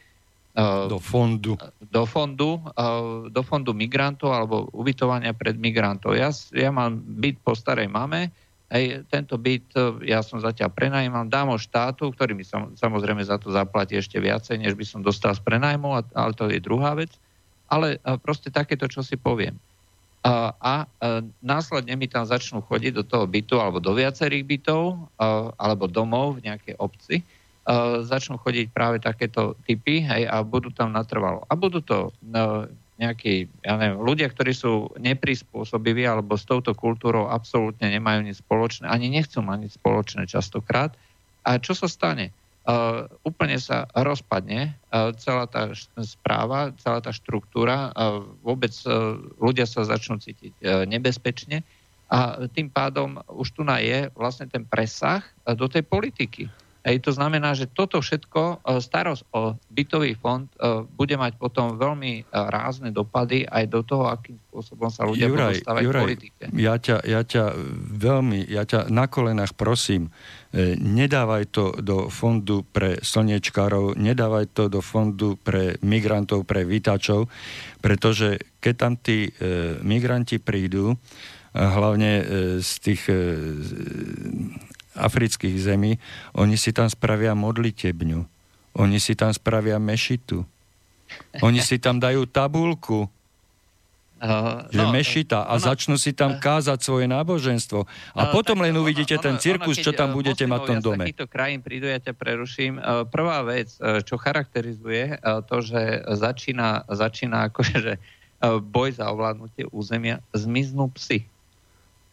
do 0.89 0.97
fondu. 0.97 1.53
Do 1.77 2.03
fondu, 2.09 2.57
uh, 2.73 3.29
do 3.29 3.41
fondu 3.45 3.77
migrantov 3.77 4.33
alebo 4.33 4.65
ubytovania 4.73 5.37
pred 5.37 5.53
migrantov. 5.53 6.17
Ja, 6.17 6.33
ja 6.49 6.73
mám 6.73 6.97
byt 6.97 7.37
po 7.45 7.53
starej 7.53 7.85
mame, 7.85 8.33
Hej, 8.67 9.07
tento 9.07 9.39
byt 9.39 9.71
ja 10.03 10.19
som 10.19 10.43
zatiaľ 10.43 10.75
prenajímal, 10.75 11.31
dám 11.31 11.55
ho 11.55 11.55
štátu, 11.55 12.11
ktorý 12.11 12.35
mi 12.35 12.43
sam, 12.43 12.75
samozrejme 12.75 13.23
za 13.23 13.39
to 13.39 13.47
zaplatí 13.47 13.95
ešte 13.95 14.19
viacej, 14.19 14.59
než 14.59 14.75
by 14.75 14.83
som 14.83 14.99
dostal 14.99 15.31
z 15.31 15.39
prenajmu, 15.39 15.87
ale 16.11 16.31
to 16.35 16.51
je 16.51 16.59
druhá 16.59 16.91
vec. 16.91 17.15
Ale 17.71 17.95
proste 18.19 18.51
takéto, 18.51 18.91
čo 18.91 18.99
si 18.99 19.15
poviem. 19.15 19.55
A, 20.19 20.51
a, 20.59 20.73
a 20.83 21.07
následne 21.39 21.95
mi 21.95 22.11
tam 22.11 22.27
začnú 22.27 22.59
chodiť 22.59 22.91
do 22.99 23.03
toho 23.07 23.23
bytu 23.23 23.55
alebo 23.55 23.79
do 23.79 23.95
viacerých 23.95 24.43
bytov 24.43 24.99
a, 25.15 25.55
alebo 25.55 25.87
domov 25.87 26.43
v 26.43 26.51
nejakej 26.51 26.75
obci, 26.75 27.23
začnú 28.07 28.39
chodiť 28.39 28.71
práve 28.71 29.03
takéto 29.03 29.59
typy 29.67 29.99
hej, 29.99 30.23
a 30.23 30.39
budú 30.39 30.71
tam 30.71 30.95
natrvalo. 30.95 31.43
A 31.51 31.53
budú 31.59 31.83
to 31.83 32.15
nejakí, 32.97 33.45
ja 33.61 33.77
neviem, 33.77 34.01
ľudia, 34.01 34.31
ktorí 34.31 34.51
sú 34.57 34.89
neprispôsobiví 34.97 36.07
alebo 36.07 36.33
s 36.33 36.49
touto 36.49 36.73
kultúrou 36.73 37.29
absolútne 37.29 37.93
nemajú 37.93 38.25
nič 38.25 38.41
spoločné, 38.41 38.89
ani 38.89 39.13
nechcú 39.13 39.45
mať 39.45 39.57
nič 39.61 39.71
spoločné 39.77 40.25
častokrát. 40.25 40.97
A 41.45 41.61
čo 41.61 41.77
sa 41.77 41.85
stane? 41.85 42.33
Uh, 42.67 43.07
úplne 43.23 43.55
sa 43.63 43.87
rozpadne 43.95 44.75
uh, 44.91 45.15
celá 45.15 45.47
tá 45.47 45.71
správa, 46.03 46.75
celá 46.83 46.99
tá 46.99 47.15
štruktúra, 47.15 47.95
uh, 47.95 48.19
vôbec 48.43 48.75
uh, 48.83 49.15
ľudia 49.39 49.63
sa 49.63 49.87
začnú 49.87 50.19
cítiť 50.19 50.51
uh, 50.59 50.83
nebezpečne 50.83 51.63
a 52.11 52.43
tým 52.51 52.67
pádom 52.67 53.23
už 53.31 53.55
tu 53.55 53.63
je 53.63 54.11
vlastne 54.19 54.51
ten 54.51 54.67
presah 54.67 55.23
uh, 55.23 55.55
do 55.55 55.71
tej 55.71 55.87
politiky. 55.87 56.51
Hej, 56.87 57.03
to 57.03 57.11
znamená, 57.11 57.51
že 57.51 57.67
toto 57.67 57.99
všetko, 57.99 58.63
e, 58.63 58.79
starosť 58.79 59.27
o 59.35 59.59
bytový 59.67 60.15
fond 60.15 60.47
e, 60.55 60.87
bude 60.87 61.19
mať 61.19 61.35
potom 61.35 61.75
veľmi 61.75 62.13
e, 62.15 62.31
rázne 62.31 62.95
dopady 62.95 63.43
aj 63.43 63.67
do 63.67 63.83
toho, 63.83 64.07
akým 64.07 64.39
spôsobom 64.47 64.87
sa 64.87 65.03
ľudia 65.03 65.27
Juraj, 65.27 65.59
budú 65.59 65.63
stavať 65.67 65.81
Juraj, 65.83 66.03
politike. 66.07 66.43
Ja 66.55 66.79
ťa, 66.79 66.97
ja 67.03 67.21
ťa 67.27 67.43
veľmi, 67.91 68.39
ja 68.47 68.63
ťa 68.63 68.87
na 68.87 69.11
kolenách 69.11 69.51
prosím, 69.59 70.15
nedávaj 70.79 71.43
to 71.51 71.75
do 71.83 72.07
fondu 72.07 72.63
pre 72.63 73.03
slniečkárov, 73.03 73.99
nedávaj 73.99 74.47
to 74.55 74.71
do 74.71 74.79
fondu 74.79 75.35
pre 75.35 75.75
migrantov, 75.83 76.47
pre 76.47 76.63
vítačov, 76.63 77.27
pretože 77.83 78.39
keď 78.63 78.73
tam 78.79 78.93
tí 78.95 79.27
migranti 79.83 80.39
prídu, 80.39 80.95
hlavne 81.51 82.11
z 82.63 82.71
tých 82.79 83.01
afrických 84.97 85.55
zemí, 85.61 86.01
oni 86.33 86.57
si 86.57 86.73
tam 86.73 86.89
spravia 86.89 87.37
modlitebňu. 87.37 88.25
Oni 88.77 88.97
si 89.01 89.13
tam 89.17 89.33
spravia 89.33 89.81
mešitu. 89.81 90.45
Oni 91.41 91.61
si 91.63 91.79
tam 91.79 92.01
dajú 92.01 92.27
tabulku, 92.27 93.09
Uh, 94.17 94.65
že 94.73 94.81
no, 94.81 94.89
mešita 94.89 95.45
a 95.45 95.61
ono, 95.61 95.61
začnú 95.61 95.93
si 95.93 96.09
tam 96.09 96.41
kázať 96.41 96.81
svoje 96.81 97.05
náboženstvo. 97.05 97.85
A 98.17 98.21
uh, 98.25 98.33
potom 98.33 98.57
len 98.65 98.73
uvidíte 98.73 99.13
ono, 99.13 99.21
ten 99.21 99.35
cirkus, 99.37 99.77
ono, 99.77 99.85
čo 99.85 99.91
tam 99.93 100.09
budete 100.09 100.49
mať 100.49 100.57
v 100.57 100.67
tom 100.73 100.79
dome. 100.81 101.05
Takýchto 101.05 101.29
krajín 101.29 101.61
prídu, 101.61 101.85
ja 101.85 102.01
ťa 102.01 102.17
preruším. 102.17 102.81
Uh, 102.81 103.05
prvá 103.05 103.45
vec, 103.45 103.77
čo 103.77 104.17
charakterizuje 104.17 105.21
to, 105.21 105.61
že 105.61 106.01
začína, 106.17 106.89
začína 106.89 107.53
akože, 107.53 107.77
že 107.85 107.93
boj 108.65 108.97
za 108.97 109.05
ovládnutie 109.05 109.69
územia, 109.69 110.17
zmiznú 110.33 110.89
psy. 110.97 111.29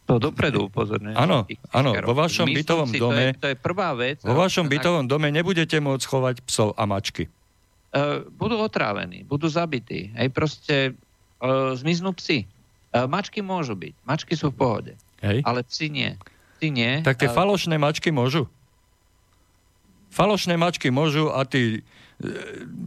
To 0.04 0.20
dopredu 0.20 0.68
upozorňujem. 0.68 1.16
Áno, 1.16 1.48
áno, 1.72 1.90
vo 2.04 2.12
vašom 2.12 2.44
Myslím 2.44 2.60
bytovom 2.60 2.88
si, 2.92 2.98
dome... 3.00 3.16
To 3.16 3.24
je, 3.24 3.32
to 3.40 3.48
je 3.52 3.56
prvá 3.56 3.90
vec. 3.96 4.20
Vo 4.20 4.36
vašom 4.36 4.68
bytovom 4.68 5.08
dome 5.08 5.32
nebudete 5.32 5.80
môcť 5.80 6.04
chovať 6.04 6.36
psov 6.44 6.76
a 6.76 6.84
mačky. 6.84 7.32
Uh, 7.94 8.26
budú 8.36 8.60
otrávení, 8.60 9.24
budú 9.24 9.48
zabití. 9.48 10.12
Hej, 10.12 10.28
proste 10.34 10.76
uh, 11.40 11.72
zmiznú 11.72 12.12
psi. 12.20 12.44
Uh, 12.92 13.08
mačky 13.08 13.40
môžu 13.40 13.72
byť. 13.72 13.94
Mačky 14.04 14.36
sú 14.36 14.52
v 14.52 14.56
pohode. 14.60 14.92
Hej. 15.24 15.40
Ale 15.40 15.64
psi 15.64 15.86
nie. 15.88 16.10
Psi 16.60 16.68
nie. 16.68 16.92
Tak 17.00 17.16
tie 17.16 17.30
uh, 17.30 17.34
falošné 17.34 17.80
mačky 17.80 18.12
môžu? 18.12 18.44
Falošné 20.14 20.54
mačky 20.54 20.94
môžu 20.94 21.34
a 21.34 21.42
tí 21.42 21.82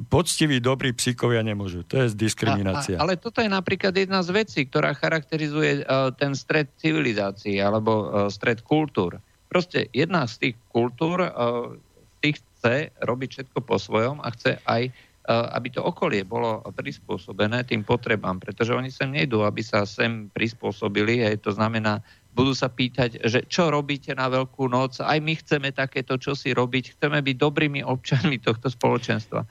poctiví, 0.07 0.63
dobrí 0.63 0.95
psíkovia 0.95 1.43
nemôžu. 1.43 1.83
To 1.91 2.07
je 2.07 2.15
diskriminácia. 2.15 2.95
A, 2.95 3.03
a, 3.03 3.03
ale 3.03 3.19
toto 3.19 3.43
je 3.43 3.51
napríklad 3.51 3.91
jedna 3.91 4.23
z 4.23 4.31
vecí, 4.31 4.63
ktorá 4.63 4.95
charakterizuje 4.95 5.83
uh, 5.83 6.15
ten 6.15 6.31
stred 6.31 6.71
civilizácií 6.79 7.59
alebo 7.59 7.91
uh, 7.91 8.31
stred 8.31 8.63
kultúr. 8.63 9.19
Proste 9.51 9.91
jedna 9.91 10.23
z 10.31 10.33
tých 10.39 10.55
kultúr 10.71 11.27
uh, 11.27 11.75
tých 12.23 12.39
chce 12.39 12.95
robiť 13.03 13.29
všetko 13.35 13.59
po 13.59 13.75
svojom 13.75 14.23
a 14.23 14.31
chce 14.31 14.57
aj 14.63 14.89
aby 15.27 15.67
to 15.75 15.83
okolie 15.83 16.23
bolo 16.23 16.63
prispôsobené 16.71 17.67
tým 17.67 17.83
potrebám, 17.83 18.39
pretože 18.39 18.71
oni 18.71 18.87
sem 18.87 19.11
nejdú, 19.11 19.43
aby 19.43 19.59
sa 19.59 19.83
sem 19.83 20.31
prispôsobili, 20.31 21.19
hej, 21.19 21.43
to 21.43 21.51
znamená, 21.51 21.99
budú 22.37 22.53
sa 22.53 22.69
pýtať, 22.69 23.25
že 23.25 23.49
čo 23.49 23.73
robíte 23.73 24.13
na 24.13 24.29
Veľkú 24.29 24.69
noc, 24.69 25.01
aj 25.01 25.17
my 25.17 25.33
chceme 25.41 25.73
takéto 25.73 26.21
čo 26.21 26.37
si 26.37 26.53
robiť, 26.53 26.93
chceme 26.93 27.17
byť 27.17 27.35
dobrými 27.41 27.81
občanmi 27.81 28.37
tohto 28.37 28.69
spoločenstva. 28.69 29.41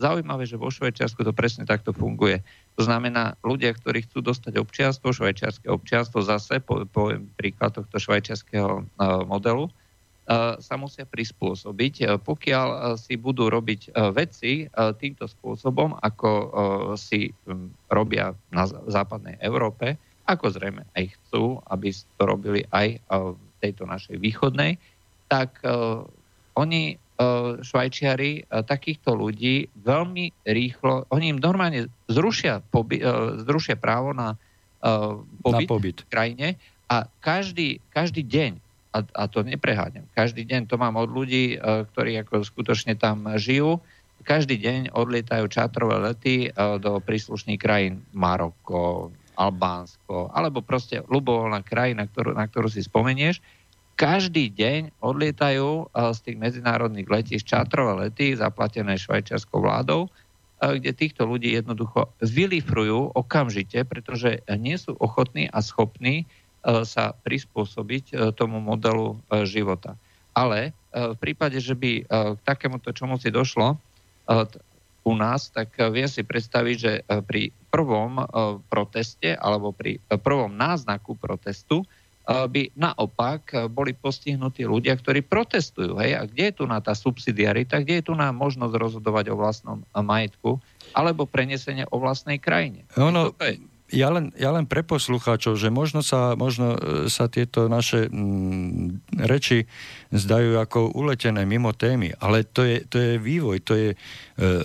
Zaujímavé, 0.00 0.48
že 0.48 0.56
vo 0.56 0.72
Švajčiarsku 0.72 1.20
to 1.20 1.36
presne 1.36 1.68
takto 1.68 1.92
funguje. 1.92 2.40
To 2.78 2.86
znamená, 2.86 3.34
ľudia, 3.42 3.74
ktorí 3.74 4.06
chcú 4.06 4.22
dostať 4.22 4.54
občianstvo, 4.54 5.10
švajčiarske 5.10 5.66
občianstvo, 5.66 6.22
zase 6.22 6.62
poviem 6.64 7.28
príklad 7.34 7.74
tohto 7.74 7.98
švajčiarského 7.98 8.86
modelu, 9.26 9.66
sa 10.62 10.74
musia 10.78 11.02
prispôsobiť. 11.10 12.22
Pokiaľ 12.22 12.94
si 13.02 13.18
budú 13.18 13.50
robiť 13.50 13.98
veci 14.14 14.70
týmto 15.02 15.26
spôsobom, 15.26 15.98
ako 15.98 16.30
si 16.94 17.34
robia 17.90 18.30
na 18.54 18.64
západnej 18.68 19.42
Európe, 19.42 19.98
ako 20.28 20.52
zrejme 20.52 20.84
aj 20.92 21.04
chcú, 21.16 21.56
aby 21.72 21.88
to 21.90 22.22
robili 22.28 22.60
aj 22.68 23.00
v 23.08 23.40
tejto 23.64 23.88
našej 23.88 24.20
východnej, 24.20 24.76
tak 25.32 25.64
oni 26.52 27.00
Švajčiari 27.58 28.46
takýchto 28.46 29.10
ľudí 29.10 29.66
veľmi 29.82 30.46
rýchlo, 30.46 31.10
oni 31.10 31.34
im 31.34 31.42
normálne 31.42 31.90
zrušia, 32.06 32.62
poby, 32.70 33.02
zrušia 33.42 33.74
právo 33.74 34.14
na 34.14 34.38
pobyt, 35.42 35.50
na 35.50 35.60
pobyt. 35.66 35.96
v 36.06 36.08
krajine 36.14 36.48
a 36.86 37.10
každý, 37.18 37.82
každý 37.90 38.22
deň, 38.22 38.62
a, 38.94 39.02
a 39.02 39.22
to 39.26 39.42
nepreháňam, 39.42 40.06
každý 40.14 40.46
deň 40.46 40.70
to 40.70 40.78
mám 40.78 40.94
od 40.94 41.10
ľudí, 41.10 41.58
ktorí 41.58 42.22
ako 42.22 42.46
skutočne 42.46 42.94
tam 42.94 43.26
žijú, 43.34 43.82
každý 44.22 44.62
deň 44.62 44.94
odlietajú 44.94 45.50
čátrové 45.50 45.98
lety 45.98 46.54
do 46.54 47.02
príslušných 47.02 47.58
krajín 47.58 48.06
Maroko, 48.14 49.10
Albánsko, 49.38 50.34
alebo 50.34 50.66
proste 50.66 51.06
ľubovoľná 51.06 51.62
krajina, 51.62 52.10
ktorú, 52.10 52.34
na 52.34 52.50
ktorú 52.50 52.66
si 52.66 52.82
spomenieš 52.82 53.38
každý 53.98 54.54
deň 54.54 55.02
odlietajú 55.02 55.68
eh, 55.82 55.84
z 56.14 56.18
tých 56.22 56.36
medzinárodných 56.38 57.10
letísk 57.10 57.50
čátrové 57.50 58.06
lety 58.06 58.38
zaplatené 58.38 58.94
švajčiarskou 58.94 59.58
vládou, 59.58 60.06
eh, 60.06 60.78
kde 60.78 60.94
týchto 60.94 61.26
ľudí 61.26 61.50
jednoducho 61.50 62.06
vylifrujú 62.22 63.18
okamžite, 63.18 63.82
pretože 63.82 64.46
nie 64.54 64.78
sú 64.78 64.94
ochotní 65.02 65.50
a 65.50 65.58
schopní 65.58 66.22
eh, 66.22 66.86
sa 66.86 67.18
prispôsobiť 67.26 68.38
tomu 68.38 68.62
modelu 68.62 69.18
života. 69.42 69.98
Ale 70.38 70.70
v 70.94 71.18
prípade, 71.18 71.58
že 71.58 71.74
by 71.74 72.06
k 72.06 72.40
takémuto 72.46 72.94
čomu 72.94 73.18
si 73.18 73.26
došlo 73.26 73.74
u 75.02 75.12
nás, 75.18 75.50
tak 75.50 75.74
viem 75.90 76.06
si 76.06 76.22
predstaviť, 76.22 76.76
že 76.78 76.92
pri 77.26 77.50
prvom 77.68 78.24
proteste 78.72 79.36
alebo 79.36 79.72
pri 79.72 80.00
prvom 80.24 80.52
náznaku 80.56 81.14
protestu 81.16 81.84
by 82.28 82.68
naopak 82.76 83.72
boli 83.72 83.96
postihnutí 83.96 84.68
ľudia, 84.68 85.00
ktorí 85.00 85.24
protestujú. 85.24 85.96
Hej? 85.96 86.12
A 86.12 86.22
kde 86.28 86.52
je 86.52 86.54
tu 86.60 86.64
na 86.68 86.76
tá 86.84 86.92
subsidiarita, 86.92 87.80
kde 87.80 88.04
je 88.04 88.12
tu 88.12 88.12
na 88.12 88.36
možnosť 88.36 88.76
rozhodovať 88.76 89.32
o 89.32 89.38
vlastnom 89.40 89.80
majetku 89.96 90.60
alebo 90.92 91.24
prenesenie 91.24 91.88
o 91.88 91.96
vlastnej 91.96 92.36
krajine? 92.36 92.84
Ono, 93.00 93.32
ja 93.88 94.08
len, 94.12 94.32
ja 94.36 94.52
len 94.52 94.68
pre 94.68 94.84
poslucháčov, 94.84 95.56
že 95.56 95.72
možno 95.72 96.04
sa, 96.04 96.36
možno 96.36 96.76
e, 96.76 96.80
sa 97.08 97.28
tieto 97.28 97.68
naše 97.72 98.08
mm, 98.08 99.16
reči 99.24 99.64
zdajú 100.12 100.60
ako 100.60 100.92
uletené 100.92 101.48
mimo 101.48 101.72
témy, 101.72 102.12
ale 102.20 102.44
to 102.44 102.64
je, 102.64 102.84
to 102.84 102.96
je 103.00 103.12
vývoj, 103.16 103.56
to 103.64 103.74
je 103.76 103.90
e, 103.92 103.96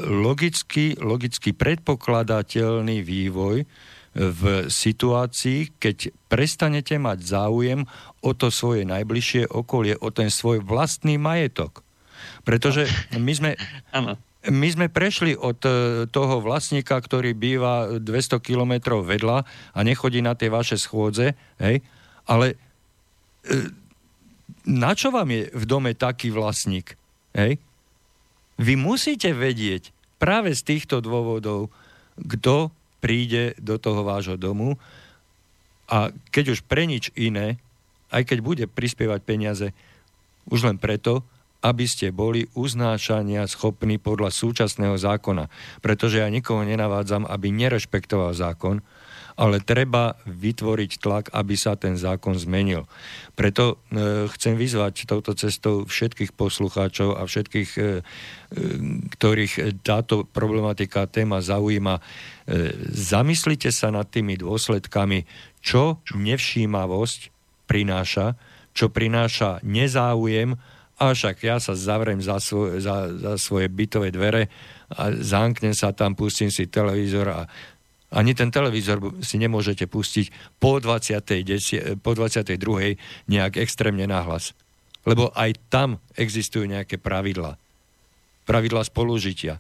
logicky, 0.07 0.99
logicky 0.99 1.55
predpokladateľný 1.55 2.99
vývoj, 3.03 3.63
v 4.13 4.69
situácii, 4.69 5.81
keď 5.81 6.13
prestanete 6.29 7.01
mať 7.01 7.17
záujem 7.25 7.81
o 8.21 8.31
to 8.37 8.53
svoje 8.53 8.85
najbližšie 8.85 9.49
okolie, 9.49 9.97
o 9.97 10.13
ten 10.13 10.29
svoj 10.29 10.61
vlastný 10.61 11.17
majetok. 11.17 11.81
Pretože 12.45 12.85
my 13.17 13.33
sme, 13.33 13.51
my 14.51 14.67
sme 14.67 14.87
prešli 14.91 15.39
od 15.39 15.59
e, 15.63 15.71
toho 16.11 16.43
vlastníka, 16.43 16.99
ktorý 16.99 17.31
býva 17.31 17.95
200 17.95 18.43
kilometrov 18.43 19.07
vedľa 19.07 19.47
a 19.71 19.79
nechodí 19.79 20.19
na 20.19 20.35
tie 20.35 20.51
vaše 20.51 20.75
schôdze, 20.75 21.31
hej, 21.63 21.79
ale 22.27 22.47
e, 22.51 22.55
na 24.67 24.91
čo 24.95 25.15
vám 25.15 25.31
je 25.31 25.47
v 25.51 25.63
dome 25.63 25.91
taký 25.95 26.31
vlastník? 26.31 26.95
Hej? 27.35 27.59
Vy 28.59 28.73
musíte 28.75 29.31
vedieť 29.31 29.95
práve 30.19 30.51
z 30.55 30.61
týchto 30.63 30.99
dôvodov, 30.99 31.71
kto 32.15 32.71
príde 33.03 33.55
do 33.59 33.75
toho 33.75 34.07
vášho 34.07 34.39
domu 34.39 34.79
a 35.91 36.15
keď 36.31 36.55
už 36.55 36.59
pre 36.63 36.87
nič 36.87 37.11
iné, 37.19 37.59
aj 38.07 38.23
keď 38.23 38.39
bude 38.39 38.65
prispievať 38.71 39.19
peniaze, 39.23 39.67
už 40.47 40.63
len 40.63 40.79
preto, 40.79 41.23
aby 41.63 41.87
ste 41.87 42.11
boli 42.11 42.51
uznášania 42.59 43.47
schopní 43.47 43.95
podľa 43.95 44.35
súčasného 44.35 44.99
zákona. 44.99 45.47
Pretože 45.79 46.19
ja 46.19 46.27
nikoho 46.27 46.67
nenavádzam, 46.67 47.23
aby 47.23 47.55
nerešpektoval 47.55 48.35
zákon, 48.35 48.83
ale 49.33 49.65
treba 49.65 50.13
vytvoriť 50.29 50.91
tlak, 51.01 51.25
aby 51.33 51.55
sa 51.57 51.73
ten 51.73 51.97
zákon 51.97 52.37
zmenil. 52.37 52.85
Preto 53.33 53.81
e, 53.89 54.29
chcem 54.29 54.53
vyzvať 54.53 55.09
touto 55.09 55.33
cestou 55.33 55.89
všetkých 55.89 56.37
poslucháčov 56.37 57.17
a 57.17 57.25
všetkých, 57.25 57.71
e, 57.73 57.81
e, 57.81 57.91
ktorých 59.17 59.81
táto 59.81 60.29
problematika, 60.29 61.09
téma 61.09 61.41
zaujíma, 61.41 61.97
e, 61.97 62.01
zamyslite 62.93 63.73
sa 63.73 63.89
nad 63.89 64.05
tými 64.05 64.37
dôsledkami, 64.37 65.25
čo 65.65 65.97
nevšímavosť 66.13 67.33
prináša, 67.65 68.37
čo 68.77 68.93
prináša 68.93 69.61
nezáujem, 69.65 70.57
a 71.03 71.11
však 71.11 71.43
ja 71.43 71.59
sa 71.59 71.75
zavriem 71.75 72.23
za, 72.23 72.39
svoj, 72.39 72.79
za, 72.79 73.11
za 73.11 73.33
svoje 73.35 73.67
bytové 73.67 74.13
dvere 74.13 74.47
a 74.93 75.11
zamknem 75.11 75.75
sa 75.75 75.91
tam, 75.91 76.15
pustím 76.15 76.47
si 76.53 76.69
televízor 76.69 77.27
a 77.27 77.41
ani 78.13 78.37
ten 78.37 78.53
televízor 78.53 79.25
si 79.25 79.41
nemôžete 79.41 79.89
pustiť 79.89 80.57
po 80.61 80.77
20. 80.77 81.17
po 82.05 82.11
22. 82.13 82.55
nejak 83.25 83.57
extrémne 83.57 84.05
nahlas. 84.05 84.53
Lebo 85.03 85.33
aj 85.33 85.57
tam 85.73 85.97
existujú 86.13 86.69
nejaké 86.69 87.01
pravidla. 87.01 87.57
Pravidla 88.45 88.85
spolužitia. 88.85 89.57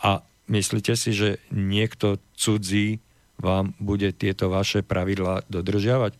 A 0.00 0.24
myslíte 0.48 0.96
si, 0.96 1.12
že 1.12 1.36
niekto 1.52 2.16
cudzí 2.32 2.98
vám 3.36 3.76
bude 3.76 4.10
tieto 4.16 4.48
vaše 4.48 4.80
pravidlá 4.80 5.44
dodržiavať? 5.52 6.16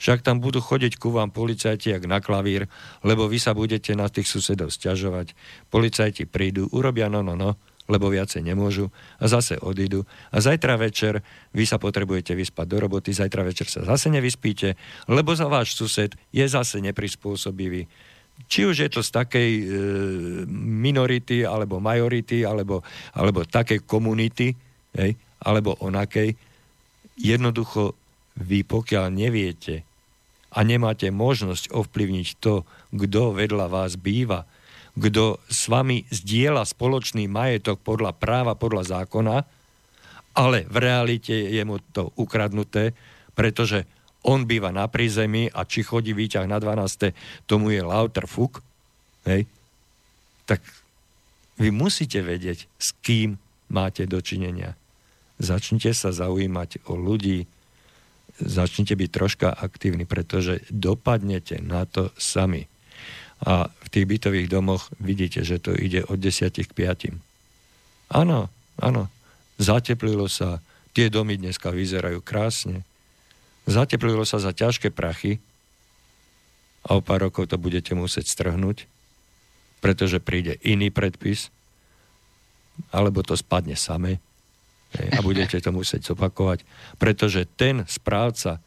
Však 0.00 0.24
tam 0.24 0.40
budú 0.40 0.64
chodiť 0.64 0.96
ku 0.96 1.12
vám 1.12 1.28
policajti 1.28 1.92
jak 1.92 2.08
na 2.08 2.24
klavír, 2.24 2.72
lebo 3.04 3.28
vy 3.28 3.36
sa 3.36 3.52
budete 3.52 3.92
na 3.92 4.08
tých 4.08 4.32
susedov 4.32 4.72
stiažovať. 4.72 5.36
Policajti 5.68 6.24
prídu, 6.24 6.72
urobia 6.72 7.12
no, 7.12 7.20
no, 7.20 7.36
no 7.36 7.60
lebo 7.90 8.06
viacej 8.06 8.46
nemôžu 8.46 8.86
a 9.18 9.26
zase 9.26 9.58
odídu. 9.58 10.06
A 10.30 10.38
zajtra 10.38 10.78
večer 10.78 11.26
vy 11.50 11.66
sa 11.66 11.74
potrebujete 11.74 12.38
vyspať 12.38 12.66
do 12.70 12.78
roboty, 12.86 13.10
zajtra 13.10 13.42
večer 13.42 13.66
sa 13.66 13.82
zase 13.82 14.14
nevyspíte, 14.14 14.78
lebo 15.10 15.34
za 15.34 15.50
váš 15.50 15.74
sused 15.74 16.14
je 16.30 16.46
zase 16.46 16.78
neprispôsobivý. 16.78 17.90
Či 18.46 18.70
už 18.70 18.76
je 18.86 18.88
to 18.94 19.02
z 19.02 19.10
takej 19.10 19.50
e, 19.58 19.64
minority, 20.54 21.42
alebo 21.42 21.82
majority, 21.82 22.46
alebo, 22.46 22.86
alebo 23.10 23.42
takej 23.42 23.82
komunity, 23.84 24.54
hej, 24.94 25.18
alebo 25.42 25.74
onakej, 25.82 26.38
jednoducho 27.18 27.98
vy 28.38 28.64
pokiaľ 28.64 29.12
neviete 29.12 29.89
a 30.50 30.58
nemáte 30.66 31.06
možnosť 31.14 31.70
ovplyvniť 31.70 32.28
to, 32.42 32.66
kto 32.90 33.34
vedľa 33.34 33.66
vás 33.70 33.94
býva, 33.94 34.46
kto 34.98 35.38
s 35.46 35.70
vami 35.70 36.02
zdieľa 36.10 36.66
spoločný 36.66 37.30
majetok 37.30 37.78
podľa 37.80 38.10
práva, 38.12 38.58
podľa 38.58 39.00
zákona, 39.00 39.36
ale 40.34 40.66
v 40.66 40.76
realite 40.78 41.34
je 41.34 41.62
mu 41.62 41.78
to 41.94 42.10
ukradnuté, 42.18 42.94
pretože 43.38 43.86
on 44.26 44.44
býva 44.44 44.68
na 44.74 44.84
prízemí 44.90 45.48
a 45.48 45.64
či 45.64 45.80
chodí 45.80 46.12
výťah 46.12 46.44
na 46.44 46.60
12. 46.60 47.14
tomu 47.48 47.72
je 47.72 47.80
lauter 47.80 48.26
fuk, 48.28 48.60
hej, 49.24 49.48
tak 50.44 50.60
vy 51.56 51.70
musíte 51.72 52.20
vedieť, 52.20 52.66
s 52.76 52.92
kým 53.00 53.38
máte 53.70 54.04
dočinenia. 54.04 54.76
Začnite 55.40 55.96
sa 55.96 56.12
zaujímať 56.12 56.84
o 56.90 56.98
ľudí, 56.98 57.48
začnite 58.40 58.96
byť 58.96 59.10
troška 59.12 59.48
aktívni, 59.52 60.08
pretože 60.08 60.64
dopadnete 60.72 61.60
na 61.60 61.84
to 61.84 62.10
sami. 62.16 62.66
A 63.40 63.72
v 63.72 63.88
tých 63.88 64.06
bytových 64.08 64.48
domoch 64.52 64.92
vidíte, 65.00 65.40
že 65.44 65.60
to 65.60 65.72
ide 65.72 66.04
od 66.04 66.20
10 66.20 66.52
k 66.52 66.72
5. 66.72 67.16
Áno, 68.12 68.52
áno. 68.80 69.08
Zateplilo 69.56 70.28
sa. 70.28 70.60
Tie 70.92 71.08
domy 71.08 71.38
dneska 71.38 71.70
vyzerajú 71.70 72.20
krásne. 72.20 72.82
Zateplilo 73.64 74.26
sa 74.26 74.42
za 74.42 74.50
ťažké 74.50 74.90
prachy 74.90 75.38
a 76.84 76.96
o 76.96 77.04
pár 77.04 77.28
rokov 77.28 77.52
to 77.52 77.60
budete 77.60 77.92
musieť 77.92 78.26
strhnúť. 78.26 78.88
pretože 79.80 80.20
príde 80.20 80.60
iný 80.60 80.92
predpis, 80.92 81.48
alebo 82.92 83.24
to 83.24 83.32
spadne 83.32 83.74
same 83.74 84.20
a 84.98 85.18
budete 85.22 85.62
to 85.62 85.70
musieť 85.70 86.10
zopakovať, 86.10 86.66
pretože 86.98 87.46
ten 87.54 87.86
správca, 87.86 88.58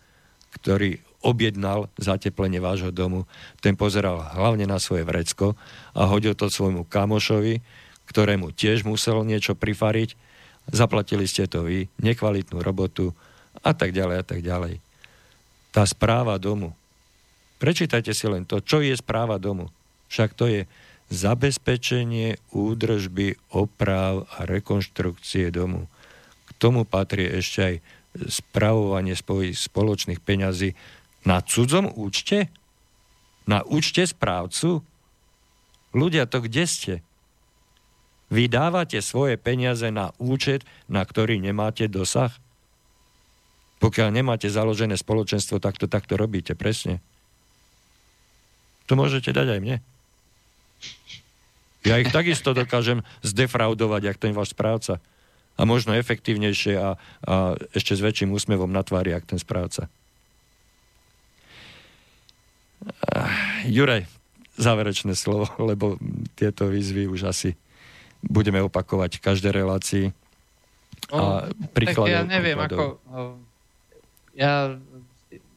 ktorý 0.60 1.04
objednal 1.24 1.88
zateplenie 1.96 2.60
vášho 2.60 2.92
domu, 2.92 3.24
ten 3.64 3.80
pozeral 3.80 4.20
hlavne 4.36 4.68
na 4.68 4.80
svoje 4.80 5.08
vrecko 5.08 5.56
a 5.96 6.08
hodil 6.08 6.36
to 6.36 6.52
svojmu 6.52 6.84
kamošovi, 6.88 7.64
ktorému 8.12 8.52
tiež 8.52 8.84
musel 8.84 9.24
niečo 9.24 9.56
prifariť, 9.56 10.16
zaplatili 10.72 11.24
ste 11.28 11.48
to 11.48 11.64
vy, 11.64 11.88
nekvalitnú 12.04 12.60
robotu 12.60 13.16
a 13.64 13.72
tak 13.72 13.96
ďalej 13.96 14.18
a 14.20 14.26
tak 14.28 14.40
ďalej. 14.44 14.84
Tá 15.72 15.88
správa 15.88 16.36
domu. 16.38 16.76
Prečítajte 17.58 18.12
si 18.12 18.28
len 18.28 18.44
to, 18.44 18.60
čo 18.60 18.84
je 18.84 18.94
správa 18.94 19.40
domu. 19.40 19.72
Však 20.12 20.36
to 20.36 20.46
je 20.52 20.62
zabezpečenie 21.08 22.38
údržby, 22.52 23.40
oprav 23.56 24.28
a 24.36 24.44
rekonštrukcie 24.44 25.50
domu. 25.50 25.88
Tomu 26.64 26.88
patrí 26.88 27.28
ešte 27.28 27.60
aj 27.60 27.76
spravovanie 28.32 29.20
spoločných 29.52 30.24
peňazí 30.24 30.72
na 31.28 31.44
cudzom 31.44 31.92
účte? 31.92 32.48
Na 33.44 33.68
účte 33.68 34.08
správcu? 34.08 34.80
Ľudia, 35.92 36.24
to 36.24 36.40
kde 36.40 36.64
ste? 36.64 36.94
Vy 38.32 38.48
dávate 38.48 39.04
svoje 39.04 39.36
peniaze 39.36 39.92
na 39.92 40.16
účet, 40.24 40.64
na 40.88 41.04
ktorý 41.04 41.44
nemáte 41.44 41.92
dosah? 41.92 42.32
Pokiaľ 43.84 44.16
nemáte 44.16 44.48
založené 44.48 44.96
spoločenstvo, 44.96 45.60
tak 45.60 45.76
to 45.76 45.92
takto 45.92 46.16
robíte, 46.16 46.56
presne. 46.56 47.04
To 48.88 48.96
môžete 48.96 49.36
dať 49.36 49.48
aj 49.52 49.60
mne. 49.60 49.78
Ja 51.84 52.00
ich 52.00 52.08
takisto 52.16 52.56
dokážem 52.56 53.04
zdefraudovať, 53.20 54.02
jak 54.08 54.18
ten 54.18 54.32
váš 54.32 54.56
správca. 54.56 55.04
A 55.54 55.70
možno 55.70 55.94
efektívnejšie 55.94 56.74
a, 56.82 56.98
a 57.30 57.34
ešte 57.78 57.94
s 57.94 58.02
väčším 58.02 58.34
úsmevom 58.34 58.74
na 58.74 58.82
tvári, 58.82 59.14
jak 59.14 59.30
ten 59.30 59.38
správca. 59.38 59.86
Juraj, 63.70 64.10
záverečné 64.58 65.14
slovo, 65.16 65.48
lebo 65.70 65.98
tieto 66.36 66.68
výzvy 66.70 67.08
už 67.08 67.30
asi 67.30 67.56
budeme 68.24 68.64
opakovať 68.64 69.20
v 69.20 69.26
každej 69.26 69.52
relácii. 69.52 70.06
A 71.12 71.52
no, 71.52 72.08
ja 72.08 72.24
neviem, 72.24 72.56
príkladov. 72.56 73.04
ako... 73.04 73.36
Ja, 74.34 74.80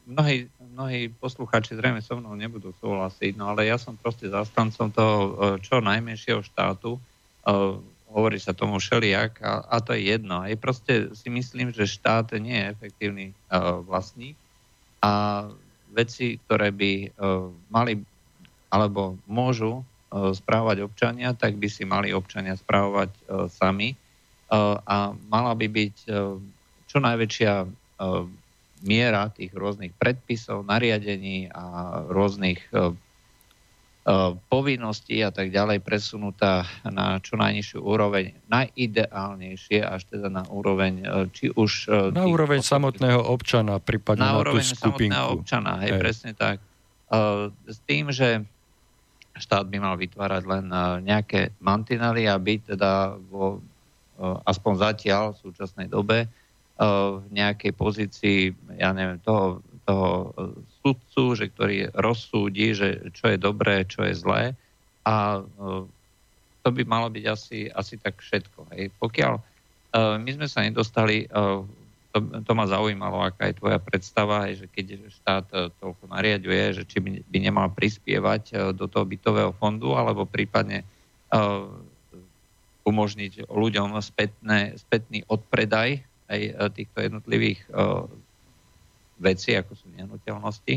mnohí, 0.05 0.51
mnohí 0.59 1.09
poslucháči 1.09 1.73
zrejme 1.73 2.03
so 2.03 2.19
mnou 2.19 2.35
nebudú 2.37 2.75
súhlasiť, 2.77 3.33
no 3.39 3.49
ale 3.55 3.65
ja 3.65 3.79
som 3.79 3.97
proste 3.97 4.29
zastancom 4.29 4.91
toho 4.91 5.15
čo 5.63 5.81
najmenšieho 5.81 6.43
štátu. 6.43 7.01
Hovorí 8.07 8.39
sa 8.39 8.55
tomu 8.55 8.79
všelijak 8.79 9.43
a, 9.43 9.67
a 9.67 9.77
to 9.83 9.91
je 9.91 10.15
jedno. 10.15 10.41
Aj 10.43 10.55
proste 10.55 11.11
si 11.11 11.27
myslím, 11.27 11.75
že 11.75 11.89
štát 11.89 12.31
nie 12.39 12.55
je 12.55 12.71
efektívny 12.71 13.25
vlastník 13.83 14.39
a 15.03 15.45
veci, 15.93 16.37
ktoré 16.45 16.69
by 16.69 16.91
uh, 17.09 17.49
mali 17.71 17.97
alebo 18.67 19.15
môžu 19.25 19.81
uh, 19.81 20.35
správať 20.35 20.83
občania, 20.83 21.31
tak 21.31 21.55
by 21.55 21.67
si 21.71 21.87
mali 21.87 22.11
občania 22.11 22.59
správovať 22.59 23.11
uh, 23.15 23.47
sami 23.47 23.95
uh, 23.95 24.77
a 24.83 25.15
mala 25.31 25.55
by 25.55 25.67
byť 25.71 25.95
uh, 26.11 26.35
čo 26.87 26.97
najväčšia 26.99 27.53
uh, 27.63 27.67
miera 28.85 29.31
tých 29.33 29.55
rôznych 29.55 29.95
predpisov, 29.97 30.67
nariadení 30.67 31.49
a 31.49 31.63
rôznych 32.11 32.61
uh, 32.75 32.91
povinností 34.47 35.19
a 35.19 35.35
tak 35.35 35.51
ďalej 35.51 35.83
presunutá 35.83 36.63
na 36.87 37.19
čo 37.19 37.35
najnižšiu 37.35 37.83
úroveň, 37.83 38.39
najideálnejšie 38.47 39.83
až 39.83 40.07
teda 40.07 40.31
na 40.31 40.47
úroveň, 40.47 40.93
e, 41.03 41.05
či 41.35 41.45
už... 41.51 41.91
E, 41.91 42.15
na 42.15 42.23
úroveň 42.23 42.63
osob... 42.63 42.79
samotného 42.79 43.19
občana, 43.19 43.83
prípadne 43.83 44.23
na, 44.23 44.31
na 44.31 44.39
úroveň 44.39 44.63
tú 44.63 44.79
skupinku. 44.79 45.11
samotného 45.11 45.27
občana, 45.35 45.71
hej, 45.83 45.91
hej, 45.91 45.99
presne 45.99 46.31
tak. 46.31 46.63
S 47.67 47.79
tým, 47.87 48.11
že 48.11 48.43
štát 49.35 49.67
by 49.67 49.77
mal 49.79 49.95
vytvárať 49.99 50.43
len 50.43 50.65
nejaké 51.03 51.55
mantinely 51.63 52.27
a 52.27 52.35
byť 52.35 52.75
teda 52.75 53.15
vo, 53.31 53.63
aspoň 54.43 54.73
zatiaľ 54.75 55.23
v 55.35 55.39
súčasnej 55.47 55.87
dobe 55.87 56.27
v 56.79 57.27
nejakej 57.31 57.71
pozícii, 57.75 58.51
ja 58.75 58.91
neviem, 58.91 59.23
toho 59.23 59.63
toho 59.87 60.09
e, 60.11 60.29
sudcu, 60.87 61.35
že 61.35 61.51
ktorý 61.51 61.91
rozsúdi, 61.91 62.71
že 62.71 63.11
čo 63.11 63.35
je 63.35 63.37
dobré, 63.37 63.83
čo 63.83 64.07
je 64.07 64.15
zlé. 64.15 64.55
A 65.03 65.43
e, 65.43 65.83
to 66.63 66.69
by 66.71 66.83
malo 66.87 67.11
byť 67.11 67.25
asi, 67.27 67.67
asi 67.67 67.99
tak 67.99 68.23
všetko. 68.23 68.71
Hej. 68.71 68.95
Pokiaľ 68.95 69.33
e, 69.35 69.41
my 70.23 70.29
sme 70.31 70.47
sa 70.47 70.63
nedostali, 70.63 71.27
to, 72.15 72.17
to 72.47 72.51
ma 72.55 72.65
zaujímalo, 72.65 73.19
aká 73.19 73.51
je 73.51 73.59
tvoja 73.59 73.79
predstava, 73.83 74.47
že 74.55 74.71
keď 74.71 75.11
štát 75.11 75.45
toľko 75.83 76.07
nariaduje, 76.07 76.79
že 76.79 76.83
či 76.87 77.03
by 77.03 77.37
nemal 77.37 77.67
prispievať 77.75 78.73
do 78.73 78.87
toho 78.87 79.03
bytového 79.03 79.51
fondu, 79.59 79.91
alebo 79.93 80.23
prípadne 80.23 80.87
umožniť 82.87 83.51
ľuďom 83.51 83.99
spätné, 83.99 84.79
spätný 84.79 85.27
odpredaj 85.27 85.99
aj 86.31 86.41
týchto 86.71 87.03
jednotlivých 87.03 87.59
veci, 89.17 89.57
ako 89.57 89.73
sú 89.73 89.85
nehnuteľnosti. 89.97 90.75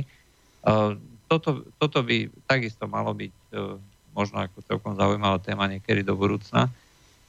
Toto, 1.30 1.62
toto 1.78 1.98
by 2.02 2.26
takisto 2.50 2.90
malo 2.90 3.14
byť 3.14 3.30
e, 3.30 3.78
možno 4.10 4.42
ako 4.42 4.66
celkom 4.66 4.98
zaujímavá 4.98 5.38
téma 5.38 5.70
niekedy 5.70 6.02
do 6.02 6.18
budúcna. 6.18 6.66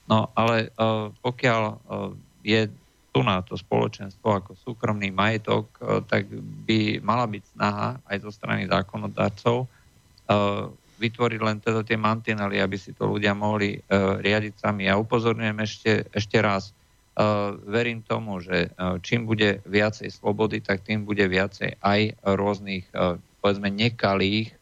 No 0.09 0.33
ale 0.33 0.73
e, 0.73 0.89
pokiaľ 1.21 1.61
e, 1.69 1.75
je 2.41 2.61
tu 3.13 3.21
na 3.21 3.45
to 3.45 3.53
spoločenstvo 3.53 4.25
ako 4.25 4.51
súkromný 4.55 5.11
majetok, 5.11 5.67
tak 6.07 6.31
by 6.63 7.03
mala 7.03 7.27
byť 7.27 7.43
snaha 7.43 7.99
aj 8.07 8.17
zo 8.23 8.31
strany 8.31 8.63
zákonodarcov 8.71 9.67
vytvoriť 10.95 11.39
len 11.43 11.59
teda 11.59 11.83
tie 11.83 11.99
mantinely, 11.99 12.63
aby 12.63 12.79
si 12.79 12.95
to 12.95 13.11
ľudia 13.11 13.35
mohli 13.35 13.75
riadiť 13.91 14.63
sami. 14.63 14.87
Ja 14.87 14.95
upozorňujem 14.95 15.57
ešte, 15.59 16.07
ešte 16.07 16.39
raz, 16.39 16.71
verím 17.67 18.01
tomu, 18.01 18.39
že 18.39 18.71
čím 19.03 19.27
bude 19.27 19.59
viacej 19.67 20.09
slobody, 20.09 20.63
tak 20.63 20.81
tým 20.87 21.03
bude 21.03 21.27
viacej 21.27 21.77
aj 21.83 22.15
rôznych, 22.23 22.87
povedzme, 23.43 23.67
nekalých 23.67 24.55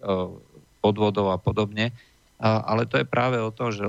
podvodov 0.82 1.30
a 1.30 1.38
podobne. 1.38 1.94
Ale 2.40 2.88
to 2.88 2.96
je 2.96 3.04
práve 3.04 3.36
o 3.36 3.52
to, 3.52 3.76
že 3.76 3.84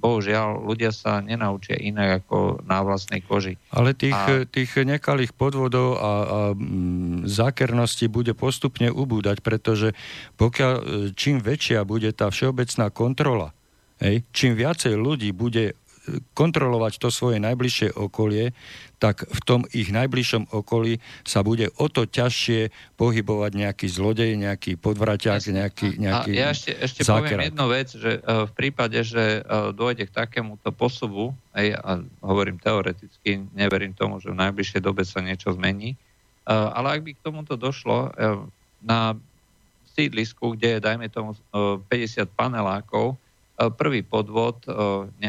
bohužiaľ 0.00 0.64
ľudia 0.64 0.88
sa 0.88 1.20
nenaučia 1.20 1.76
inak 1.76 2.24
ako 2.24 2.64
na 2.64 2.80
vlastnej 2.80 3.20
koži. 3.20 3.60
Ale 3.76 3.92
tých, 3.92 4.16
a... 4.16 4.48
tých 4.48 4.72
nekalých 4.88 5.36
podvodov 5.36 6.00
a, 6.00 6.00
a 6.00 6.12
zákernosti 7.28 8.08
bude 8.08 8.32
postupne 8.32 8.88
ubúdať, 8.88 9.44
pretože 9.44 9.92
pokiaľ 10.40 10.74
čím 11.12 11.44
väčšia 11.44 11.84
bude 11.84 12.08
tá 12.16 12.32
všeobecná 12.32 12.88
kontrola, 12.88 13.52
hej, 14.00 14.24
čím 14.32 14.56
viacej 14.56 14.96
ľudí 14.96 15.36
bude 15.36 15.76
kontrolovať 16.34 16.98
to 16.98 17.08
svoje 17.08 17.38
najbližšie 17.38 17.94
okolie, 17.94 18.50
tak 19.00 19.24
v 19.24 19.40
tom 19.48 19.60
ich 19.72 19.88
najbližšom 19.88 20.52
okolí 20.52 21.00
sa 21.24 21.40
bude 21.40 21.72
o 21.80 21.86
to 21.88 22.04
ťažšie 22.04 22.68
pohybovať 23.00 23.52
nejaký 23.56 23.86
zlodej, 23.88 24.36
nejaký 24.36 24.76
podvraťák, 24.76 25.40
nejaký, 25.40 25.88
nejaký 25.96 26.30
A 26.36 26.40
ja 26.40 26.48
ešte, 26.52 26.76
ešte 26.76 27.00
poviem 27.08 27.48
jednu 27.48 27.66
vec, 27.72 27.88
že 27.96 28.20
uh, 28.20 28.44
v 28.44 28.52
prípade, 28.52 29.00
že 29.00 29.40
uh, 29.40 29.72
dôjde 29.72 30.04
k 30.04 30.12
takémuto 30.12 30.68
posubu, 30.68 31.32
aj, 31.56 31.66
a 31.80 31.90
hovorím 32.20 32.60
teoreticky, 32.60 33.40
neverím 33.56 33.96
tomu, 33.96 34.20
že 34.20 34.28
v 34.28 34.36
najbližšej 34.36 34.80
dobe 34.84 35.08
sa 35.08 35.24
niečo 35.24 35.56
zmení, 35.56 35.96
uh, 36.44 36.76
ale 36.76 37.00
ak 37.00 37.00
by 37.00 37.10
k 37.16 37.24
tomuto 37.24 37.56
došlo 37.56 38.12
na 38.84 39.16
sídlisku, 39.96 40.56
kde 40.56 40.76
je, 40.76 40.84
dajme 40.84 41.08
tomu, 41.08 41.32
uh, 41.56 41.80
50 41.88 42.28
panelákov, 42.36 43.16
E, 43.16 43.29
prvý 43.68 44.00
podvod 44.00 44.64
e, 44.64 44.72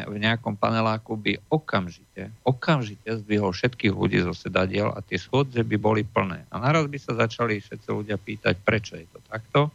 v 0.08 0.16
nejakom 0.16 0.56
paneláku 0.56 1.20
by 1.20 1.36
okamžite, 1.52 2.32
okamžite 2.48 3.04
zdvihol 3.04 3.52
všetkých 3.52 3.92
ľudí 3.92 4.24
zo 4.24 4.32
sedadiel 4.32 4.96
a 4.96 5.04
tie 5.04 5.20
schodze 5.20 5.60
by 5.68 5.76
boli 5.76 6.08
plné. 6.08 6.48
A 6.48 6.56
naraz 6.64 6.88
by 6.88 6.96
sa 6.96 7.20
začali 7.20 7.60
všetci 7.60 7.92
ľudia 7.92 8.16
pýtať, 8.16 8.56
prečo 8.64 8.96
je 8.96 9.04
to 9.12 9.20
takto, 9.28 9.60
e, 9.68 9.72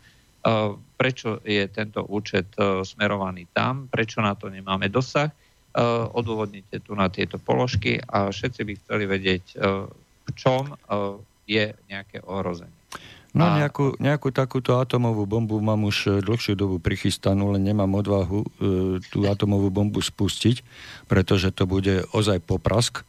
prečo 0.97 1.45
je 1.45 1.69
tento 1.69 2.01
účet 2.09 2.49
smerovaný 2.89 3.45
tam, 3.53 3.93
prečo 3.93 4.25
na 4.25 4.33
to 4.33 4.49
nemáme 4.49 4.89
dosah, 4.89 5.29
odôvodnite 6.17 6.81
tu 6.81 6.97
na 6.97 7.13
tieto 7.13 7.37
položky 7.37 8.01
a 8.01 8.33
všetci 8.33 8.61
by 8.65 8.73
chceli 8.81 9.05
vedieť, 9.05 9.45
v 10.25 10.31
čom 10.33 10.73
je 11.45 11.69
nejaké 11.93 12.25
ohrozenie. 12.25 12.86
No 13.37 13.53
a... 13.53 13.61
nejakú, 13.61 14.01
nejakú 14.01 14.33
takúto 14.33 14.81
atomovú 14.81 15.29
bombu 15.29 15.61
mám 15.61 15.85
už 15.85 15.97
e, 16.09 16.11
dlhšiu 16.25 16.57
dobu 16.57 16.81
prichystanú, 16.81 17.53
len 17.53 17.69
nemám 17.69 17.93
odvahu 18.01 18.41
e, 18.41 18.49
tú 19.13 19.29
atomovú 19.29 19.69
bombu 19.69 20.01
spustiť, 20.01 20.65
pretože 21.05 21.53
to 21.53 21.69
bude 21.69 22.09
ozaj 22.17 22.41
poprask. 22.41 23.05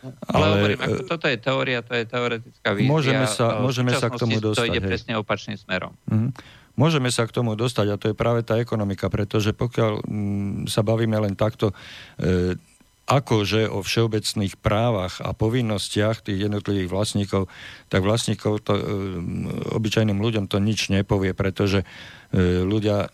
Ale, 0.00 0.16
ale 0.32 0.44
hovorím, 0.56 0.78
ako 0.80 1.00
e, 1.04 1.08
toto 1.12 1.26
je 1.28 1.36
teória, 1.36 1.78
to 1.84 1.92
je 1.92 2.04
teoretická 2.08 2.68
vízia. 2.72 2.88
Môžeme 2.88 3.26
sa, 3.28 3.60
môžeme 3.60 3.92
sa 3.92 4.08
k 4.08 4.16
tomu 4.16 4.40
dostať. 4.40 4.64
To 4.64 4.68
ide 4.72 4.80
hej. 4.80 4.88
presne 4.88 5.12
opačným 5.20 5.60
smerom. 5.60 5.92
Mhm. 6.08 6.32
môžeme 6.80 7.12
sa 7.12 7.28
k 7.28 7.36
tomu 7.36 7.52
dostať 7.52 7.86
a 7.92 8.00
to 8.00 8.06
je 8.08 8.14
práve 8.16 8.40
tá 8.40 8.56
ekonomika, 8.56 9.12
pretože 9.12 9.52
pokiaľ 9.52 9.92
m, 10.08 10.64
sa 10.64 10.80
bavíme 10.80 11.20
len 11.20 11.36
takto 11.36 11.76
e, 12.16 12.56
akože 13.10 13.66
o 13.66 13.82
všeobecných 13.82 14.54
právach 14.62 15.18
a 15.18 15.34
povinnostiach 15.34 16.22
tých 16.22 16.46
jednotlivých 16.46 16.86
vlastníkov, 16.86 17.50
tak 17.90 18.06
vlastníkov 18.06 18.62
to, 18.62 18.78
e, 18.78 18.82
obyčajným 19.74 20.22
ľuďom 20.22 20.46
to 20.46 20.62
nič 20.62 20.94
nepovie, 20.94 21.34
pretože 21.34 21.82
e, 21.82 21.86
ľudia 22.62 23.10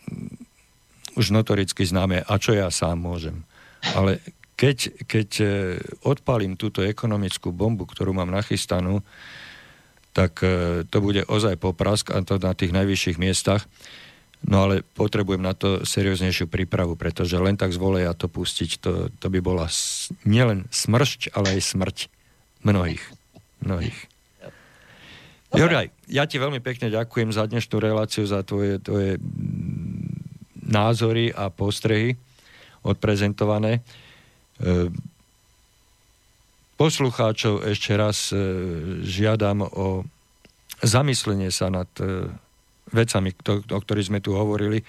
už 1.17 1.33
notoricky 1.33 1.89
známe, 1.89 2.21
a 2.21 2.35
čo 2.37 2.53
ja 2.53 2.69
sám 2.69 3.01
môžem. 3.01 3.49
Ale 3.97 4.21
keď, 4.61 5.09
keď 5.09 5.29
e, 5.41 5.47
odpalím 6.05 6.61
túto 6.61 6.85
ekonomickú 6.85 7.49
bombu, 7.49 7.89
ktorú 7.89 8.13
mám 8.13 8.29
nachystanú, 8.29 9.01
tak 10.17 10.41
to 10.89 10.99
bude 11.05 11.29
ozaj 11.29 11.61
poprask 11.61 12.09
a 12.09 12.25
to 12.25 12.41
na 12.41 12.57
tých 12.57 12.73
najvyšších 12.73 13.21
miestach. 13.21 13.69
No 14.45 14.69
ale 14.69 14.85
potrebujem 14.85 15.41
na 15.41 15.57
to 15.57 15.83
serióznejšiu 15.83 16.47
prípravu, 16.47 16.95
pretože 16.95 17.35
len 17.41 17.57
tak 17.57 17.73
z 17.73 17.81
voleja 17.81 18.13
to 18.13 18.29
pustiť, 18.29 18.71
to, 18.79 18.93
to 19.17 19.27
by 19.33 19.41
bola 19.41 19.67
nielen 20.29 20.69
smršť, 20.69 21.33
ale 21.33 21.57
aj 21.57 21.61
smrť 21.65 21.97
mnohých. 22.63 23.03
mnohých. 23.65 23.99
Juraj, 25.57 25.89
ja 26.11 26.29
ti 26.29 26.37
veľmi 26.37 26.61
pekne 26.61 26.93
ďakujem 26.93 27.33
za 27.33 27.49
dnešnú 27.49 27.81
reláciu, 27.81 28.29
za 28.29 28.45
tvoje, 28.45 28.77
tvoje 28.83 29.17
názory 30.67 31.33
a 31.33 31.49
postrehy 31.49 32.19
odprezentované. 32.85 33.81
E, 34.59 34.91
poslucháčov 36.77 37.67
ešte 37.67 37.97
raz 37.97 38.31
e, 38.31 38.39
žiadam 39.01 39.65
o 39.65 40.05
zamyslenie 40.85 41.49
sa 41.49 41.73
nad 41.73 41.89
vecami, 42.93 43.31
o 43.51 43.79
ktorých 43.79 44.09
sme 44.13 44.21
tu 44.23 44.35
hovorili. 44.37 44.83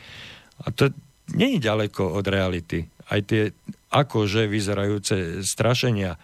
A 0.66 0.74
to 0.74 0.94
nie 1.34 1.58
je 1.58 1.66
ďaleko 1.66 2.18
od 2.18 2.26
reality. 2.28 2.86
Aj 3.08 3.22
tie 3.24 3.56
akože 3.90 4.52
vyzerajúce 4.52 5.42
strašenia, 5.48 6.20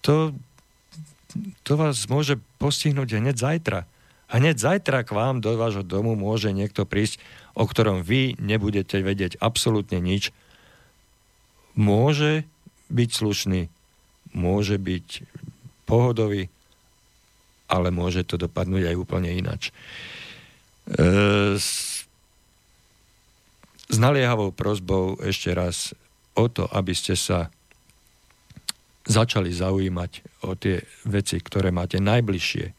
to, 0.00 0.32
to 1.66 1.72
vás 1.74 2.06
môže 2.06 2.38
postihnúť 2.56 3.18
hneď 3.18 3.36
zajtra. 3.36 3.80
Hneď 4.26 4.56
zajtra 4.58 5.06
k 5.06 5.10
vám 5.14 5.38
do 5.38 5.54
vášho 5.54 5.86
domu 5.86 6.18
môže 6.18 6.50
niekto 6.50 6.82
prísť, 6.82 7.22
o 7.54 7.62
ktorom 7.66 8.02
vy 8.02 8.34
nebudete 8.42 8.98
vedieť 8.98 9.38
absolútne 9.38 10.02
nič 10.02 10.34
môže 11.76 12.48
byť 12.88 13.10
slušný, 13.12 13.68
môže 14.32 14.80
byť 14.80 15.28
pohodový, 15.84 16.48
ale 17.68 17.92
môže 17.92 18.24
to 18.24 18.40
dopadnúť 18.40 18.90
aj 18.90 18.96
úplne 18.96 19.30
inač. 19.30 19.70
S 20.86 21.96
naliehavou 23.90 24.54
prozbou 24.54 25.18
ešte 25.22 25.50
raz 25.50 25.94
o 26.38 26.46
to, 26.46 26.70
aby 26.70 26.94
ste 26.94 27.18
sa 27.18 27.50
začali 29.06 29.50
zaujímať 29.50 30.42
o 30.46 30.54
tie 30.58 30.82
veci, 31.06 31.38
ktoré 31.38 31.70
máte 31.70 31.98
najbližšie. 32.02 32.74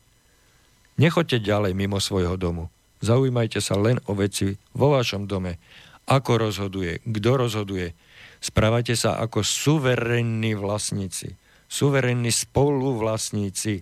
Nechoďte 0.98 1.44
ďalej 1.44 1.74
mimo 1.76 2.00
svojho 2.00 2.36
domu. 2.36 2.72
Zaujímajte 3.00 3.62
sa 3.62 3.78
len 3.78 4.02
o 4.10 4.18
veci 4.18 4.58
vo 4.74 4.92
vašom 4.96 5.30
dome. 5.30 5.60
Ako 6.08 6.40
rozhoduje, 6.40 7.04
kto 7.04 7.32
rozhoduje, 7.38 7.94
Správajte 8.38 8.94
sa 8.94 9.18
ako 9.18 9.42
suverénni 9.42 10.54
vlastníci. 10.54 11.34
Suverénni 11.68 12.30
spoluvlastníci. 12.30 13.82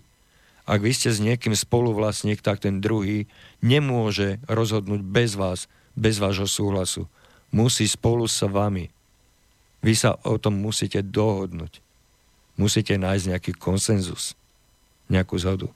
Ak 0.66 0.82
vy 0.82 0.92
ste 0.96 1.14
s 1.14 1.22
niekým 1.22 1.54
spoluvlastník, 1.54 2.42
tak 2.42 2.64
ten 2.64 2.82
druhý 2.82 3.30
nemôže 3.66 4.38
rozhodnúť 4.46 5.02
bez 5.02 5.34
vás, 5.34 5.66
bez 5.98 6.22
vášho 6.22 6.46
súhlasu. 6.46 7.10
Musí 7.50 7.90
spolu 7.90 8.30
s 8.30 8.46
vami. 8.46 8.94
Vy 9.82 9.94
sa 9.98 10.22
o 10.22 10.38
tom 10.38 10.62
musíte 10.62 11.02
dohodnúť. 11.02 11.82
Musíte 12.62 12.94
nájsť 12.96 13.26
nejaký 13.34 13.52
konsenzus, 13.58 14.38
nejakú 15.10 15.36
zhodu. 15.42 15.68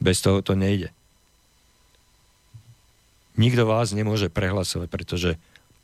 Bez 0.00 0.24
toho 0.24 0.40
to 0.40 0.56
nejde. 0.56 0.90
Nikto 3.36 3.68
vás 3.68 3.92
nemôže 3.92 4.32
prehlasovať, 4.32 4.88
pretože 4.88 5.30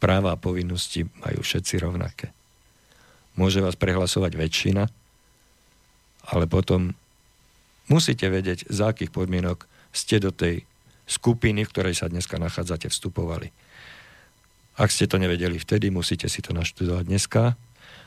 práva 0.00 0.34
a 0.34 0.40
povinnosti 0.40 1.04
majú 1.20 1.44
všetci 1.44 1.84
rovnaké. 1.84 2.32
Môže 3.36 3.60
vás 3.60 3.76
prehlasovať 3.76 4.32
väčšina, 4.34 4.88
ale 6.32 6.44
potom 6.48 6.96
musíte 7.92 8.28
vedieť, 8.28 8.68
za 8.72 8.92
akých 8.92 9.12
podmienok 9.12 9.68
ste 9.92 10.16
do 10.16 10.32
tej 10.32 10.64
skupiny, 11.12 11.68
v 11.68 11.72
ktorej 11.72 11.94
sa 12.00 12.08
dneska 12.08 12.40
nachádzate, 12.40 12.88
vstupovali. 12.88 13.52
Ak 14.80 14.88
ste 14.88 15.04
to 15.04 15.20
nevedeli 15.20 15.60
vtedy, 15.60 15.92
musíte 15.92 16.32
si 16.32 16.40
to 16.40 16.56
naštudovať 16.56 17.04
dneska. 17.04 17.42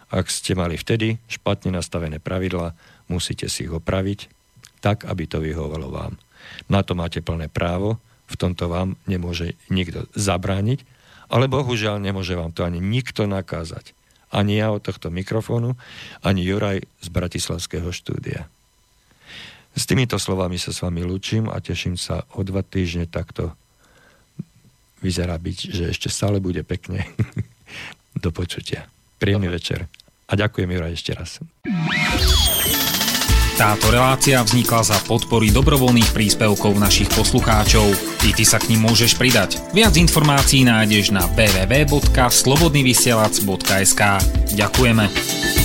Ak 0.09 0.25
ste 0.33 0.57
mali 0.57 0.81
vtedy 0.81 1.21
špatne 1.29 1.77
nastavené 1.77 2.17
pravidla, 2.17 2.73
musíte 3.05 3.45
si 3.45 3.69
ich 3.69 3.73
opraviť 3.73 4.33
tak, 4.81 5.05
aby 5.05 5.29
to 5.29 5.41
vyhovalo 5.41 5.93
vám. 5.93 6.17
Na 6.69 6.81
to 6.81 6.97
máte 6.97 7.21
plné 7.21 7.49
právo, 7.49 8.01
v 8.25 8.35
tomto 8.37 8.65
vám 8.65 8.97
nemôže 9.05 9.53
nikto 9.69 10.09
zabrániť 10.17 10.95
ale 11.29 11.49
bohužiaľ 11.49 11.97
nemôže 12.01 12.37
vám 12.37 12.53
to 12.53 12.65
ani 12.65 12.77
nikto 12.81 13.25
nakázať. 13.25 13.97
Ani 14.33 14.59
ja 14.59 14.73
od 14.73 14.83
tohto 14.83 15.13
mikrofónu, 15.13 15.77
ani 16.25 16.43
Juraj 16.43 16.83
z 17.01 17.07
Bratislavského 17.07 17.87
štúdia. 17.93 18.49
S 19.75 19.83
týmito 19.83 20.15
slovami 20.15 20.55
sa 20.55 20.71
s 20.71 20.79
vami 20.79 21.03
lúčim 21.03 21.51
a 21.51 21.59
teším 21.59 21.99
sa 21.99 22.23
o 22.39 22.41
dva 22.47 22.63
týždne 22.63 23.11
takto 23.11 23.51
vyzerá 25.03 25.35
byť, 25.35 25.57
že 25.69 25.83
ešte 25.91 26.07
stále 26.09 26.39
bude 26.39 26.63
pekne. 26.63 27.03
Do 28.23 28.31
počutia. 28.31 28.87
Príjemný 29.19 29.51
večer. 29.51 29.91
A 30.25 30.33
ďakujem 30.33 30.71
Juraj 30.71 30.95
ešte 30.95 31.11
raz. 31.13 31.37
Táto 33.55 33.87
relácia 33.87 34.43
vznikla 34.43 34.83
za 34.83 34.99
podpory 35.07 35.47
dobrovoľných 35.47 36.11
príspevkov 36.11 36.75
našich 36.75 37.07
poslucháčov. 37.15 37.87
I 38.27 38.35
ty 38.35 38.43
sa 38.43 38.59
k 38.59 38.75
ním 38.75 38.83
môžeš 38.83 39.15
pridať. 39.15 39.63
Viac 39.71 39.95
informácií 39.95 40.67
nájdeš 40.67 41.15
na 41.15 41.23
www.slobodnyvysielac.sk 41.39 44.01
Ďakujeme. 44.59 45.64